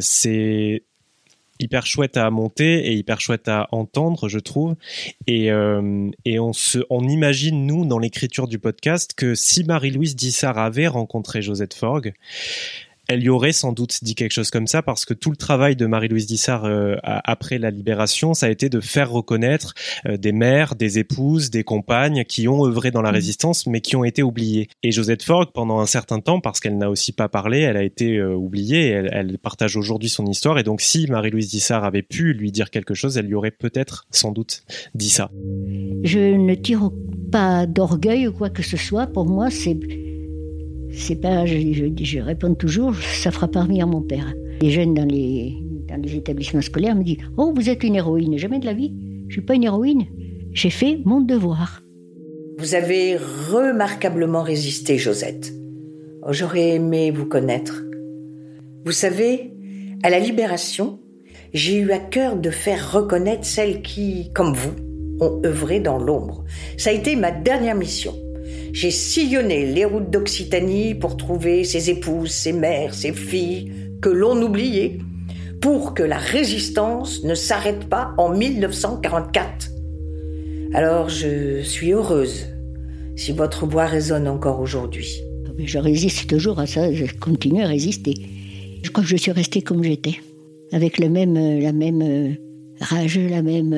c'est 0.00 0.82
hyper 1.62 1.86
chouette 1.86 2.16
à 2.16 2.28
monter 2.30 2.86
et 2.86 2.94
hyper 2.94 3.20
chouette 3.20 3.48
à 3.48 3.68
entendre, 3.72 4.28
je 4.28 4.38
trouve. 4.38 4.74
Et, 5.26 5.50
euh, 5.50 6.10
et 6.24 6.38
on 6.38 6.52
se, 6.52 6.80
on 6.90 7.06
imagine 7.08 7.66
nous 7.66 7.86
dans 7.86 7.98
l'écriture 7.98 8.48
du 8.48 8.58
podcast 8.58 9.14
que 9.16 9.34
si 9.34 9.64
Marie-Louise 9.64 10.16
Dissart 10.16 10.58
avait 10.58 10.88
rencontré 10.88 11.40
Josette 11.40 11.74
Forgue, 11.74 12.14
elle 13.12 13.22
y 13.22 13.28
aurait 13.28 13.52
sans 13.52 13.72
doute 13.72 14.02
dit 14.02 14.14
quelque 14.14 14.32
chose 14.32 14.50
comme 14.50 14.66
ça 14.66 14.82
parce 14.82 15.04
que 15.04 15.12
tout 15.12 15.30
le 15.30 15.36
travail 15.36 15.76
de 15.76 15.84
Marie-Louise 15.86 16.26
Dissart 16.26 16.64
euh, 16.64 16.96
après 17.02 17.58
la 17.58 17.70
libération, 17.70 18.32
ça 18.32 18.46
a 18.46 18.48
été 18.48 18.70
de 18.70 18.80
faire 18.80 19.10
reconnaître 19.10 19.74
euh, 20.06 20.16
des 20.16 20.32
mères, 20.32 20.74
des 20.74 20.98
épouses, 20.98 21.50
des 21.50 21.62
compagnes 21.62 22.24
qui 22.24 22.48
ont 22.48 22.64
œuvré 22.64 22.90
dans 22.90 23.02
la 23.02 23.10
mmh. 23.10 23.14
résistance 23.14 23.66
mais 23.66 23.80
qui 23.80 23.96
ont 23.96 24.04
été 24.04 24.22
oubliées. 24.22 24.68
Et 24.82 24.92
Josette 24.92 25.22
Forgue, 25.22 25.50
pendant 25.52 25.80
un 25.80 25.86
certain 25.86 26.20
temps, 26.20 26.40
parce 26.40 26.58
qu'elle 26.58 26.78
n'a 26.78 26.88
aussi 26.88 27.12
pas 27.12 27.28
parlé, 27.28 27.60
elle 27.60 27.76
a 27.76 27.82
été 27.82 28.16
euh, 28.16 28.34
oubliée. 28.34 28.88
Elle, 28.88 29.10
elle, 29.12 29.38
partage 29.38 29.76
aujourd'hui 29.76 30.08
son 30.08 30.26
histoire 30.26 30.58
et 30.58 30.62
donc 30.62 30.80
si 30.80 31.06
Marie-Louise 31.06 31.48
Dissart 31.48 31.84
avait 31.84 32.02
pu 32.02 32.32
lui 32.32 32.50
dire 32.50 32.70
quelque 32.70 32.94
chose, 32.94 33.18
elle 33.18 33.26
lui 33.26 33.34
aurait 33.34 33.50
peut-être 33.50 34.06
sans 34.10 34.32
doute 34.32 34.62
dit 34.94 35.10
ça. 35.10 35.30
Je 36.04 36.18
ne 36.18 36.54
tire 36.54 36.90
pas 37.30 37.66
d'orgueil 37.66 38.28
ou 38.28 38.32
quoi 38.32 38.50
que 38.50 38.62
ce 38.62 38.76
soit. 38.76 39.06
Pour 39.06 39.26
moi, 39.26 39.50
c'est 39.50 39.78
c'est 40.92 41.20
pas, 41.20 41.46
je, 41.46 41.56
je, 42.02 42.18
réponds 42.18 42.54
toujours, 42.54 42.94
ça 42.96 43.30
fera 43.30 43.48
parmi 43.48 43.80
à 43.82 43.86
mon 43.86 44.02
père. 44.02 44.32
Les 44.60 44.70
jeunes 44.70 44.94
dans 44.94 45.04
les, 45.04 45.56
dans 45.88 46.00
les 46.00 46.16
établissements 46.16 46.62
scolaires 46.62 46.94
me 46.94 47.02
disent 47.02 47.18
Oh, 47.36 47.52
vous 47.54 47.68
êtes 47.68 47.82
une 47.84 47.96
héroïne. 47.96 48.38
Jamais 48.38 48.58
de 48.58 48.66
la 48.66 48.74
vie. 48.74 48.92
Je 49.28 49.34
suis 49.34 49.42
pas 49.42 49.54
une 49.54 49.64
héroïne. 49.64 50.06
J'ai 50.52 50.70
fait 50.70 51.00
mon 51.04 51.20
devoir. 51.20 51.82
Vous 52.58 52.74
avez 52.74 53.16
remarquablement 53.16 54.42
résisté, 54.42 54.98
Josette. 54.98 55.52
Oh, 56.22 56.32
j'aurais 56.32 56.76
aimé 56.76 57.10
vous 57.10 57.26
connaître. 57.26 57.82
Vous 58.84 58.92
savez, 58.92 59.52
à 60.02 60.10
la 60.10 60.18
libération, 60.18 61.00
j'ai 61.54 61.78
eu 61.78 61.90
à 61.92 61.98
cœur 61.98 62.36
de 62.36 62.50
faire 62.50 62.92
reconnaître 62.92 63.44
celles 63.44 63.82
qui, 63.82 64.30
comme 64.32 64.52
vous, 64.52 64.74
ont 65.20 65.40
œuvré 65.44 65.80
dans 65.80 65.98
l'ombre. 65.98 66.44
Ça 66.76 66.90
a 66.90 66.92
été 66.92 67.16
ma 67.16 67.30
dernière 67.30 67.76
mission. 67.76 68.14
J'ai 68.72 68.90
sillonné 68.90 69.66
les 69.66 69.84
routes 69.84 70.10
d'Occitanie 70.10 70.94
pour 70.94 71.18
trouver 71.18 71.62
ses 71.62 71.90
épouses, 71.90 72.30
ses 72.30 72.54
mères, 72.54 72.94
ses 72.94 73.12
filles, 73.12 73.70
que 74.00 74.08
l'on 74.08 74.40
oubliait, 74.40 74.98
pour 75.60 75.92
que 75.92 76.02
la 76.02 76.16
résistance 76.16 77.22
ne 77.22 77.34
s'arrête 77.34 77.84
pas 77.84 78.14
en 78.16 78.34
1944. 78.34 79.70
Alors 80.72 81.10
je 81.10 81.60
suis 81.62 81.92
heureuse 81.92 82.46
si 83.14 83.32
votre 83.32 83.66
voix 83.66 83.84
résonne 83.84 84.26
encore 84.26 84.58
aujourd'hui. 84.60 85.20
Je 85.58 85.78
résiste 85.78 86.26
toujours 86.26 86.58
à 86.58 86.66
ça, 86.66 86.90
je 86.94 87.04
continue 87.20 87.62
à 87.62 87.66
résister. 87.66 88.14
Je 88.82 88.90
crois 88.90 89.04
que 89.04 89.10
je 89.10 89.16
suis 89.16 89.32
restée 89.32 89.60
comme 89.60 89.84
j'étais, 89.84 90.16
avec 90.72 90.98
le 90.98 91.10
même, 91.10 91.34
la 91.60 91.72
même 91.72 92.36
rage, 92.80 93.18
la 93.18 93.42
même... 93.42 93.74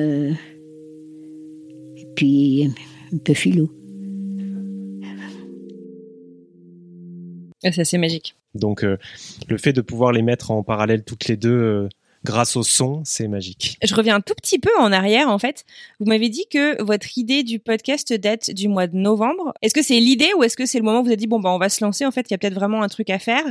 Et 1.97 2.07
puis 2.15 2.71
un 3.13 3.17
peu 3.17 3.33
philo. 3.33 3.69
C'est 7.71 7.81
assez 7.81 7.97
magique. 7.97 8.35
Donc 8.53 8.83
euh, 8.83 8.97
le 9.47 9.57
fait 9.57 9.73
de 9.73 9.81
pouvoir 9.81 10.11
les 10.11 10.21
mettre 10.21 10.51
en 10.51 10.63
parallèle 10.63 11.03
toutes 11.03 11.27
les 11.27 11.37
deux 11.37 11.49
euh, 11.49 11.89
grâce 12.23 12.55
au 12.55 12.63
son, 12.63 13.01
c'est 13.05 13.27
magique. 13.27 13.77
Je 13.83 13.93
reviens 13.93 14.15
un 14.15 14.21
tout 14.21 14.33
petit 14.33 14.59
peu 14.59 14.71
en 14.79 14.91
arrière 14.91 15.29
en 15.29 15.37
fait. 15.37 15.63
Vous 15.99 16.07
m'avez 16.07 16.29
dit 16.29 16.45
que 16.49 16.81
votre 16.81 17.17
idée 17.17 17.43
du 17.43 17.59
podcast 17.59 18.11
date 18.13 18.51
du 18.51 18.67
mois 18.67 18.87
de 18.87 18.97
novembre. 18.97 19.53
Est-ce 19.61 19.73
que 19.73 19.83
c'est 19.83 19.99
l'idée 19.99 20.31
ou 20.37 20.43
est-ce 20.43 20.57
que 20.57 20.65
c'est 20.65 20.79
le 20.79 20.83
moment 20.83 20.99
où 20.99 21.03
vous 21.03 21.09
avez 21.09 21.17
dit 21.17 21.27
bon 21.27 21.39
bah 21.39 21.51
on 21.51 21.59
va 21.59 21.69
se 21.69 21.83
lancer 21.83 22.05
en 22.05 22.11
fait, 22.11 22.25
il 22.29 22.31
y 22.31 22.35
a 22.35 22.37
peut-être 22.37 22.55
vraiment 22.55 22.81
un 22.81 22.87
truc 22.87 23.09
à 23.09 23.19
faire? 23.19 23.45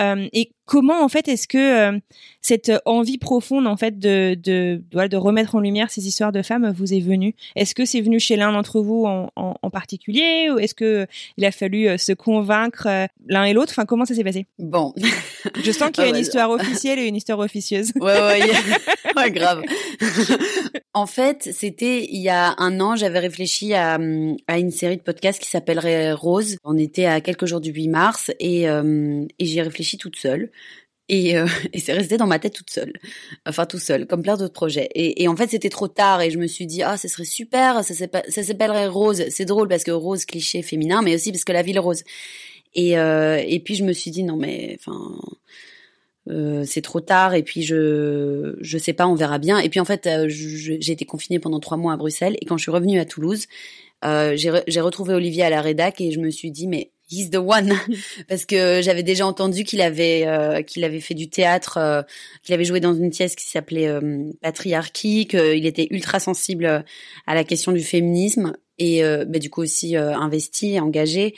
Euh, 0.00 0.28
et 0.32 0.50
comment 0.66 1.02
en 1.02 1.08
fait 1.08 1.28
est-ce 1.28 1.48
que 1.48 1.94
euh, 1.94 1.98
cette 2.42 2.72
envie 2.84 3.18
profonde 3.18 3.66
en 3.66 3.76
fait 3.76 3.98
de, 3.98 4.34
de 4.34 4.82
de 4.92 5.16
remettre 5.16 5.54
en 5.54 5.60
lumière 5.60 5.90
ces 5.90 6.06
histoires 6.06 6.32
de 6.32 6.42
femmes 6.42 6.72
vous 6.76 6.92
est 6.92 7.00
venue? 7.00 7.34
Est-ce 7.54 7.74
que 7.74 7.84
c'est 7.84 8.00
venu 8.00 8.20
chez 8.20 8.36
l'un 8.36 8.52
d'entre 8.52 8.80
vous 8.80 9.06
en, 9.06 9.30
en, 9.36 9.70
particulier 9.70 10.48
ou 10.50 10.58
est-ce 10.58 10.74
que 10.74 11.06
il 11.36 11.44
a 11.44 11.52
fallu 11.52 11.88
euh, 11.88 11.96
se 11.96 12.12
convaincre 12.12 12.86
euh, 12.88 13.06
l'un 13.26 13.44
et 13.44 13.52
l'autre? 13.52 13.72
Enfin 13.72 13.86
comment 13.86 14.04
ça 14.04 14.14
s'est 14.14 14.24
passé? 14.24 14.46
Bon, 14.58 14.92
je 15.62 15.70
sens 15.70 15.90
qu'il 15.92 16.04
y 16.04 16.06
a 16.06 16.10
une 16.10 16.16
histoire 16.16 16.50
officielle 16.50 16.98
et 16.98 17.06
une 17.06 17.16
histoire 17.16 17.38
officieuse. 17.38 17.92
Ouais 18.00 18.20
ouais, 18.20 18.50
ouais 19.16 19.30
grave. 19.30 19.62
en 20.94 21.06
fait, 21.06 21.48
c'était 21.52 22.04
il 22.04 22.20
y 22.20 22.28
a 22.28 22.54
un 22.58 22.80
an, 22.80 22.96
j'avais 22.96 23.20
réfléchi 23.20 23.74
à, 23.74 23.98
à 24.48 24.58
une 24.58 24.70
série 24.70 24.96
de 24.96 25.02
podcasts 25.02 25.40
qui 25.40 25.48
s'appellerait 25.48 26.12
Rose. 26.12 26.56
On 26.64 26.76
était 26.76 27.06
à 27.06 27.20
quelques 27.20 27.46
jours 27.46 27.60
du 27.60 27.70
8 27.70 27.88
mars 27.88 28.32
et, 28.40 28.62
et 28.64 29.44
j'y 29.44 29.58
ai 29.58 29.62
réfléchi 29.62 29.98
toute 29.98 30.16
seule 30.16 30.50
Et, 31.08 31.36
euh, 31.36 31.46
et 31.72 31.78
c'est 31.78 31.92
resté 31.92 32.16
dans 32.16 32.26
ma 32.26 32.38
tête 32.38 32.54
toute 32.54 32.70
seule, 32.70 32.92
enfin 33.46 33.66
tout 33.66 33.78
seul, 33.78 34.06
comme 34.06 34.22
plein 34.22 34.36
d'autres 34.36 34.52
projets. 34.52 34.88
Et, 34.94 35.22
et 35.22 35.28
en 35.28 35.36
fait, 35.36 35.48
c'était 35.48 35.68
trop 35.68 35.88
tard 35.88 36.20
et 36.22 36.30
je 36.30 36.38
me 36.38 36.46
suis 36.46 36.66
dit 36.66 36.82
ah, 36.82 36.96
ce 36.96 37.08
serait 37.08 37.24
super, 37.24 37.82
ça 37.84 38.42
s'appellerait 38.42 38.88
Rose. 38.88 39.24
C'est 39.30 39.44
drôle 39.44 39.68
parce 39.68 39.84
que 39.84 39.90
Rose 39.92 40.24
cliché 40.24 40.62
féminin, 40.62 41.02
mais 41.02 41.14
aussi 41.14 41.32
parce 41.32 41.44
que 41.44 41.52
la 41.52 41.62
ville 41.62 41.78
rose. 41.78 42.02
Et 42.74 42.98
euh, 42.98 43.42
et 43.46 43.58
puis 43.60 43.74
je 43.74 43.84
me 43.84 43.92
suis 43.92 44.10
dit 44.10 44.22
non 44.22 44.36
mais 44.36 44.76
enfin 44.78 45.18
euh, 46.28 46.64
c'est 46.66 46.82
trop 46.82 47.00
tard 47.00 47.34
et 47.34 47.42
puis 47.42 47.62
je 47.62 48.56
je 48.60 48.78
sais 48.78 48.92
pas 48.92 49.06
on 49.06 49.14
verra 49.14 49.38
bien 49.38 49.60
et 49.60 49.68
puis 49.68 49.78
en 49.78 49.84
fait 49.84 50.06
euh, 50.06 50.26
j'ai 50.28 50.90
été 50.90 51.04
confinée 51.04 51.38
pendant 51.38 51.60
trois 51.60 51.76
mois 51.76 51.92
à 51.92 51.96
Bruxelles 51.96 52.36
et 52.40 52.44
quand 52.46 52.56
je 52.56 52.62
suis 52.62 52.72
revenue 52.72 52.98
à 52.98 53.04
Toulouse 53.04 53.46
euh, 54.04 54.34
j'ai 54.36 54.80
retrouvé 54.80 55.14
Olivier 55.14 55.44
à 55.44 55.50
la 55.50 55.60
rédac 55.60 56.00
et 56.00 56.10
je 56.10 56.18
me 56.18 56.30
suis 56.30 56.50
dit 56.50 56.66
mais 56.66 56.90
he's 57.08 57.30
the 57.30 57.36
one 57.36 57.74
parce 58.28 58.44
que 58.44 58.80
j'avais 58.82 59.02
déjà 59.02 59.26
entendu 59.26 59.64
qu'il 59.64 59.80
avait 59.80 60.24
euh, 60.26 60.62
qu'il 60.62 60.84
avait 60.84 61.00
fait 61.00 61.14
du 61.14 61.28
théâtre 61.28 62.04
qu'il 62.42 62.54
avait 62.54 62.64
joué 62.64 62.80
dans 62.80 62.94
une 62.94 63.10
pièce 63.10 63.34
qui 63.34 63.46
s'appelait 63.46 63.88
Patriarchie 64.42 65.26
qu'il 65.26 65.66
était 65.66 65.88
ultra 65.90 66.20
sensible 66.20 66.84
à 67.26 67.34
la 67.34 67.44
question 67.44 67.72
du 67.72 67.82
féminisme 67.82 68.56
et 68.78 69.02
bah, 69.02 69.38
du 69.38 69.50
coup 69.50 69.62
aussi 69.62 69.96
investi 69.96 70.78
engagé 70.80 71.34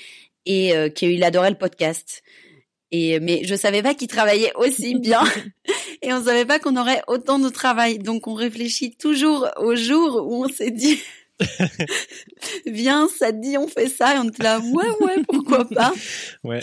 et 0.46 0.72
qu'il 0.94 1.22
adorait 1.24 1.50
le 1.50 1.58
podcast 1.58 2.22
et 2.90 3.20
mais 3.20 3.42
je 3.44 3.54
savais 3.54 3.82
pas 3.82 3.94
qu'il 3.94 4.08
travaillait 4.08 4.52
aussi 4.56 4.94
bien 4.98 5.22
et 6.02 6.12
on 6.12 6.24
savait 6.24 6.46
pas 6.46 6.58
qu'on 6.58 6.76
aurait 6.76 7.02
autant 7.06 7.38
de 7.38 7.48
travail. 7.48 7.98
Donc 7.98 8.26
on 8.26 8.34
réfléchit 8.34 8.96
toujours 8.96 9.48
au 9.58 9.74
jour 9.74 10.26
où 10.26 10.44
on 10.44 10.48
s'est 10.48 10.70
dit 10.70 11.00
viens, 12.66 13.08
ça 13.08 13.32
te 13.32 13.40
dit 13.40 13.56
on 13.56 13.68
fait 13.68 13.88
ça 13.88 14.16
et 14.16 14.18
on 14.18 14.28
était 14.28 14.42
là 14.42 14.60
ouais 14.60 14.90
ouais 15.00 15.22
pourquoi 15.28 15.64
pas. 15.74 15.92
Ouais. 16.44 16.60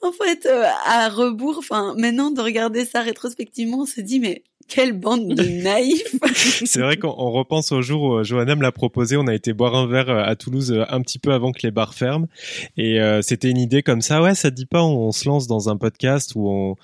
En 0.00 0.12
fait 0.12 0.46
euh, 0.46 0.64
à 0.86 1.08
rebours, 1.08 1.56
enfin 1.58 1.94
maintenant 1.96 2.30
de 2.30 2.40
regarder 2.40 2.84
ça 2.84 3.00
rétrospectivement, 3.02 3.80
on 3.80 3.86
se 3.86 4.00
dit 4.00 4.20
mais 4.20 4.44
quelle 4.68 4.92
bande 4.92 5.34
de 5.34 5.42
naïfs 5.62 6.16
C'est 6.64 6.80
vrai 6.80 6.96
qu'on 6.96 7.30
repense 7.30 7.72
au 7.72 7.82
jour 7.82 8.02
où 8.02 8.14
euh, 8.14 8.24
Johanna 8.24 8.54
me 8.54 8.62
l'a 8.62 8.72
proposé. 8.72 9.16
On 9.16 9.26
a 9.26 9.34
été 9.34 9.52
boire 9.52 9.74
un 9.74 9.86
verre 9.86 10.08
euh, 10.08 10.22
à 10.22 10.36
Toulouse 10.36 10.84
un 10.88 11.00
petit 11.02 11.18
peu 11.18 11.32
avant 11.32 11.52
que 11.52 11.60
les 11.64 11.72
bars 11.72 11.94
ferment. 11.94 12.28
Et 12.76 12.98
c'était 13.22 13.50
une 13.50 13.58
idée 13.58 13.82
comme 13.82 14.00
ça. 14.00 14.22
Ouais, 14.22 14.34
ça 14.34 14.50
te 14.50 14.56
dit 14.56 14.66
pas, 14.66 14.82
on, 14.82 15.10
se 15.12 15.28
lance 15.28 15.46
dans 15.46 15.68
un 15.68 15.76
podcast 15.76 16.32
où 16.36 16.48
on, 16.48 16.76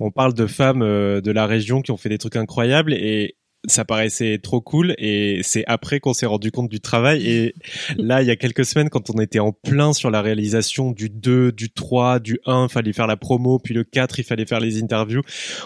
on 0.00 0.10
parle 0.10 0.34
de 0.34 0.46
femmes 0.46 0.80
de 0.80 1.30
la 1.30 1.46
région 1.46 1.82
qui 1.82 1.90
ont 1.90 1.96
fait 1.96 2.08
des 2.08 2.18
trucs 2.18 2.36
incroyables. 2.36 2.94
Et, 2.94 3.36
ça 3.66 3.84
paraissait 3.84 4.38
trop 4.38 4.60
cool 4.60 4.94
et 4.98 5.40
c'est 5.42 5.64
après 5.66 5.98
qu'on 5.98 6.14
s'est 6.14 6.26
rendu 6.26 6.52
compte 6.52 6.70
du 6.70 6.80
travail 6.80 7.26
et 7.26 7.54
là 7.96 8.22
il 8.22 8.28
y 8.28 8.30
a 8.30 8.36
quelques 8.36 8.64
semaines 8.64 8.88
quand 8.88 9.10
on 9.10 9.20
était 9.20 9.40
en 9.40 9.52
plein 9.52 9.92
sur 9.92 10.10
la 10.10 10.22
réalisation 10.22 10.92
du 10.92 11.10
2, 11.10 11.52
du 11.52 11.70
3, 11.70 12.20
du 12.20 12.38
1, 12.46 12.68
fallait 12.68 12.92
faire 12.92 13.06
la 13.06 13.16
promo, 13.16 13.58
puis 13.58 13.74
le 13.74 13.84
4, 13.84 14.20
il 14.20 14.24
fallait 14.24 14.46
faire 14.46 14.60
les 14.60 14.80
interviews. 14.80 15.22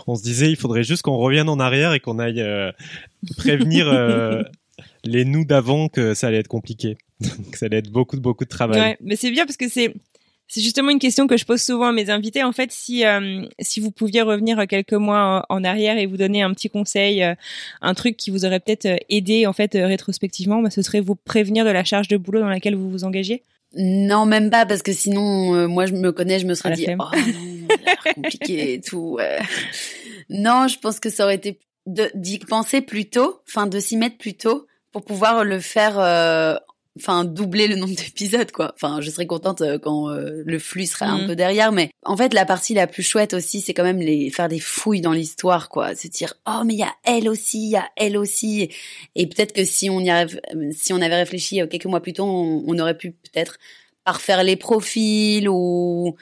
On 0.06 0.14
se 0.14 0.22
disait 0.22 0.50
il 0.50 0.56
faudrait 0.56 0.84
juste 0.84 1.02
qu'on 1.02 1.16
revienne 1.16 1.48
en 1.48 1.60
arrière 1.60 1.92
et 1.92 2.00
qu'on 2.00 2.18
aille 2.18 2.40
euh, 2.40 2.72
prévenir 3.36 3.88
euh, 3.88 4.42
les 5.04 5.24
nous 5.24 5.44
d'avant 5.44 5.88
que 5.88 6.14
ça 6.14 6.28
allait 6.28 6.38
être 6.38 6.48
compliqué. 6.48 6.96
que 7.52 7.58
ça 7.58 7.66
allait 7.66 7.78
être 7.78 7.90
beaucoup 7.90 8.18
beaucoup 8.18 8.44
de 8.44 8.50
travail. 8.50 8.80
Ouais, 8.80 8.96
mais 9.02 9.16
c'est 9.16 9.30
bien 9.30 9.44
parce 9.44 9.56
que 9.58 9.68
c'est 9.68 9.94
c'est 10.52 10.60
justement 10.60 10.90
une 10.90 10.98
question 10.98 11.26
que 11.26 11.38
je 11.38 11.46
pose 11.46 11.62
souvent 11.62 11.86
à 11.86 11.92
mes 11.92 12.10
invités. 12.10 12.42
En 12.42 12.52
fait, 12.52 12.70
si 12.72 13.06
euh, 13.06 13.42
si 13.58 13.80
vous 13.80 13.90
pouviez 13.90 14.20
revenir 14.20 14.66
quelques 14.68 14.92
mois 14.92 15.46
en, 15.48 15.64
arrière 15.64 15.96
et 15.96 16.04
vous 16.04 16.18
donner 16.18 16.42
un 16.42 16.52
petit 16.52 16.68
conseil, 16.68 17.22
euh, 17.22 17.34
un 17.80 17.94
truc 17.94 18.18
qui 18.18 18.30
vous 18.30 18.44
aurait 18.44 18.60
peut-être 18.60 18.84
euh, 18.84 18.98
aidé 19.08 19.46
en 19.46 19.54
fait 19.54 19.70
rétrospectivement, 19.72 20.60
bah, 20.60 20.68
ce 20.68 20.82
serait 20.82 21.00
vous 21.00 21.14
prévenir 21.14 21.64
de 21.64 21.70
la 21.70 21.84
charge 21.84 22.06
de 22.08 22.18
boulot 22.18 22.40
dans 22.40 22.50
laquelle 22.50 22.74
vous 22.74 22.90
vous 22.90 23.04
engagez. 23.04 23.42
Non, 23.78 24.26
même 24.26 24.50
pas 24.50 24.66
parce 24.66 24.82
que 24.82 24.92
sinon, 24.92 25.66
moi 25.68 25.86
je 25.86 25.94
me 25.94 26.12
connais, 26.12 26.38
je 26.38 26.46
me 26.46 26.52
serais 26.52 26.74
dit 26.74 26.84
oh 26.86 26.96
non, 26.96 27.06
compliqué 28.14 28.74
et 28.74 28.80
tout. 28.82 29.18
Non, 30.28 30.68
je 30.68 30.78
pense 30.78 31.00
que 31.00 31.08
ça 31.08 31.24
aurait 31.24 31.36
été 31.36 31.58
d'y 31.86 32.38
penser 32.38 32.82
plus 32.82 33.06
tôt, 33.06 33.40
enfin 33.48 33.66
de 33.66 33.80
s'y 33.80 33.96
mettre 33.96 34.18
plus 34.18 34.34
tôt 34.34 34.66
pour 34.92 35.02
pouvoir 35.02 35.44
le 35.44 35.60
faire 35.60 35.98
enfin 36.98 37.24
doubler 37.24 37.68
le 37.68 37.76
nombre 37.76 37.94
d'épisodes 37.96 38.50
quoi. 38.50 38.72
Enfin, 38.74 39.00
je 39.00 39.10
serais 39.10 39.26
contente 39.26 39.60
euh, 39.60 39.78
quand 39.78 40.10
euh, 40.10 40.42
le 40.44 40.58
flux 40.58 40.86
serait 40.86 41.06
un 41.06 41.24
mm. 41.24 41.26
peu 41.26 41.36
derrière, 41.36 41.72
mais 41.72 41.90
en 42.04 42.16
fait 42.16 42.34
la 42.34 42.44
partie 42.44 42.74
la 42.74 42.86
plus 42.86 43.02
chouette 43.02 43.34
aussi, 43.34 43.60
c'est 43.60 43.74
quand 43.74 43.84
même 43.84 44.00
les 44.00 44.30
faire 44.30 44.48
des 44.48 44.60
fouilles 44.60 45.00
dans 45.00 45.12
l'histoire 45.12 45.68
quoi, 45.68 45.94
se 45.94 46.08
dire 46.08 46.34
oh 46.46 46.62
mais 46.64 46.74
il 46.74 46.80
y 46.80 46.84
a 46.84 46.94
elle 47.04 47.28
aussi, 47.28 47.64
il 47.64 47.70
y 47.70 47.76
a 47.76 47.88
elle 47.96 48.16
aussi, 48.16 48.70
et 49.14 49.26
peut-être 49.26 49.52
que 49.52 49.64
si 49.64 49.90
on 49.90 50.00
y 50.00 50.10
arrive, 50.10 50.40
si 50.72 50.92
on 50.92 51.00
avait 51.00 51.16
réfléchi 51.16 51.60
euh, 51.60 51.66
quelques 51.66 51.86
mois 51.86 52.00
plus 52.00 52.12
tôt, 52.12 52.24
on, 52.24 52.78
aurait 52.78 52.96
pu 52.96 53.12
peut-être 53.12 53.58
parfaire 54.04 54.42
les 54.42 54.56
profils 54.56 55.48
ou 55.48 56.16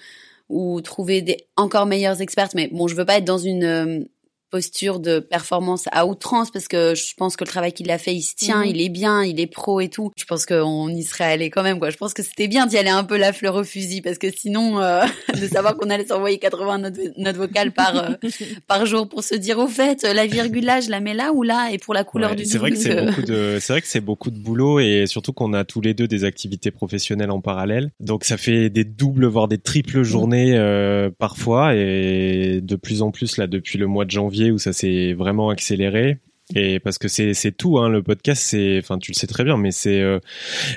ou 0.49 0.81
trouver 0.81 1.23
des 1.23 1.47
encore 1.57 1.87
meilleurs 1.87 2.21
experts. 2.21 2.49
Mais 2.55 2.69
bon, 2.73 2.89
je 2.89 2.97
veux 2.97 3.05
pas 3.05 3.19
être 3.19 3.25
dans 3.25 3.39
une 3.39 4.09
posture 4.51 5.01
de 5.01 5.21
performance 5.21 5.85
à 5.93 6.07
outrance 6.07 6.51
parce 6.51 6.69
que 6.69 6.95
je 6.95 7.15
pense 7.17 7.37
que 7.37 7.45
le 7.45 7.49
travail 7.49 7.73
qu'il 7.73 7.91
a 7.91 7.99
fait, 7.99 8.15
il 8.15 8.23
se 8.23 8.35
tient, 8.35 8.61
mhm. 8.61 8.71
il 8.71 8.81
est 8.81 8.89
bien, 8.89 9.25
il 9.25 9.41
est 9.41 9.47
pro 9.47 9.81
et 9.81 9.89
tout. 9.89 10.11
Je 10.17 10.25
pense 10.25 10.47
qu'on 10.47 10.89
y 10.89 11.03
serait 11.03 11.25
allé 11.25 11.51
quand 11.51 11.63
même, 11.63 11.79
quoi. 11.79 11.91
Je 11.91 11.97
pense 11.97 12.15
que 12.15 12.23
c'était 12.23 12.49
bien 12.49 12.67
d'y 12.67 12.77
aller 12.77 12.91
un 12.91 13.05
peu 13.05 13.17
la 13.17 13.33
fleur 13.33 13.55
au 13.55 13.65
fusil 13.65 14.03
parce 14.03 14.19
que 14.19 14.31
sinon, 14.31 14.81
euh, 14.81 15.03
de 15.41 15.47
savoir 15.47 15.77
qu'on 15.77 15.89
allait 15.91 16.07
s'envoyer 16.07 16.39
80 16.39 16.79
notes, 16.79 17.37
vocales 17.37 17.73
par, 17.73 17.97
euh, 17.97 18.15
par 18.67 18.87
jour 18.87 19.09
pour 19.09 19.23
se 19.23 19.35
dire 19.35 19.59
au 19.59 19.69
fait, 19.69 20.03
la 20.03 20.27
virgule 20.27 20.65
là, 20.65 20.81
je 20.81 20.91
la 20.91 21.01
mets 21.01 21.15
là 21.15 21.33
ou 21.33 21.43
là 21.43 21.71
et 21.73 21.79
pour 21.79 21.95
la 21.95 22.05
couleur 22.05 22.35
du 22.35 22.45
C'est 22.45 22.59
vrai 22.59 22.71
que 22.71 22.77
c'est 22.77 23.07
beaucoup 23.07 23.23
de, 23.23 23.59
c'est 23.61 23.73
vrai 23.73 23.81
que 23.81 23.87
c'est 23.87 24.01
beaucoup 24.01 24.31
de 24.31 24.39
boulot 24.39 24.81
et 24.81 25.07
surtout 25.07 25.33
qu'on 25.33 25.53
a 25.53 25.65
tous 25.65 25.81
les 25.81 25.95
deux 25.95 26.09
des 26.09 26.25
activités 26.25 26.71
professionnelles 26.71 27.31
en 27.31 27.41
parallèle. 27.41 27.91
Donc 28.01 28.25
ça 28.25 28.37
fait 28.37 28.71
des 28.71 28.85
doubles, 28.85 29.27
voire 29.27 29.49
des 29.49 29.59
triples 29.59 30.03
journées, 30.03 30.57
euh, 30.57 31.11
parfois 31.17 31.75
et 31.75 32.61
de 32.63 32.77
plus 32.77 33.03
en 33.03 33.11
plus 33.11 33.37
là 33.37 33.47
depuis 33.47 33.79
le 33.79 33.87
mois 33.87 34.05
de 34.05 34.11
janvier 34.11 34.40
où 34.49 34.59
ça 34.59 34.73
s'est 34.73 35.13
vraiment 35.13 35.51
accéléré. 35.51 36.19
Et 36.55 36.81
parce 36.81 36.99
que 36.99 37.09
c'est 37.09 37.33
c'est 37.35 37.53
tout 37.53 37.79
hein, 37.79 37.89
le 37.89 38.03
podcast 38.03 38.43
c'est 38.43 38.79
enfin 38.79 38.99
tu 38.99 39.13
le 39.13 39.17
sais 39.17 39.29
très 39.29 39.45
bien 39.45 39.57
mais 39.57 39.71
c'est 39.71 40.01
euh, 40.01 40.19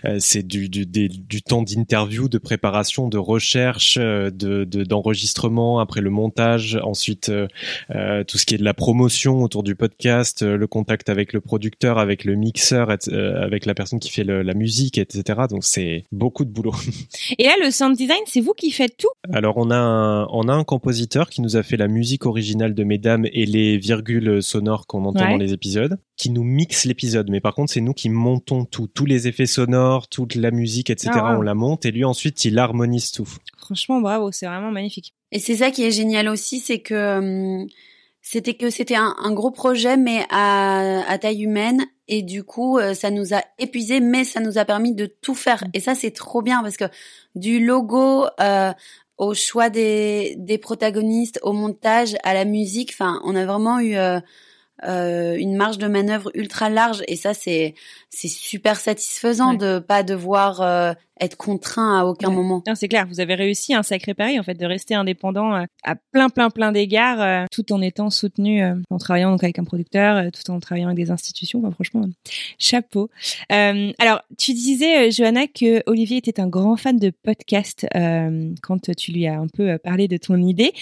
euh, 0.05 0.17
c'est 0.19 0.43
du 0.43 0.69
du, 0.69 0.85
du 0.85 1.41
temps 1.41 1.63
d'interview 1.63 2.29
de 2.29 2.37
préparation 2.37 3.07
de 3.07 3.17
recherche 3.17 3.97
euh, 3.99 4.29
de 4.29 4.65
d'enregistrement 4.65 5.79
après 5.79 6.01
le 6.01 6.11
montage 6.11 6.79
ensuite 6.83 7.29
euh, 7.29 8.23
tout 8.23 8.37
ce 8.37 8.45
qui 8.45 8.53
est 8.53 8.59
de 8.59 8.63
la 8.63 8.75
promotion 8.75 9.41
autour 9.41 9.63
du 9.63 9.75
podcast 9.75 10.43
le 10.43 10.67
contact 10.67 11.09
avec 11.09 11.33
le 11.33 11.41
producteur 11.41 11.97
avec 11.97 12.23
le 12.23 12.35
mixeur 12.35 12.89
avec 12.91 13.65
la 13.65 13.73
personne 13.73 13.99
qui 13.99 14.11
fait 14.11 14.23
la 14.23 14.53
musique 14.53 14.99
etc 14.99 15.41
donc 15.49 15.63
c'est 15.63 16.03
beaucoup 16.11 16.45
de 16.45 16.49
boulot. 16.49 16.73
Et 17.39 17.45
là 17.45 17.53
le 17.63 17.71
sound 17.71 17.97
design 17.97 18.19
c'est 18.27 18.41
vous 18.41 18.53
qui 18.53 18.71
faites 18.71 18.97
tout? 18.97 19.09
Alors 19.31 19.57
on 19.57 19.71
a 19.71 19.77
un, 19.77 20.27
on 20.27 20.47
a 20.47 20.53
un 20.53 20.63
compositeur 20.63 21.29
qui 21.29 21.41
nous 21.41 21.57
a 21.57 21.63
fait 21.63 21.77
la 21.77 21.87
musique 21.87 22.25
originale 22.25 22.75
de 22.75 22.83
Mesdames 22.83 23.25
et 23.31 23.45
les 23.45 23.77
virgules 23.77 24.43
sonores 24.43 24.85
qu'on 24.85 25.05
entend 25.05 25.29
dans 25.29 25.37
les 25.37 25.53
épisodes 25.53 25.62
qui 26.17 26.29
nous 26.29 26.43
mixe 26.43 26.85
l'épisode. 26.85 27.29
Mais 27.29 27.41
par 27.41 27.55
contre, 27.55 27.73
c'est 27.73 27.81
nous 27.81 27.93
qui 27.93 28.09
montons 28.09 28.65
tout, 28.65 28.87
tous 28.87 29.05
les 29.05 29.27
effets 29.27 29.45
sonores, 29.45 30.07
toute 30.07 30.35
la 30.35 30.51
musique, 30.51 30.89
etc. 30.89 31.11
Ah 31.15 31.37
on 31.37 31.41
la 31.41 31.55
monte 31.55 31.85
et 31.85 31.91
lui 31.91 32.05
ensuite 32.05 32.45
il 32.45 32.57
harmonise 32.59 33.11
tout. 33.11 33.29
Franchement, 33.57 34.01
bravo, 34.01 34.31
c'est 34.31 34.45
vraiment 34.45 34.71
magnifique. 34.71 35.13
Et 35.31 35.39
c'est 35.39 35.57
ça 35.57 35.71
qui 35.71 35.83
est 35.83 35.91
génial 35.91 36.29
aussi, 36.29 36.59
c'est 36.59 36.79
que 36.79 37.17
hum, 37.17 37.67
c'était 38.23 38.53
que 38.53 38.69
c'était 38.69 38.95
un, 38.95 39.31
gros 39.33 39.51
projet 39.51 39.97
mais 39.97 40.25
à, 40.29 41.17
taille 41.21 41.43
humaine 41.43 41.85
et 42.07 42.23
du 42.23 42.43
coup 42.43 42.79
euh, 42.79 42.93
ça 42.93 43.11
nous 43.11 43.33
a 43.33 43.41
épuisé 43.59 43.99
mais 43.99 44.23
ça 44.23 44.39
nous 44.39 44.57
a 44.57 44.65
permis 44.65 44.95
de 44.95 45.05
tout 45.05 45.35
faire 45.35 45.63
et 45.73 45.81
ça 45.81 45.93
c'est 45.93 46.11
trop 46.11 46.41
bien 46.41 46.63
parce 46.63 46.77
que 46.77 46.85
du 47.35 47.63
logo 47.63 48.25
euh, 48.39 48.71
au 49.17 49.33
choix 49.33 49.69
des, 49.69 50.35
des 50.37 50.57
protagonistes 50.57 51.39
au 51.43 51.51
montage 51.51 52.15
à 52.23 52.33
la 52.33 52.45
musique 52.45 52.91
enfin 52.93 53.19
on 53.25 53.35
a 53.35 53.45
vraiment 53.45 53.79
eu 53.79 53.95
euh, 53.95 54.21
euh, 54.85 55.35
une 55.37 55.55
marge 55.55 55.77
de 55.77 55.87
manœuvre 55.87 56.31
ultra 56.33 56.69
large. 56.69 57.03
Et 57.07 57.15
ça 57.15 57.33
c'est 57.33 57.75
c'est 58.09 58.27
super 58.27 58.79
satisfaisant 58.79 59.53
de 59.53 59.79
pas 59.79 60.03
devoir 60.03 60.61
euh, 60.61 60.93
être 61.19 61.37
contraint 61.37 61.99
à 61.99 62.05
aucun 62.05 62.29
moment. 62.29 62.63
C'est 62.75 62.87
clair, 62.87 63.07
vous 63.07 63.19
avez 63.19 63.35
réussi 63.35 63.73
un 63.73 63.83
sacré 63.83 64.13
pari 64.13 64.39
en 64.39 64.43
fait 64.43 64.55
de 64.55 64.65
rester 64.65 64.95
indépendant 64.95 65.55
euh, 65.55 65.65
à 65.83 65.95
plein 65.95 66.29
plein 66.29 66.49
plein 66.49 66.71
d'égards, 66.71 67.21
euh, 67.21 67.45
tout 67.51 67.71
en 67.71 67.81
étant 67.81 68.09
soutenu, 68.09 68.63
en 68.89 68.97
travaillant 68.97 69.31
donc 69.31 69.43
avec 69.43 69.59
un 69.59 69.63
producteur, 69.63 70.31
tout 70.31 70.51
en 70.51 70.59
travaillant 70.59 70.87
avec 70.87 70.97
des 70.97 71.11
institutions. 71.11 71.61
franchement, 71.71 72.05
chapeau. 72.57 73.09
alors, 73.49 74.21
tu 74.37 74.53
disais 74.53 75.11
Johanna 75.11 75.47
que 75.47 75.83
Olivier 75.85 76.17
était 76.17 76.39
un 76.39 76.47
grand 76.47 76.77
fan 76.77 76.97
de 76.97 77.09
podcast 77.09 77.85
quand 78.61 78.91
tu 78.95 79.11
lui 79.11 79.27
as 79.27 79.39
un 79.39 79.47
peu 79.47 79.77
parlé 79.77 80.07
de 80.07 80.17
ton 80.17 80.37
idée. 80.37 80.73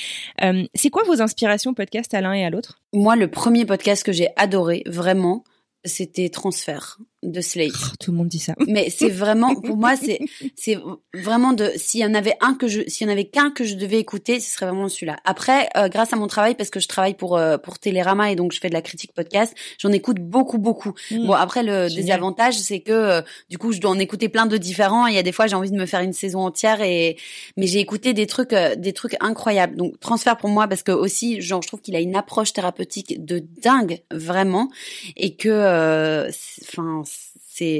C'est 0.74 0.90
quoi 0.90 1.04
vos 1.04 1.22
inspirations 1.22 1.74
podcast 1.74 2.14
à 2.14 2.22
l'un 2.22 2.34
et 2.34 2.46
à 2.46 2.50
l'autre? 2.50 2.80
Moi, 2.94 3.16
le 3.16 3.30
premier 3.30 3.66
podcast 3.66 4.04
que 4.04 4.12
j'ai 4.12 4.30
adoré 4.36 4.84
vraiment, 4.86 5.44
c'était 5.86 6.30
Transfert 6.30 6.98
de 7.24 7.42
Slate. 7.42 7.72
Oh, 7.74 7.96
tout 8.00 8.12
le 8.12 8.18
monde 8.18 8.28
dit 8.28 8.40
ça. 8.40 8.54
Mais 8.68 8.90
c'est 8.90 9.10
vraiment, 9.10 9.56
pour 9.56 9.78
moi, 9.78 9.96
c'est, 9.96 10.20
c'est 10.56 10.78
vraiment 11.14 11.54
de, 11.54 11.72
s'il 11.76 12.02
y 12.02 12.06
en 12.06 12.14
avait 12.14 12.36
un 12.42 12.56
que 12.56 12.68
je, 12.68 12.82
s'il 12.88 13.08
y 13.08 13.10
en 13.10 13.14
avait 13.14 13.26
qu'un 13.26 13.52
que 13.52 13.64
je 13.64 13.76
devais 13.76 14.00
écouter, 14.00 14.40
ce 14.40 14.52
serait 14.52 14.68
vraiment 14.68 14.90
celui-là. 14.90 15.18
Après, 15.26 15.70
euh, 15.78 15.90
grâce 15.90 16.14
à 16.14 16.16
mon 16.16 16.28
travail, 16.28 16.56
parce 16.56 16.70
que 16.70 16.80
je 16.80 16.88
travaille 16.88 17.16
pour, 17.16 17.38
euh, 17.38 17.58
pour 17.58 17.80
Télérama 17.80 18.32
et 18.32 18.36
donc 18.36 18.52
je 18.52 18.60
fais 18.60 18.70
de 18.70 18.74
la 18.74 18.82
critique 18.82 19.14
podcast, 19.14 19.54
j'en 19.78 19.92
écoute 19.92 20.18
beaucoup, 20.20 20.58
beaucoup. 20.58 20.94
Mm. 21.12 21.28
Bon, 21.28 21.34
après, 21.34 21.64
le 21.64 21.88
Génial. 21.88 22.04
désavantage, 22.04 22.56
c'est 22.60 22.80
que, 22.80 22.92
euh, 22.92 23.22
du 23.50 23.58
coup, 23.58 23.72
je 23.72 23.80
dois 23.80 23.92
en 23.92 24.00
écouter 24.00 24.30
plein 24.30 24.46
de 24.46 24.58
différents. 24.58 25.08
Il 25.08 25.16
y 25.16 25.18
a 25.18 25.24
des 25.24 25.32
fois, 25.32 25.48
j'ai 25.48 25.56
envie 25.56 25.72
de 25.72 25.78
me 25.78 25.86
faire 25.86 26.02
une 26.02 26.14
saison 26.14 26.42
entière 26.42 26.82
et, 26.82 27.18
mais 27.58 27.68
j'ai 27.68 27.80
écouté 27.80 28.14
des 28.14 28.28
trucs, 28.28 28.54
euh, 28.54 28.76
des 28.76 28.94
trucs 28.94 29.16
incroyables. 29.20 29.76
Donc, 29.76 30.00
transfert 30.00 30.38
pour 30.38 30.50
moi, 30.50 30.68
parce 30.68 30.84
que 30.84 30.92
aussi, 30.92 31.42
genre, 31.42 31.62
je 31.62 31.68
trouve 31.68 31.82
qu'il 31.82 31.96
a 31.96 32.00
une 32.00 32.16
approche 32.16 32.54
thérapeutique 32.54 33.24
de 33.24 33.44
dingue, 33.62 34.02
vraiment, 34.12 34.70
et 35.18 35.36
que, 35.36 35.50
euh, 35.50 36.30
enfin, 36.64 37.04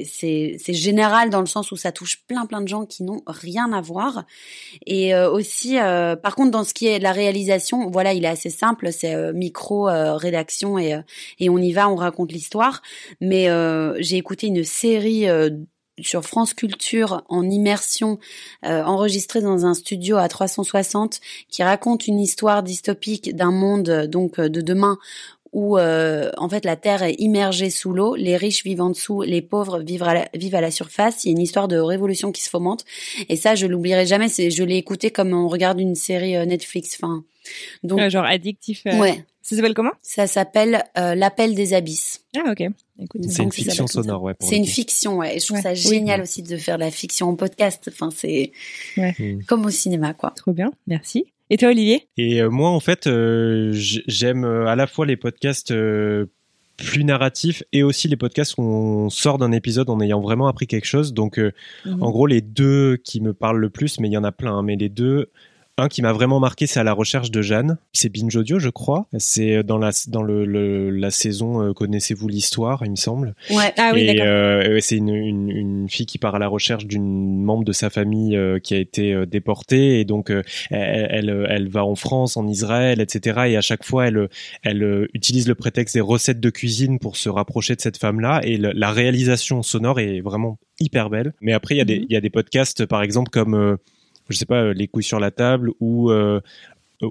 c'est 0.06 0.58
c'est 0.60 0.74
général 0.74 1.30
dans 1.30 1.40
le 1.40 1.46
sens 1.46 1.72
où 1.72 1.76
ça 1.76 1.92
touche 1.92 2.24
plein 2.28 2.46
plein 2.46 2.62
de 2.62 2.68
gens 2.68 2.86
qui 2.86 3.04
n'ont 3.04 3.24
rien 3.26 3.72
à 3.74 3.82
voir. 3.82 4.26
Et 4.86 5.16
euh, 5.16 5.30
aussi 5.32 5.80
euh, 5.80 6.16
par 6.16 6.36
contre 6.36 6.52
dans 6.52 6.64
ce 6.64 6.74
qui 6.74 6.88
est 6.88 7.00
de 7.00 7.04
la 7.04 7.12
réalisation 7.12 7.90
voilà 7.90 8.14
il 8.14 8.26
est 8.26 8.30
assez 8.30 8.50
simple 8.50 8.92
c'est 8.92 9.16
euh, 9.16 9.34
micro 9.34 9.90
euh, 9.90 10.16
rédaction 10.16 10.78
et 10.78 10.94
euh, 10.94 11.02
et 11.40 11.50
on 11.50 11.58
y 11.58 11.72
va 11.72 11.90
on 11.90 11.96
raconte 11.96 12.32
l'histoire. 12.32 12.82
Mais 13.22 13.50
euh, 13.50 13.96
j'ai 14.00 14.18
écouté 14.18 14.48
une 14.48 14.64
série 14.64 15.28
sur 16.00 16.24
France 16.24 16.54
Culture 16.54 17.24
en 17.30 17.50
immersion 17.50 18.20
euh, 18.66 18.84
enregistrée 18.84 19.42
dans 19.42 19.66
un 19.66 19.74
studio 19.74 20.18
à 20.18 20.28
360 20.28 21.20
qui 21.50 21.64
raconte 21.64 22.08
une 22.08 22.20
histoire 22.20 22.64
dystopique 22.64 23.36
d'un 23.36 23.52
monde 23.52 24.08
donc 24.08 24.40
de 24.40 24.62
demain 24.62 24.98
où 25.54 25.78
euh, 25.78 26.32
en 26.38 26.48
fait 26.48 26.64
la 26.66 26.76
terre 26.76 27.04
est 27.04 27.16
immergée 27.20 27.70
sous 27.70 27.92
l'eau, 27.94 28.16
les 28.16 28.38
riches 28.38 28.64
vivent 28.64 28.82
en 28.82 28.90
dessous, 28.90 29.22
les 29.22 29.42
pauvres 29.42 29.80
vivent 29.80 30.04
à 30.04 30.14
la, 30.14 30.30
vivent 30.34 30.56
à 30.56 30.62
la 30.62 30.72
surface. 30.72 31.24
Il 31.24 31.28
y 31.28 31.32
a 31.32 31.34
une 31.34 31.42
histoire 31.42 31.68
de 31.68 31.78
révolution 31.78 32.32
qui 32.32 32.42
se 32.42 32.50
fomente 32.50 32.86
et 33.30 33.36
ça 33.36 33.56
je 33.56 33.66
l'oublierai 33.68 34.06
jamais. 34.06 34.30
C'est 34.30 34.50
je 34.52 34.64
l'ai 34.64 34.78
écouté 34.78 35.12
comme 35.12 35.34
on 35.34 35.48
regarde 35.48 35.80
une 35.80 35.96
série 35.96 36.36
euh, 36.38 36.46
Netflix. 36.46 36.98
Enfin 37.02 37.24
donc 37.84 38.00
Euh, 38.00 38.10
genre 38.10 38.26
addictif. 38.26 38.84
euh, 38.86 38.98
ouais, 38.98 39.26
Ça 39.42 39.56
s'appelle 39.56 39.74
comment? 39.74 39.92
Ça 40.02 40.28
s'appe 40.28 40.56
euh, 40.56 41.16
l'appel 41.16 41.54
des 41.56 41.74
abysses. 41.74 42.22
Ah 42.38 42.52
ok. 42.52 42.64
C'est 43.28 43.42
une 43.44 43.52
fiction 43.52 43.88
s'appelle 43.88 44.04
sonore, 44.06 44.24
ouais. 44.24 44.34
C'est 44.40 44.56
une 44.58 44.66
fiction, 44.68 45.18
ouais. 45.18 45.36
Et 45.36 45.40
je 45.40 45.46
trouve 45.48 45.58
Ouais. 45.58 45.64
ça 45.64 45.72
Oui. 45.72 45.76
génial 45.98 46.22
aussi 46.22 46.44
de 46.44 46.56
faire 46.56 46.78
de 46.78 46.84
la 46.84 46.92
fiction 46.92 47.28
en 47.30 47.36
podcast. 47.36 47.90
Enfin 47.92 48.10
c'est 48.16 48.52
Ouais. 48.96 49.14
Mm. 49.20 49.44
comme 49.48 49.66
au 49.66 49.70
cinéma 49.72 50.14
quoi. 50.14 50.32
Trop 50.36 50.54
bien, 50.54 50.72
merci. 50.88 51.26
Et 51.54 51.58
toi 51.58 51.70
Olivier? 51.70 52.08
Et 52.16 52.42
euh, 52.42 52.50
moi, 52.50 52.70
en 52.70 52.80
fait, 52.80 53.08
euh, 53.08 53.72
j'aime 53.74 54.46
euh, 54.46 54.68
à 54.68 54.78
la 54.78 54.88
fois 54.88 55.06
les 55.06 55.18
podcasts 55.18 55.74
plus 56.78 57.04
narratifs 57.04 57.62
et 57.74 57.84
aussi 57.84 58.08
les 58.08 58.16
podcasts 58.16 58.56
où 58.58 58.62
on 58.64 59.10
sort 59.10 59.38
d'un 59.38 59.52
épisode 59.52 59.90
en 59.90 60.00
ayant 60.00 60.22
vraiment 60.22 60.48
appris 60.48 60.66
quelque 60.66 60.86
chose. 60.88 61.14
Donc, 61.14 61.38
euh, 61.38 61.52
Mhm. 61.86 62.02
en 62.02 62.10
gros, 62.10 62.26
les 62.26 62.40
deux 62.42 62.96
qui 63.04 63.20
me 63.20 63.34
parlent 63.34 63.60
le 63.60 63.70
plus, 63.70 64.00
mais 64.00 64.08
il 64.08 64.14
y 64.14 64.18
en 64.18 64.24
a 64.24 64.32
plein, 64.32 64.54
hein, 64.54 64.64
mais 64.64 64.78
les 64.78 64.88
deux. 64.90 65.30
Un 65.78 65.88
qui 65.88 66.02
m'a 66.02 66.12
vraiment 66.14 66.40
marqué, 66.40 66.68
c'est 66.68 66.80
à 66.80 66.84
la 66.84 66.94
recherche 66.94 67.32
de 67.32 67.42
Jeanne. 67.42 67.78
C'est 67.94 68.10
Binge 68.10 68.36
Audio, 68.36 68.60
je 68.60 68.70
crois. 68.70 69.08
C'est 69.18 69.64
dans 69.64 69.78
la 69.78 69.92
dans 70.10 70.22
le, 70.22 70.46
le- 70.46 70.90
la 70.92 71.10
saison 71.12 71.62
euh, 71.64 71.74
Connaissez-vous 71.74 72.28
l'histoire, 72.28 72.82
il 72.86 72.92
me 72.92 72.96
semble. 72.96 73.36
Ouais. 73.50 73.74
Ah 73.78 73.92
oui 73.94 74.02
et 74.02 74.06
d'accord. 74.08 74.26
euh, 74.28 74.78
c'est 74.82 74.98
une, 74.98 75.10
une, 75.10 75.50
une 75.50 75.90
fille 75.90 76.06
qui 76.06 76.18
part 76.20 76.36
à 76.36 76.40
la 76.40 76.48
recherche 76.48 76.86
d'une 76.86 77.42
membre 77.44 77.64
de 77.64 77.72
sa 77.72 77.90
famille 77.90 78.36
euh, 78.36 78.60
qui 78.60 78.74
a 78.76 78.78
été 78.78 79.26
déportée 79.26 80.00
et 80.00 80.06
donc 80.06 80.30
elle, 80.30 80.44
elle, 80.70 81.46
elle 81.50 81.70
va 81.70 81.84
en 81.86 81.96
France, 81.96 82.38
en 82.38 82.48
Israël, 82.48 83.00
etc. 83.02 83.46
Et 83.48 83.58
à 83.58 83.62
chaque 83.62 83.84
fois, 83.86 84.08
elle, 84.08 84.28
elle 84.64 85.08
utilise 85.14 85.48
le 85.48 85.56
prétexte 85.56 85.96
des 85.96 86.02
recettes 86.02 86.40
de 86.42 86.50
cuisine 86.50 87.00
pour 87.00 87.16
se 87.18 87.30
rapprocher 87.30 87.76
de 87.76 87.82
cette 87.82 87.98
femme-là. 87.98 88.42
Et 88.44 88.58
le- 88.58 88.72
la 88.74 88.92
réalisation 88.92 89.64
sonore 89.64 90.00
est 90.00 90.20
vraiment 90.22 90.60
hyper 90.80 91.10
belle. 91.10 91.34
Mais 91.42 91.54
après, 91.54 91.76
il 91.76 91.78
y 91.80 91.82
a 91.82 91.86
des 91.86 92.00
Mhm. 92.02 92.06
y 92.10 92.16
a 92.18 92.22
des 92.22 92.30
podcasts, 92.30 92.86
par 92.86 93.02
exemple 93.04 93.30
comme 93.32 93.78
je 94.32 94.38
sais 94.38 94.46
pas, 94.46 94.62
euh, 94.64 94.74
les 94.74 94.88
couilles 94.88 95.04
sur 95.04 95.20
la 95.20 95.32
table 95.32 95.72
ou 95.80 96.10
euh, 96.12 96.40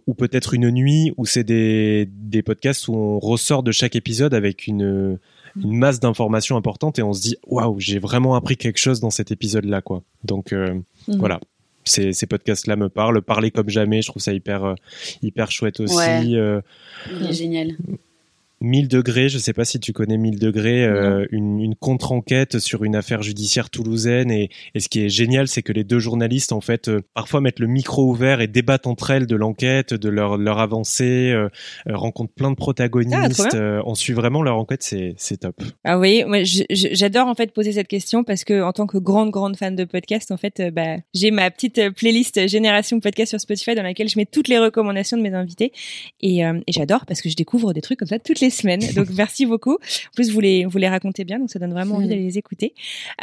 ou 0.06 0.14
peut-être 0.14 0.54
une 0.54 0.70
nuit 0.70 1.12
où 1.16 1.26
c'est 1.26 1.42
des, 1.42 2.09
des 2.09 2.42
podcasts 2.42 2.87
où 2.87 2.94
on 2.94 3.18
ressort 3.18 3.62
de 3.64 3.72
chaque 3.72 3.96
épisode 3.96 4.35
avec 4.35 4.68
une, 4.68 5.18
une 5.61 5.76
masse 5.76 5.98
d'informations 5.98 6.56
importantes 6.56 7.00
et 7.00 7.02
on 7.02 7.12
se 7.12 7.22
dit 7.22 7.37
waouh 7.48 7.80
j'ai 7.80 7.98
vraiment 7.98 8.37
appris 8.37 8.56
quelque 8.56 8.78
chose 8.78 9.00
dans 9.00 9.11
cet 9.11 9.33
épisode 9.33 9.64
là 9.64 9.80
quoi 9.83 10.02
donc 10.22 10.52
euh, 10.52 10.74
Mhm. 11.09 11.18
voilà 11.18 11.40
ces, 11.85 12.12
ces 12.12 12.26
podcasts 12.26 12.68
là 12.68 12.76
me 12.76 12.88
parlent 12.88 13.20
parler 13.22 13.50
comme 13.50 13.68
jamais 13.68 14.00
je 14.00 14.09
trouve 14.11 14.22
ça 14.22 14.33
hyper 14.33 14.76
hyper 15.22 15.50
chouette 15.50 15.80
aussi 15.80 15.96
Ouais. 15.96 16.35
Euh, 16.37 16.61
Il 17.20 17.26
est 17.28 17.33
génial. 17.33 17.72
1000 18.60 18.88
degrés, 18.88 19.28
je 19.28 19.38
sais 19.38 19.52
pas 19.52 19.64
si 19.64 19.80
tu 19.80 19.92
connais 19.92 20.18
1000 20.18 20.38
degrés, 20.38 20.84
euh, 20.84 21.26
une, 21.30 21.60
une 21.60 21.74
contre-enquête 21.74 22.58
sur 22.58 22.84
une 22.84 22.94
affaire 22.94 23.22
judiciaire 23.22 23.70
toulousaine. 23.70 24.30
Et, 24.30 24.50
et 24.74 24.80
ce 24.80 24.88
qui 24.88 25.00
est 25.04 25.08
génial, 25.08 25.48
c'est 25.48 25.62
que 25.62 25.72
les 25.72 25.84
deux 25.84 25.98
journalistes, 25.98 26.52
en 26.52 26.60
fait, 26.60 26.88
euh, 26.88 27.00
parfois 27.14 27.40
mettent 27.40 27.58
le 27.60 27.66
micro 27.66 28.06
ouvert 28.10 28.40
et 28.40 28.46
débattent 28.48 28.86
entre 28.86 29.10
elles 29.10 29.26
de 29.26 29.36
l'enquête, 29.36 29.94
de 29.94 30.08
leur, 30.08 30.36
leur 30.36 30.58
avancée, 30.58 31.30
euh, 31.32 31.48
rencontrent 31.88 32.34
plein 32.34 32.50
de 32.50 32.56
Ah, 32.58 32.60
protagonistes. 32.60 33.56
on 33.84 33.94
suit 33.94 34.12
vraiment 34.12 34.42
leur 34.42 34.56
enquête, 34.56 34.82
c'est 34.82 35.36
top. 35.38 35.56
Ah 35.84 35.98
oui, 35.98 36.24
moi 36.26 36.38
j'adore 36.44 37.26
en 37.28 37.34
fait 37.34 37.52
poser 37.52 37.72
cette 37.72 37.88
question 37.88 38.24
parce 38.24 38.44
que 38.44 38.62
en 38.62 38.72
tant 38.72 38.86
que 38.86 38.98
grande 38.98 39.30
grande 39.30 39.56
fan 39.56 39.74
de 39.74 39.84
podcast, 39.84 40.30
en 40.30 40.36
fait, 40.36 40.62
bah 40.72 40.96
j'ai 41.14 41.30
ma 41.30 41.50
petite 41.50 41.90
playlist 41.96 42.46
Génération 42.48 43.00
Podcast 43.00 43.30
sur 43.30 43.40
Spotify 43.40 43.74
dans 43.74 43.82
laquelle 43.82 44.08
je 44.08 44.18
mets 44.18 44.26
toutes 44.26 44.48
les 44.48 44.58
recommandations 44.58 45.16
de 45.16 45.22
mes 45.22 45.32
invités 45.32 45.72
et, 46.20 46.40
et 46.40 46.72
j'adore 46.72 47.06
parce 47.06 47.22
que 47.22 47.28
je 47.30 47.36
découvre 47.36 47.72
des 47.72 47.80
trucs 47.80 47.98
comme 47.98 48.08
ça 48.08 48.18
toutes 48.18 48.40
les 48.40 48.49
semaines. 48.50 48.80
Donc 48.94 49.08
merci 49.16 49.46
beaucoup. 49.46 49.74
En 49.74 50.14
plus 50.14 50.30
vous 50.32 50.40
les 50.40 50.64
vous 50.64 50.78
les 50.78 50.88
racontez 50.88 51.24
bien, 51.24 51.38
donc 51.38 51.50
ça 51.50 51.58
donne 51.58 51.72
vraiment 51.72 51.96
envie 51.96 52.04
Mhm. 52.04 52.10
d'aller 52.10 52.22
les 52.24 52.38
écouter. 52.38 52.74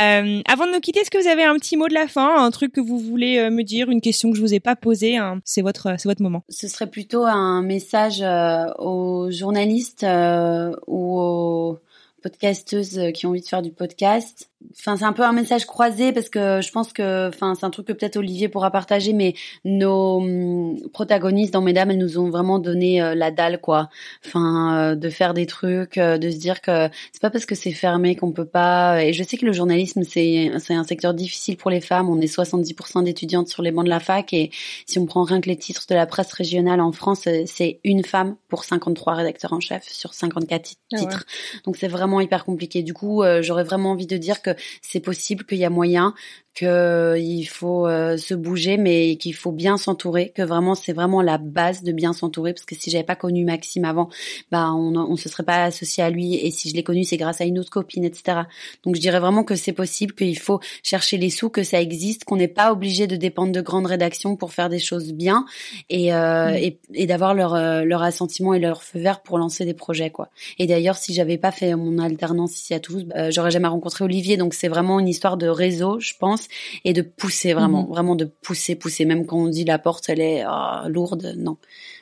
Euh, 0.02 0.42
avant 0.48 0.66
de 0.68 0.72
nous 0.74 0.80
quitter, 0.80 1.00
est-ce 1.02 1.12
que 1.12 1.22
vous 1.22 1.28
avez 1.28 1.44
un 1.44 1.56
petit 1.56 1.78
mot 1.78 1.88
de 1.88 1.94
la 1.94 2.08
fin, 2.08 2.44
un 2.44 2.52
truc 2.52 2.72
que 2.74 2.82
vous 2.82 3.00
voulez 3.00 3.38
euh, 3.38 3.50
me 3.50 3.64
dire, 3.64 3.90
une 3.90 4.02
question 4.02 4.32
que 4.32 4.38
je 4.38 4.42
vous 4.42 4.54
ai 4.54 4.60
pas 4.60 4.76
posée 4.76 5.18
hein 5.18 5.42
C'est 5.46 5.62
votre 5.62 5.96
c'est 6.00 6.08
votre 6.10 6.22
moment. 6.22 6.44
ce 6.50 6.68
serait 6.68 6.88
plutôt 6.90 7.26
un 7.26 7.62
message 7.62 8.22
euh, 8.22 8.66
aux 8.80 9.30
journalistes 9.32 10.04
euh, 10.04 10.72
ou 10.88 11.20
aux 11.20 11.80
podcasteuses 12.24 13.00
qui 13.14 13.26
ont 13.26 13.30
envie 13.30 13.42
de 13.42 13.46
faire 13.48 13.62
du 13.62 13.72
podcast. 13.72 14.50
Enfin, 14.72 14.98
c'est 14.98 15.06
un 15.06 15.14
peu 15.14 15.24
un 15.24 15.34
message 15.34 15.66
croisé 15.66 16.12
parce 16.12 16.30
que 16.30 16.62
je 16.62 16.72
pense 16.72 16.92
que, 16.92 17.28
enfin, 17.30 17.54
c'est 17.56 17.66
un 17.66 17.70
truc 17.70 17.88
que 17.88 17.94
peut-être 17.94 18.18
Olivier 18.18 18.50
pourra 18.50 18.72
partager, 18.72 19.14
mais 19.14 19.36
nos 19.66 20.18
hum, 20.18 20.80
protagonistes 20.94 21.54
dans 21.54 21.62
Mesdames, 21.62 21.92
elles 21.92 21.98
nous 22.00 22.18
ont 22.18 22.30
vraiment 22.30 22.58
donné 22.58 23.02
euh, 23.02 23.14
la 23.14 23.30
dalle, 23.30 23.62
quoi. 23.62 23.90
Enfin, 24.26 24.92
euh, 24.92 24.96
de 24.96 25.10
faire 25.10 25.34
des 25.36 25.46
trucs, 25.46 25.98
euh, 26.00 26.18
de 26.18 26.32
se 26.32 26.38
dire 26.38 26.62
que 26.62 26.90
c'est 27.12 27.22
pas 27.22 27.30
parce 27.30 27.46
que 27.46 27.54
c'est 27.54 27.72
fermé 27.72 28.16
qu'on 28.16 28.32
peut 28.32 28.46
pas. 28.48 29.04
Et 29.04 29.14
je 29.14 29.24
sais 29.24 29.38
que 29.38 29.46
le 29.46 29.54
journalisme, 29.54 30.04
c'est 30.04 30.52
c'est 30.60 30.74
un 30.74 30.84
secteur 30.84 31.14
difficile 31.14 31.56
pour 31.58 31.70
les 31.70 31.82
femmes. 31.82 32.10
On 32.10 32.20
est 32.20 32.26
70% 32.34 33.04
d'étudiantes 33.04 33.48
sur 33.50 33.62
les 33.62 33.72
bancs 33.72 33.86
de 33.86 33.90
la 33.90 34.00
fac 34.00 34.34
et 34.34 34.50
si 34.88 34.98
on 34.98 35.06
prend 35.06 35.24
rien 35.24 35.40
que 35.40 35.50
les 35.50 35.58
titres 35.58 35.86
de 35.90 35.96
la 35.96 36.06
presse 36.08 36.34
régionale 36.34 36.82
en 36.82 36.92
France, 36.92 37.28
euh, 37.28 37.44
c'est 37.46 37.80
une 37.84 38.04
femme 38.04 38.36
pour 38.48 38.64
53 38.64 39.14
rédacteurs 39.16 39.54
en 39.54 39.60
chef 39.60 39.88
sur 39.88 40.14
54 40.16 40.62
ti- 40.64 40.78
Ah 40.94 40.96
ouais. 40.96 41.02
titres. 41.04 41.26
Donc 41.66 41.78
c'est 41.78 41.88
vraiment 41.88 42.22
hyper 42.22 42.44
compliqué. 42.46 42.82
Du 42.82 42.94
coup, 42.94 43.22
euh, 43.24 43.42
j'aurais 43.42 43.64
vraiment 43.64 43.92
envie 43.92 44.08
de 44.08 44.18
dire 44.18 44.42
que 44.42 44.47
c'est 44.82 45.00
possible, 45.00 45.46
qu'il 45.46 45.58
y 45.58 45.66
a 45.66 45.70
moyen, 45.70 46.14
qu'il 46.58 47.48
faut 47.48 47.88
euh, 47.88 48.18
se 48.18 48.34
bouger, 48.34 48.78
mais 48.78 49.16
qu'il 49.18 49.36
faut 49.36 49.52
bien 49.52 49.78
s'entourer, 49.78 50.32
que 50.36 50.42
vraiment 50.42 50.74
c'est 50.76 50.94
vraiment 50.94 51.22
la 51.22 51.38
base 51.38 51.84
de 51.84 51.92
bien 51.92 52.14
s'entourer, 52.14 52.54
parce 52.54 52.66
que 52.66 52.76
si 52.76 52.90
j'avais 52.90 53.04
pas 53.04 53.16
connu 53.16 53.46
Maxime 53.46 53.86
avant, 53.86 54.10
bah 54.52 54.72
on, 54.74 54.96
on 54.96 55.16
se 55.16 55.30
serait 55.30 55.44
pas 55.44 55.64
associé 55.64 56.04
à 56.04 56.10
lui, 56.10 56.36
et 56.36 56.50
si 56.52 56.70
je 56.70 56.76
l'ai 56.76 56.84
connu, 56.84 57.04
c'est 57.04 57.18
grâce 57.18 57.42
à 57.42 57.46
une 57.46 57.60
autre 57.60 57.70
copine, 57.70 58.04
etc. 58.04 58.40
Donc 58.84 58.96
je 58.96 59.02
dirais 59.02 59.20
vraiment 59.20 59.44
que 59.44 59.56
c'est 59.56 59.74
possible, 59.74 60.14
qu'il 60.14 60.40
faut 60.40 60.60
chercher 60.84 61.18
les 61.18 61.30
sous, 61.30 61.50
que 61.50 61.64
ça 61.64 61.82
existe, 61.82 62.24
qu'on 62.24 62.38
n'est 62.38 62.48
pas 62.48 62.72
obligé 62.72 63.06
de 63.08 63.16
dépendre 63.16 63.52
de 63.52 63.62
grandes 63.62 63.88
rédactions 63.88 64.36
pour 64.36 64.54
faire 64.54 64.70
des 64.70 64.80
choses 64.80 65.14
bien, 65.14 65.46
et, 65.90 66.14
euh, 66.14 66.48
Mm. 66.52 66.56
et, 66.56 66.80
et 66.94 67.08
d'avoir 67.08 67.34
leur 67.34 67.54
euh, 67.54 67.84
leur 67.84 68.04
assentiment 68.04 68.54
et 68.54 68.60
leur 68.60 68.84
feu 68.84 69.00
vert 69.00 69.22
pour 69.22 69.38
lancer 69.38 69.66
des 69.66 69.74
projets, 69.74 70.10
quoi. 70.10 70.30
Et 70.60 70.68
d'ailleurs, 70.68 70.98
si 70.98 71.14
j'avais 71.14 71.38
pas 71.38 71.52
fait 71.52 71.76
mon 71.76 72.00
alternance 72.00 72.60
ici 72.60 72.74
à 72.74 72.80
Toulouse, 72.80 73.06
euh, 73.16 73.30
j'aurais 73.32 73.52
jamais 73.52 73.68
rencontré 73.68 74.04
Olivier. 74.04 74.38
Donc 74.38 74.54
c'est 74.54 74.68
vraiment 74.68 75.00
une 75.00 75.08
histoire 75.08 75.38
de 75.38 75.48
réseau, 75.48 76.00
je 76.00 76.14
pense, 76.20 76.47
et 76.86 76.94
de 76.94 77.02
pousser 77.02 77.54
vraiment, 77.54 77.84
Mhm. 77.84 77.90
vraiment 77.90 78.16
de 78.16 78.26
pousser, 78.26 78.76
pousser. 78.76 79.06
Même 79.06 79.26
quand 79.26 79.38
on 79.38 79.48
dit 79.50 79.66
la 79.66 79.80
porte, 79.80 80.10
elle 80.10 80.22
est 80.22 80.44
ah, 80.46 80.86
lourde, 80.90 81.34
non, 81.38 81.58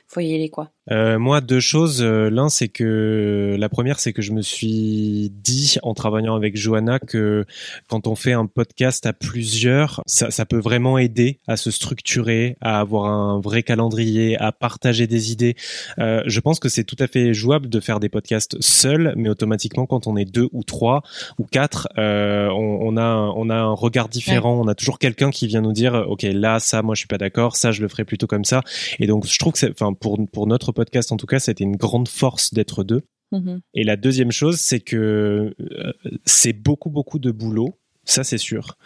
faut 0.08 0.20
y 0.22 0.34
aller 0.34 0.50
quoi. 0.50 0.72
Euh, 0.92 1.18
moi, 1.18 1.42
deux 1.42 1.60
choses. 1.60 2.04
Euh, 2.04 2.30
L'un, 2.30 2.48
c'est 2.50 2.68
que 2.68 3.56
la 3.60 3.70
première, 3.70 4.00
c'est 4.00 4.14
que 4.14 4.22
je 4.22 4.32
me 4.32 4.44
suis 4.44 5.32
dit 5.34 5.78
en 5.82 5.96
travaillant 5.96 6.36
avec 6.36 6.56
Johanna 6.56 7.00
que 7.00 7.46
quand 7.90 8.06
on 8.06 8.14
fait 8.16 8.34
un 8.34 8.46
podcast 8.46 9.08
à 9.08 9.14
plusieurs, 9.14 10.04
ça, 10.06 10.30
ça 10.30 10.46
peut 10.46 10.60
vraiment 10.60 11.00
aider 11.00 11.40
à 11.48 11.58
se 11.58 11.72
structurer, 11.72 12.56
à 12.62 12.80
avoir 12.80 13.06
un 13.06 13.40
vrai 13.42 13.64
calendrier, 13.64 14.38
à 14.40 14.52
partager 14.52 15.08
des 15.08 15.32
idées. 15.32 15.56
Euh, 15.98 16.22
je 16.28 16.40
pense 16.40 16.60
que 16.60 16.70
c'est 16.70 16.84
tout 16.84 16.98
à 17.00 17.08
fait 17.08 17.34
jouable 17.34 17.68
de 17.68 17.80
faire 17.80 18.00
des 18.00 18.10
podcasts 18.10 18.56
seuls, 18.62 19.14
mais 19.18 19.30
automatiquement, 19.30 19.88
quand 19.88 20.06
on 20.06 20.16
est 20.18 20.26
deux 20.26 20.50
ou 20.52 20.64
trois 20.64 21.02
ou 21.40 21.46
quatre, 21.46 21.88
euh, 21.98 22.48
on, 22.50 22.80
on 22.94 22.98
a 22.98 23.04
un- 23.04 23.30
on 23.32 23.50
a 23.50 23.56
un 23.56 23.74
regard 23.74 24.08
différent. 24.08 24.60
On 24.62 24.68
a 24.68 24.76
toujours 24.76 25.00
quelqu'un 25.00 25.32
qui 25.32 25.48
vient 25.48 25.62
nous 25.62 25.74
dire, 25.74 26.06
ok, 26.08 26.22
là, 26.24 26.60
ça, 26.60 26.84
moi, 26.84 26.94
je 26.94 27.00
suis 27.00 27.08
pas 27.08 27.18
d'accord. 27.18 27.56
Ça, 27.56 27.72
je 27.72 27.82
le 27.82 27.88
ferai 27.88 28.04
plutôt 28.06 28.28
comme 28.28 28.46
ça. 28.46 28.62
Et 29.00 29.08
donc, 29.08 29.26
je 29.26 29.40
trouve 29.40 29.54
que, 29.54 29.60
c'est- 29.60 29.72
enfin, 29.72 29.94
pour 29.96 30.20
pour 30.32 30.48
notre 30.48 30.72
podcast 30.72 31.12
en 31.12 31.18
tout 31.18 31.28
cas, 31.28 31.40
c'était 31.40 31.64
une 31.64 31.78
grande 31.78 32.08
force 32.08 32.54
d'être 32.54 32.84
deux. 32.84 33.04
Mhm. 33.32 33.62
Et 33.74 33.84
la 33.84 33.96
deuxième 33.96 34.32
chose, 34.32 34.58
c'est 34.58 34.80
que 34.80 35.56
euh, 35.60 35.94
c'est 36.26 36.54
beaucoup, 36.54 36.90
beaucoup 36.90 37.20
de 37.20 37.32
boulot. 37.32 37.78
Ça, 38.08 38.24
c'est 38.24 38.38
sûr. 38.38 38.78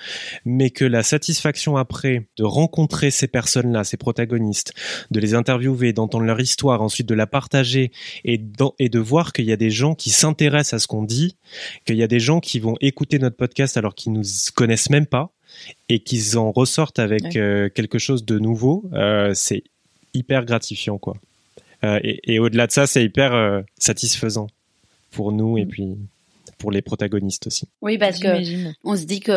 Mais 0.45 0.69
que 0.69 0.86
la 0.86 1.04
satisfaction 1.04 1.76
après 1.76 2.30
de 2.38 2.45
rencontrer 2.45 3.12
ces 3.12 3.28
personnes-là, 3.28 3.84
ces 3.84 3.98
protagonistes, 3.98 4.74
de 5.12 5.19
les 5.19 5.34
interviewer, 5.34 5.91
d'entendre 5.91 6.24
leur 6.24 6.39
histoire, 6.39 6.82
ensuite 6.82 7.08
de 7.08 7.15
la 7.15 7.28
partager 7.28 7.91
et, 8.24 8.41
et 8.80 8.89
de 8.89 9.00
voir 9.00 9.34
qu'il 9.34 9.43
y 9.43 9.52
a 9.52 9.58
des 9.58 9.72
gens 9.72 9.93
qui 9.93 10.10
s'intéressent 10.10 10.76
à 10.76 10.80
ce 10.80 10.88
qu'on 10.88 11.04
dit, 11.04 11.36
qu'il 11.86 11.98
y 11.98 12.04
a 12.04 12.08
des 12.08 12.22
gens 12.22 12.39
qui 12.39 12.60
vont 12.60 12.76
écouter 12.80 13.19
notre 13.19 13.36
podcast 13.36 13.76
alors 13.76 13.93
qu'ils 13.93 14.13
nous 14.13 14.24
connaissent 14.56 14.89
même 14.89 15.06
pas 15.06 15.34
et 15.89 16.00
qu'ils 16.00 16.38
en 16.38 16.54
ressortent 16.54 17.00
avec 17.00 17.36
euh, 17.36 17.67
quelque 17.69 18.00
chose 18.00 18.24
de 18.24 18.39
nouveau, 18.39 18.89
euh, 18.93 19.34
c'est 19.34 19.63
hyper 20.13 20.45
gratifiant, 20.45 20.98
quoi. 20.98 21.15
Euh, 21.84 22.00
et, 22.04 22.39
au-delà 22.39 22.67
de 22.67 22.72
ça, 22.72 22.88
c'est 22.88 23.04
hyper 23.04 23.34
euh, 23.34 23.62
satisfaisant 23.78 24.48
pour 25.12 25.32
nous 25.32 25.58
et 25.58 25.65
mm. 25.65 25.69
puis 25.69 25.98
pour 26.58 26.72
les 26.72 26.82
protagonistes 26.82 27.48
aussi. 27.48 27.69
Oui, 27.82 27.98
parce 27.98 28.19
que 28.19 28.28
on 28.84 28.98
se 28.98 29.06
dit 29.06 29.22
qu'on 29.22 29.34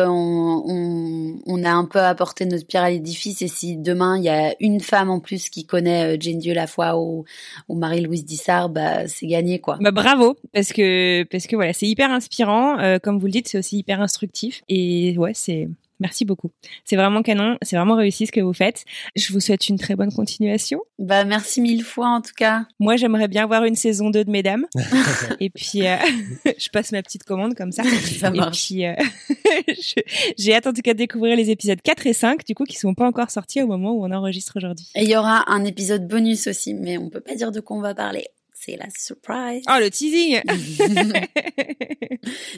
on, 0.67 1.39
on, 1.45 1.63
a 1.63 1.71
un 1.71 1.85
peu 1.85 1.99
apporté 1.99 2.45
notre 2.45 2.67
pierre 2.67 2.83
à 2.83 2.89
l'édifice 2.89 3.41
et 3.41 3.47
si 3.47 3.77
demain 3.77 4.17
il 4.17 4.25
y 4.25 4.29
a 4.29 4.53
une 4.59 4.81
femme 4.81 5.09
en 5.09 5.21
plus 5.21 5.49
qui 5.49 5.65
connaît 5.65 6.15
euh, 6.15 6.17
Jane 6.19 6.39
Dieu 6.39 6.53
la 6.53 6.67
foi 6.67 6.97
ou, 6.99 7.23
ou 7.69 7.75
Marie-Louise 7.75 8.25
Dissart, 8.25 8.67
bah 8.67 9.07
c'est 9.07 9.27
gagné 9.27 9.59
quoi. 9.59 9.77
Bah 9.79 9.91
bravo 9.91 10.35
parce 10.53 10.73
que 10.73 11.23
parce 11.23 11.47
que 11.47 11.55
voilà 11.55 11.71
c'est 11.71 11.87
hyper 11.87 12.11
inspirant, 12.11 12.77
comme 13.01 13.19
vous 13.19 13.27
le 13.27 13.31
dites, 13.31 13.47
c'est 13.47 13.57
aussi 13.57 13.77
hyper 13.77 14.01
instructif 14.01 14.61
et 14.67 15.17
ouais 15.17 15.31
c'est 15.33 15.69
Merci 16.03 16.25
beaucoup. 16.25 16.51
C'est 16.83 16.97
vraiment 16.97 17.23
canon. 17.23 17.57
C'est 17.61 17.77
vraiment 17.77 17.95
réussi 17.95 18.27
ce 18.27 18.33
que 18.33 18.41
vous 18.41 18.51
faites. 18.51 18.83
Je 19.15 19.31
vous 19.31 19.39
souhaite 19.39 19.69
une 19.69 19.79
très 19.79 19.95
bonne 19.95 20.11
continuation. 20.11 20.81
Bah, 20.99 21.23
merci 21.23 21.61
mille 21.61 21.81
fois 21.81 22.09
en 22.09 22.19
tout 22.19 22.33
cas. 22.35 22.65
Moi, 22.77 22.97
j'aimerais 22.97 23.29
bien 23.29 23.47
voir 23.47 23.63
une 23.63 23.75
saison 23.75 24.09
2 24.09 24.25
de 24.25 24.29
Mesdames. 24.29 24.65
et 25.39 25.49
puis, 25.49 25.87
euh, 25.87 25.95
je 26.57 26.67
passe 26.67 26.91
ma 26.91 27.01
petite 27.01 27.23
commande 27.23 27.55
comme 27.55 27.71
ça. 27.71 27.83
ça 28.19 28.31
marche. 28.31 28.69
Et 28.69 28.75
puis, 28.75 28.85
euh, 28.85 30.03
j'ai 30.37 30.53
hâte 30.53 30.67
en 30.67 30.73
tout 30.73 30.81
cas 30.81 30.91
de 30.91 30.97
découvrir 30.97 31.37
les 31.37 31.49
épisodes 31.49 31.81
4 31.81 32.07
et 32.07 32.13
5, 32.13 32.45
du 32.45 32.53
coup, 32.53 32.65
qui 32.65 32.77
sont 32.77 32.93
pas 32.93 33.07
encore 33.07 33.31
sortis 33.31 33.61
au 33.61 33.67
moment 33.67 33.93
où 33.93 34.05
on 34.05 34.11
enregistre 34.11 34.57
aujourd'hui. 34.57 34.89
Et 34.95 35.03
il 35.03 35.09
y 35.09 35.15
aura 35.15 35.49
un 35.49 35.63
épisode 35.63 36.05
bonus 36.05 36.47
aussi, 36.47 36.73
mais 36.73 36.97
on 36.97 37.09
peut 37.09 37.21
pas 37.21 37.35
dire 37.35 37.53
de 37.53 37.61
quoi 37.61 37.77
on 37.77 37.81
va 37.81 37.95
parler 37.95 38.27
c'est 38.65 38.77
la 38.77 38.87
surprise. 38.97 39.63
Oh, 39.69 39.77
le 39.79 39.89
teasing 39.89 40.39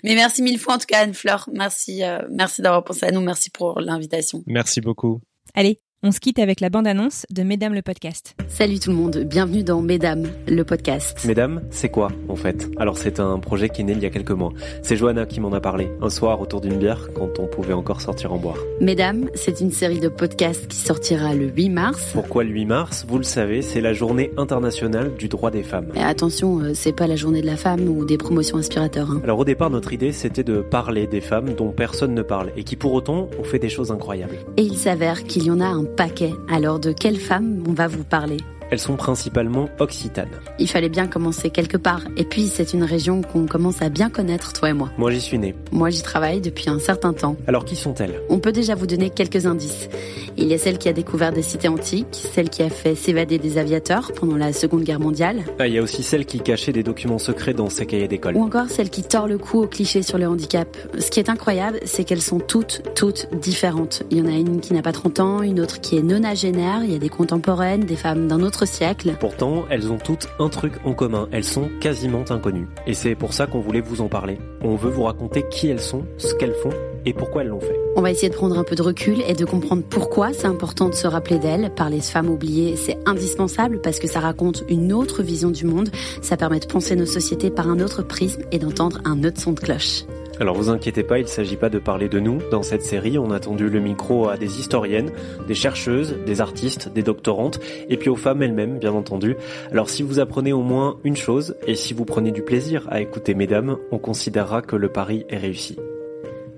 Mais 0.04 0.16
merci 0.16 0.42
mille 0.42 0.60
fois 0.60 0.76
en 0.76 0.78
tout 0.78 0.86
cas 0.88 1.00
Anne-Fleur. 1.00 1.50
Merci, 1.54 2.04
euh, 2.04 2.20
merci 2.30 2.62
d'avoir 2.62 2.84
pensé 2.84 3.06
à 3.06 3.12
nous. 3.12 3.22
Merci 3.22 3.50
pour 3.50 3.80
l'invitation. 3.80 4.44
Merci 4.48 4.82
beaucoup. 4.82 5.22
Allez, 5.54 5.82
on 6.06 6.12
se 6.12 6.20
quitte 6.20 6.38
avec 6.38 6.62
la 6.62 6.70
bande-annonce 6.70 7.26
de 7.32 7.42
Mesdames 7.42 7.74
le 7.74 7.82
podcast. 7.82 8.36
Salut 8.48 8.78
tout 8.78 8.92
le 8.92 8.96
monde, 8.96 9.18
bienvenue 9.26 9.64
dans 9.64 9.82
Mesdames 9.82 10.28
le 10.48 10.64
podcast. 10.64 11.26
Mesdames, 11.26 11.64
c'est 11.72 11.90
quoi 11.90 12.12
en 12.30 12.36
fait? 12.36 12.70
Alors 12.78 13.00
c'est 13.00 13.20
un 13.20 13.40
projet 13.40 13.70
qui 13.70 13.82
est 13.82 13.86
né 13.86 13.94
il 13.94 14.04
y 14.04 14.06
a 14.06 14.12
quelques 14.12 14.30
mois. 14.30 14.54
C'est 14.84 14.98
Johanna 14.98 15.26
qui 15.26 15.40
m'en 15.40 15.52
a 15.52 15.60
parlé, 15.60 15.90
un 16.04 16.12
soir 16.12 16.40
autour 16.42 16.62
d'une 16.62 16.78
bière 16.78 17.10
quand 17.16 17.40
on 17.40 17.48
pouvait 17.48 17.74
encore 17.74 18.02
sortir 18.02 18.34
en 18.34 18.38
boire. 18.38 18.60
Mesdames, 18.80 19.32
c'est 19.34 19.62
une 19.62 19.72
série 19.72 20.00
de 20.00 20.08
podcasts 20.08 20.68
qui 20.68 20.78
sortira 20.78 21.34
le 21.34 21.48
8 21.48 21.70
mars. 21.70 22.12
Pourquoi 22.14 22.44
le 22.44 22.52
8 22.52 22.66
mars? 22.66 23.06
Vous 23.10 23.18
le 23.18 23.24
savez, 23.24 23.64
c'est 23.64 23.82
la 23.82 23.94
journée 23.94 24.30
internationale 24.38 25.16
du 25.18 25.28
droit 25.28 25.50
des 25.50 25.64
femmes. 25.64 25.88
Et 25.96 26.04
attention, 26.04 26.60
euh, 26.60 26.74
c'est 26.76 26.94
pas 26.94 27.08
la 27.08 27.16
journée 27.16 27.42
de 27.42 27.48
la 27.48 27.58
femme 27.58 27.90
ou 27.90 28.06
des 28.06 28.20
promotions 28.20 28.58
inspirateurs. 28.60 29.10
Hein. 29.10 29.22
Alors 29.24 29.40
au 29.40 29.46
départ, 29.46 29.72
notre 29.72 29.92
idée 29.92 30.12
c'était 30.12 30.44
de 30.44 30.62
parler 30.62 31.08
des 31.08 31.22
femmes 31.22 31.56
dont 31.56 31.72
personne 31.72 32.14
ne 32.14 32.22
parle 32.22 32.52
et 32.56 32.64
qui 32.64 32.76
pour 32.76 32.94
autant 32.94 33.28
ont 33.40 33.44
fait 33.44 33.58
des 33.58 33.70
choses 33.70 33.92
incroyables. 33.92 34.38
Et 34.58 34.62
il 34.62 34.78
s'avère 34.78 35.24
qu'il 35.24 35.46
y 35.46 35.50
en 35.50 35.60
a 35.60 35.66
un 35.66 35.95
paquet. 35.96 36.34
Alors 36.50 36.80
de 36.80 36.92
quelle 36.92 37.20
femme 37.20 37.64
on 37.68 37.74
va 37.74 37.88
vous 37.88 38.04
parler? 38.04 38.38
Elles 38.72 38.80
sont 38.80 38.96
principalement 38.96 39.70
occitanes. 39.80 40.30
Il 40.60 40.70
fallait 40.70 40.90
bien 40.90 41.08
commencer 41.08 41.50
quelque 41.50 41.78
part. 41.78 42.02
Et 42.18 42.24
puis, 42.24 42.48
c'est 42.48 42.74
une 42.74 42.84
région 42.84 43.22
qu'on 43.22 43.46
commence 43.46 43.82
à 43.82 43.90
bien 43.90 44.10
connaître, 44.10 44.54
toi 44.54 44.70
et 44.70 44.74
moi. 44.74 44.90
Moi, 44.98 45.12
j'y 45.12 45.22
suis 45.22 45.38
né. 45.38 45.56
Moi, 45.72 45.90
j'y 45.90 46.02
travaille 46.02 46.42
depuis 46.42 46.70
un 46.70 46.80
certain 46.80 47.14
temps. 47.14 47.36
Alors, 47.48 47.66
qui 47.66 47.76
sont-elles? 47.76 48.22
On 48.30 48.40
peut 48.40 48.52
déjà 48.52 48.76
vous 48.76 48.88
donner 48.88 49.10
quelques 49.10 49.46
indices. 49.46 49.90
Il 50.38 50.48
y 50.48 50.54
a 50.54 50.58
celle 50.58 50.78
qui 50.78 50.90
a 50.90 50.94
découvert 50.94 51.32
des 51.32 51.42
cités 51.42 51.68
antiques, 51.68 52.28
celle 52.34 52.50
qui 52.50 52.62
a 52.62 52.70
fait 52.70 52.96
s'évader 52.96 53.38
des 53.38 53.58
aviateurs 53.58 54.12
pendant 54.14 54.36
la 54.36 54.52
Seconde 54.52 54.84
Guerre 54.84 55.00
mondiale. 55.00 55.44
Ah, 55.60 55.68
il 55.68 55.74
y 55.74 55.78
a 55.78 55.82
aussi 55.82 56.04
celle 56.04 56.26
qui 56.26 56.40
cachait 56.40 56.74
des 56.74 56.84
documents 56.84 57.20
secrets 57.20 57.54
dans 57.54 57.70
ses 57.70 57.86
cahiers 57.86 58.08
d'école. 58.08 58.36
Ou 58.36 58.44
encore 58.44 58.70
celle 58.70 58.90
qui 58.90 59.04
tord 59.04 59.28
le 59.28 59.38
cou 59.38 59.64
aux 59.64 59.68
clichés 59.68 60.02
sur 60.02 60.18
le 60.18 60.28
handicap. 60.28 60.68
Ce 61.00 61.10
qui 61.10 61.20
est 61.20 61.30
incroyable, 61.30 61.80
c'est 61.86 62.04
qu'elles 62.04 62.22
sont 62.22 62.40
toutes, 62.40 62.82
toutes 62.96 63.28
différentes. 63.40 64.04
Il 64.12 64.18
y 64.18 64.22
en 64.22 64.26
a 64.26 64.36
une 64.36 64.60
qui 64.60 64.74
n'a 64.74 64.82
pas 64.82 64.92
30 64.92 65.20
ans, 65.20 65.42
une 65.42 65.60
autre 65.60 65.80
qui 65.80 65.98
est 65.98 66.04
nonagénaire, 66.04 66.82
il 66.84 66.92
y 66.92 66.96
a 66.96 67.00
des 67.00 67.10
contemporaines, 67.10 67.82
des 67.82 67.96
femmes 67.96 68.28
d'un 68.28 68.42
autre 68.42 68.55
siècle. 68.64 69.18
Pourtant, 69.20 69.66
elles 69.70 69.92
ont 69.92 69.98
toutes 69.98 70.30
un 70.40 70.48
truc 70.48 70.74
en 70.86 70.94
commun. 70.94 71.28
Elles 71.34 71.44
sont 71.44 71.70
quasiment 71.82 72.24
inconnues. 72.30 72.70
Et 72.88 72.94
c'est 72.94 73.16
pour 73.16 73.34
ça 73.34 73.48
qu'on 73.48 73.60
voulait 73.60 73.82
vous 73.82 74.00
en 74.00 74.08
parler. 74.08 74.40
On 74.62 74.78
veut 74.78 74.90
vous 74.90 75.04
raconter 75.04 75.44
qui 75.50 75.68
elles 75.68 75.82
sont, 75.82 76.06
ce 76.18 76.34
qu'elles 76.36 76.56
font 76.64 76.72
et 77.06 77.14
pourquoi 77.14 77.42
elles 77.42 77.50
l'ont 77.50 77.60
fait. 77.60 77.78
On 77.98 78.02
va 78.02 78.12
essayer 78.12 78.30
de 78.30 78.36
prendre 78.36 78.58
un 78.58 78.64
peu 78.64 78.76
de 78.76 78.82
recul 78.82 79.22
et 79.28 79.34
de 79.34 79.46
comprendre 79.46 79.84
pourquoi 79.84 80.34
c'est 80.34 80.48
important 80.48 80.90
de 80.90 80.96
se 80.96 81.08
rappeler 81.08 81.40
d'elles. 81.40 81.72
Parler 81.76 82.00
de 82.00 82.04
femmes 82.04 82.30
oubliées, 82.30 82.76
c'est 82.76 82.98
indispensable 83.06 83.82
parce 83.82 84.00
que 84.00 84.08
ça 84.08 84.20
raconte 84.20 84.64
une 84.70 84.94
autre 84.94 85.24
vision 85.24 85.50
du 85.50 85.66
monde. 85.66 85.90
Ça 86.22 86.38
permet 86.38 86.60
de 86.60 86.66
penser 86.66 86.96
nos 86.96 87.06
sociétés 87.06 87.50
par 87.50 87.70
un 87.70 87.80
autre 87.80 88.02
prisme 88.02 88.44
et 88.52 88.60
d'entendre 88.60 89.02
un 89.06 89.24
autre 89.24 89.42
son 89.42 89.52
de 89.52 89.60
cloche. 89.60 90.04
Alors 90.40 90.56
vous 90.56 90.70
inquiétez 90.70 91.04
pas, 91.04 91.20
il 91.20 91.24
ne 91.24 91.30
s'agit 91.30 91.56
pas 91.56 91.70
de 91.70 91.80
parler 91.80 92.10
de 92.10 92.20
nous. 92.20 92.40
Dans 92.52 92.62
cette 92.62 92.82
série, 92.82 93.18
on 93.18 93.32
a 93.32 93.40
tendu 93.40 93.70
le 93.70 93.80
micro 93.80 94.28
à 94.28 94.36
des 94.36 94.60
historiennes, 94.60 95.12
des 95.48 95.54
chercheuses, 95.54 96.18
des 96.26 96.42
artistes, 96.42 96.92
des 96.94 97.04
doctorantes, 97.04 97.60
et 97.90 97.96
puis 97.96 98.10
aux 98.10 98.18
femmes 98.18 98.42
elles-mêmes, 98.42 98.78
bien 98.78 98.94
entendu. 98.94 99.38
Alors 99.72 99.90
si 99.90 100.04
vous 100.04 100.20
apprenez 100.20 100.52
au 100.52 100.62
moins 100.62 100.98
une 101.06 101.16
chose, 101.16 101.56
et 101.68 101.76
si 101.76 101.94
vous 101.94 102.06
prenez 102.06 102.32
du 102.32 102.42
plaisir 102.42 102.86
à 102.90 103.00
écouter 103.00 103.34
mesdames, 103.34 103.78
on 103.92 103.98
considérera 103.98 104.62
que 104.62 104.76
le 104.76 104.90
pari 104.90 105.26
est 105.30 105.38
réussi. 105.38 105.78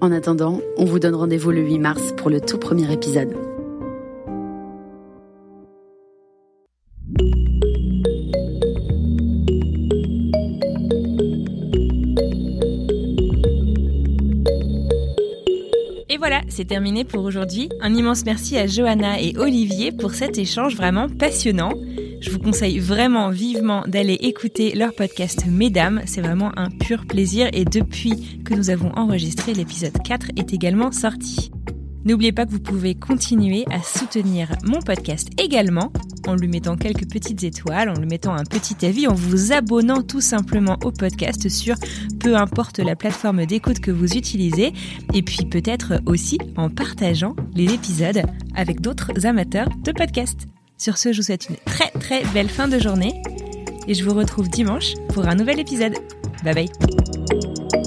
En 0.02 0.12
attendant, 0.12 0.60
on 0.78 0.86
vous 0.86 1.00
donne 1.00 1.16
rendez-vous 1.16 1.52
le 1.52 1.62
8 1.62 1.80
mars 1.80 2.14
pour 2.18 2.30
le 2.30 2.42
tout 2.42 2.58
premier 2.58 2.92
épisode. 2.92 3.36
C'est 16.50 16.66
terminé 16.66 17.04
pour 17.04 17.24
aujourd'hui. 17.24 17.70
Un 17.82 17.94
immense 17.94 18.26
merci 18.26 18.58
à 18.58 18.68
Johanna 18.68 19.22
et 19.22 19.38
Olivier 19.38 19.92
pour 19.92 20.14
cet 20.14 20.38
échange 20.38 20.76
vraiment 20.76 21.08
passionnant. 21.10 21.74
Je 22.20 22.32
vous 22.32 22.40
conseille 22.40 22.80
vraiment 22.80 23.30
vivement 23.30 23.84
d'aller 23.88 24.16
écouter 24.16 24.74
leur 24.74 24.94
podcast 24.94 25.46
Mesdames. 25.48 26.02
C'est 26.06 26.22
vraiment 26.22 26.52
un 26.58 26.70
pur 26.70 27.06
plaisir 27.06 27.50
et 27.54 27.66
depuis 27.66 28.42
que 28.44 28.54
nous 28.54 28.70
avons 28.70 28.92
enregistré, 28.96 29.54
l'épisode 29.54 30.02
4 30.04 30.32
est 30.38 30.54
également 30.54 30.92
sorti. 30.92 31.52
N'oubliez 32.06 32.32
pas 32.32 32.46
que 32.46 32.52
vous 32.52 32.60
pouvez 32.60 32.96
continuer 32.96 33.66
à 33.70 33.82
soutenir 33.82 34.50
mon 34.64 34.80
podcast 34.80 35.30
également 35.38 35.92
en 36.28 36.36
lui 36.36 36.48
mettant 36.48 36.76
quelques 36.76 37.10
petites 37.10 37.44
étoiles, 37.44 37.90
en 37.90 37.94
lui 37.94 38.08
mettant 38.08 38.34
un 38.34 38.44
petit 38.44 38.86
avis, 38.86 39.08
en 39.08 39.14
vous 39.14 39.52
abonnant 39.54 40.02
tout 40.02 40.22
simplement 40.22 40.78
au 40.84 40.92
podcast 40.92 41.50
sur 41.50 41.76
peu 42.20 42.36
importe 42.36 42.80
la 42.80 42.96
plateforme 42.96 43.46
d'écoute 43.46 43.80
que 43.80 43.92
vous 43.92 44.14
utilisez 44.14 44.74
et 45.14 45.22
puis 45.22 45.46
peut-être 45.46 46.02
aussi 46.06 46.38
en 46.56 46.70
partageant 46.70 47.36
les 47.56 47.74
épisodes 47.74 48.22
avec 48.56 48.82
d'autres 48.82 49.26
amateurs 49.26 49.70
de 49.84 49.92
podcast. 49.92 50.48
Sur 50.78 50.98
ce, 50.98 51.12
je 51.12 51.18
vous 51.18 51.26
souhaite 51.26 51.50
une 51.50 51.58
très 51.66 51.90
très 52.00 52.24
belle 52.34 52.50
fin 52.50 52.68
de 52.68 52.80
journée 52.80 53.22
et 53.88 53.94
je 53.94 54.04
vous 54.04 54.14
retrouve 54.14 54.50
dimanche 54.50 54.94
pour 55.14 55.28
un 55.28 55.36
nouvel 55.36 55.60
épisode. 55.60 55.96
Bye 56.44 56.54
bye. 56.54 57.87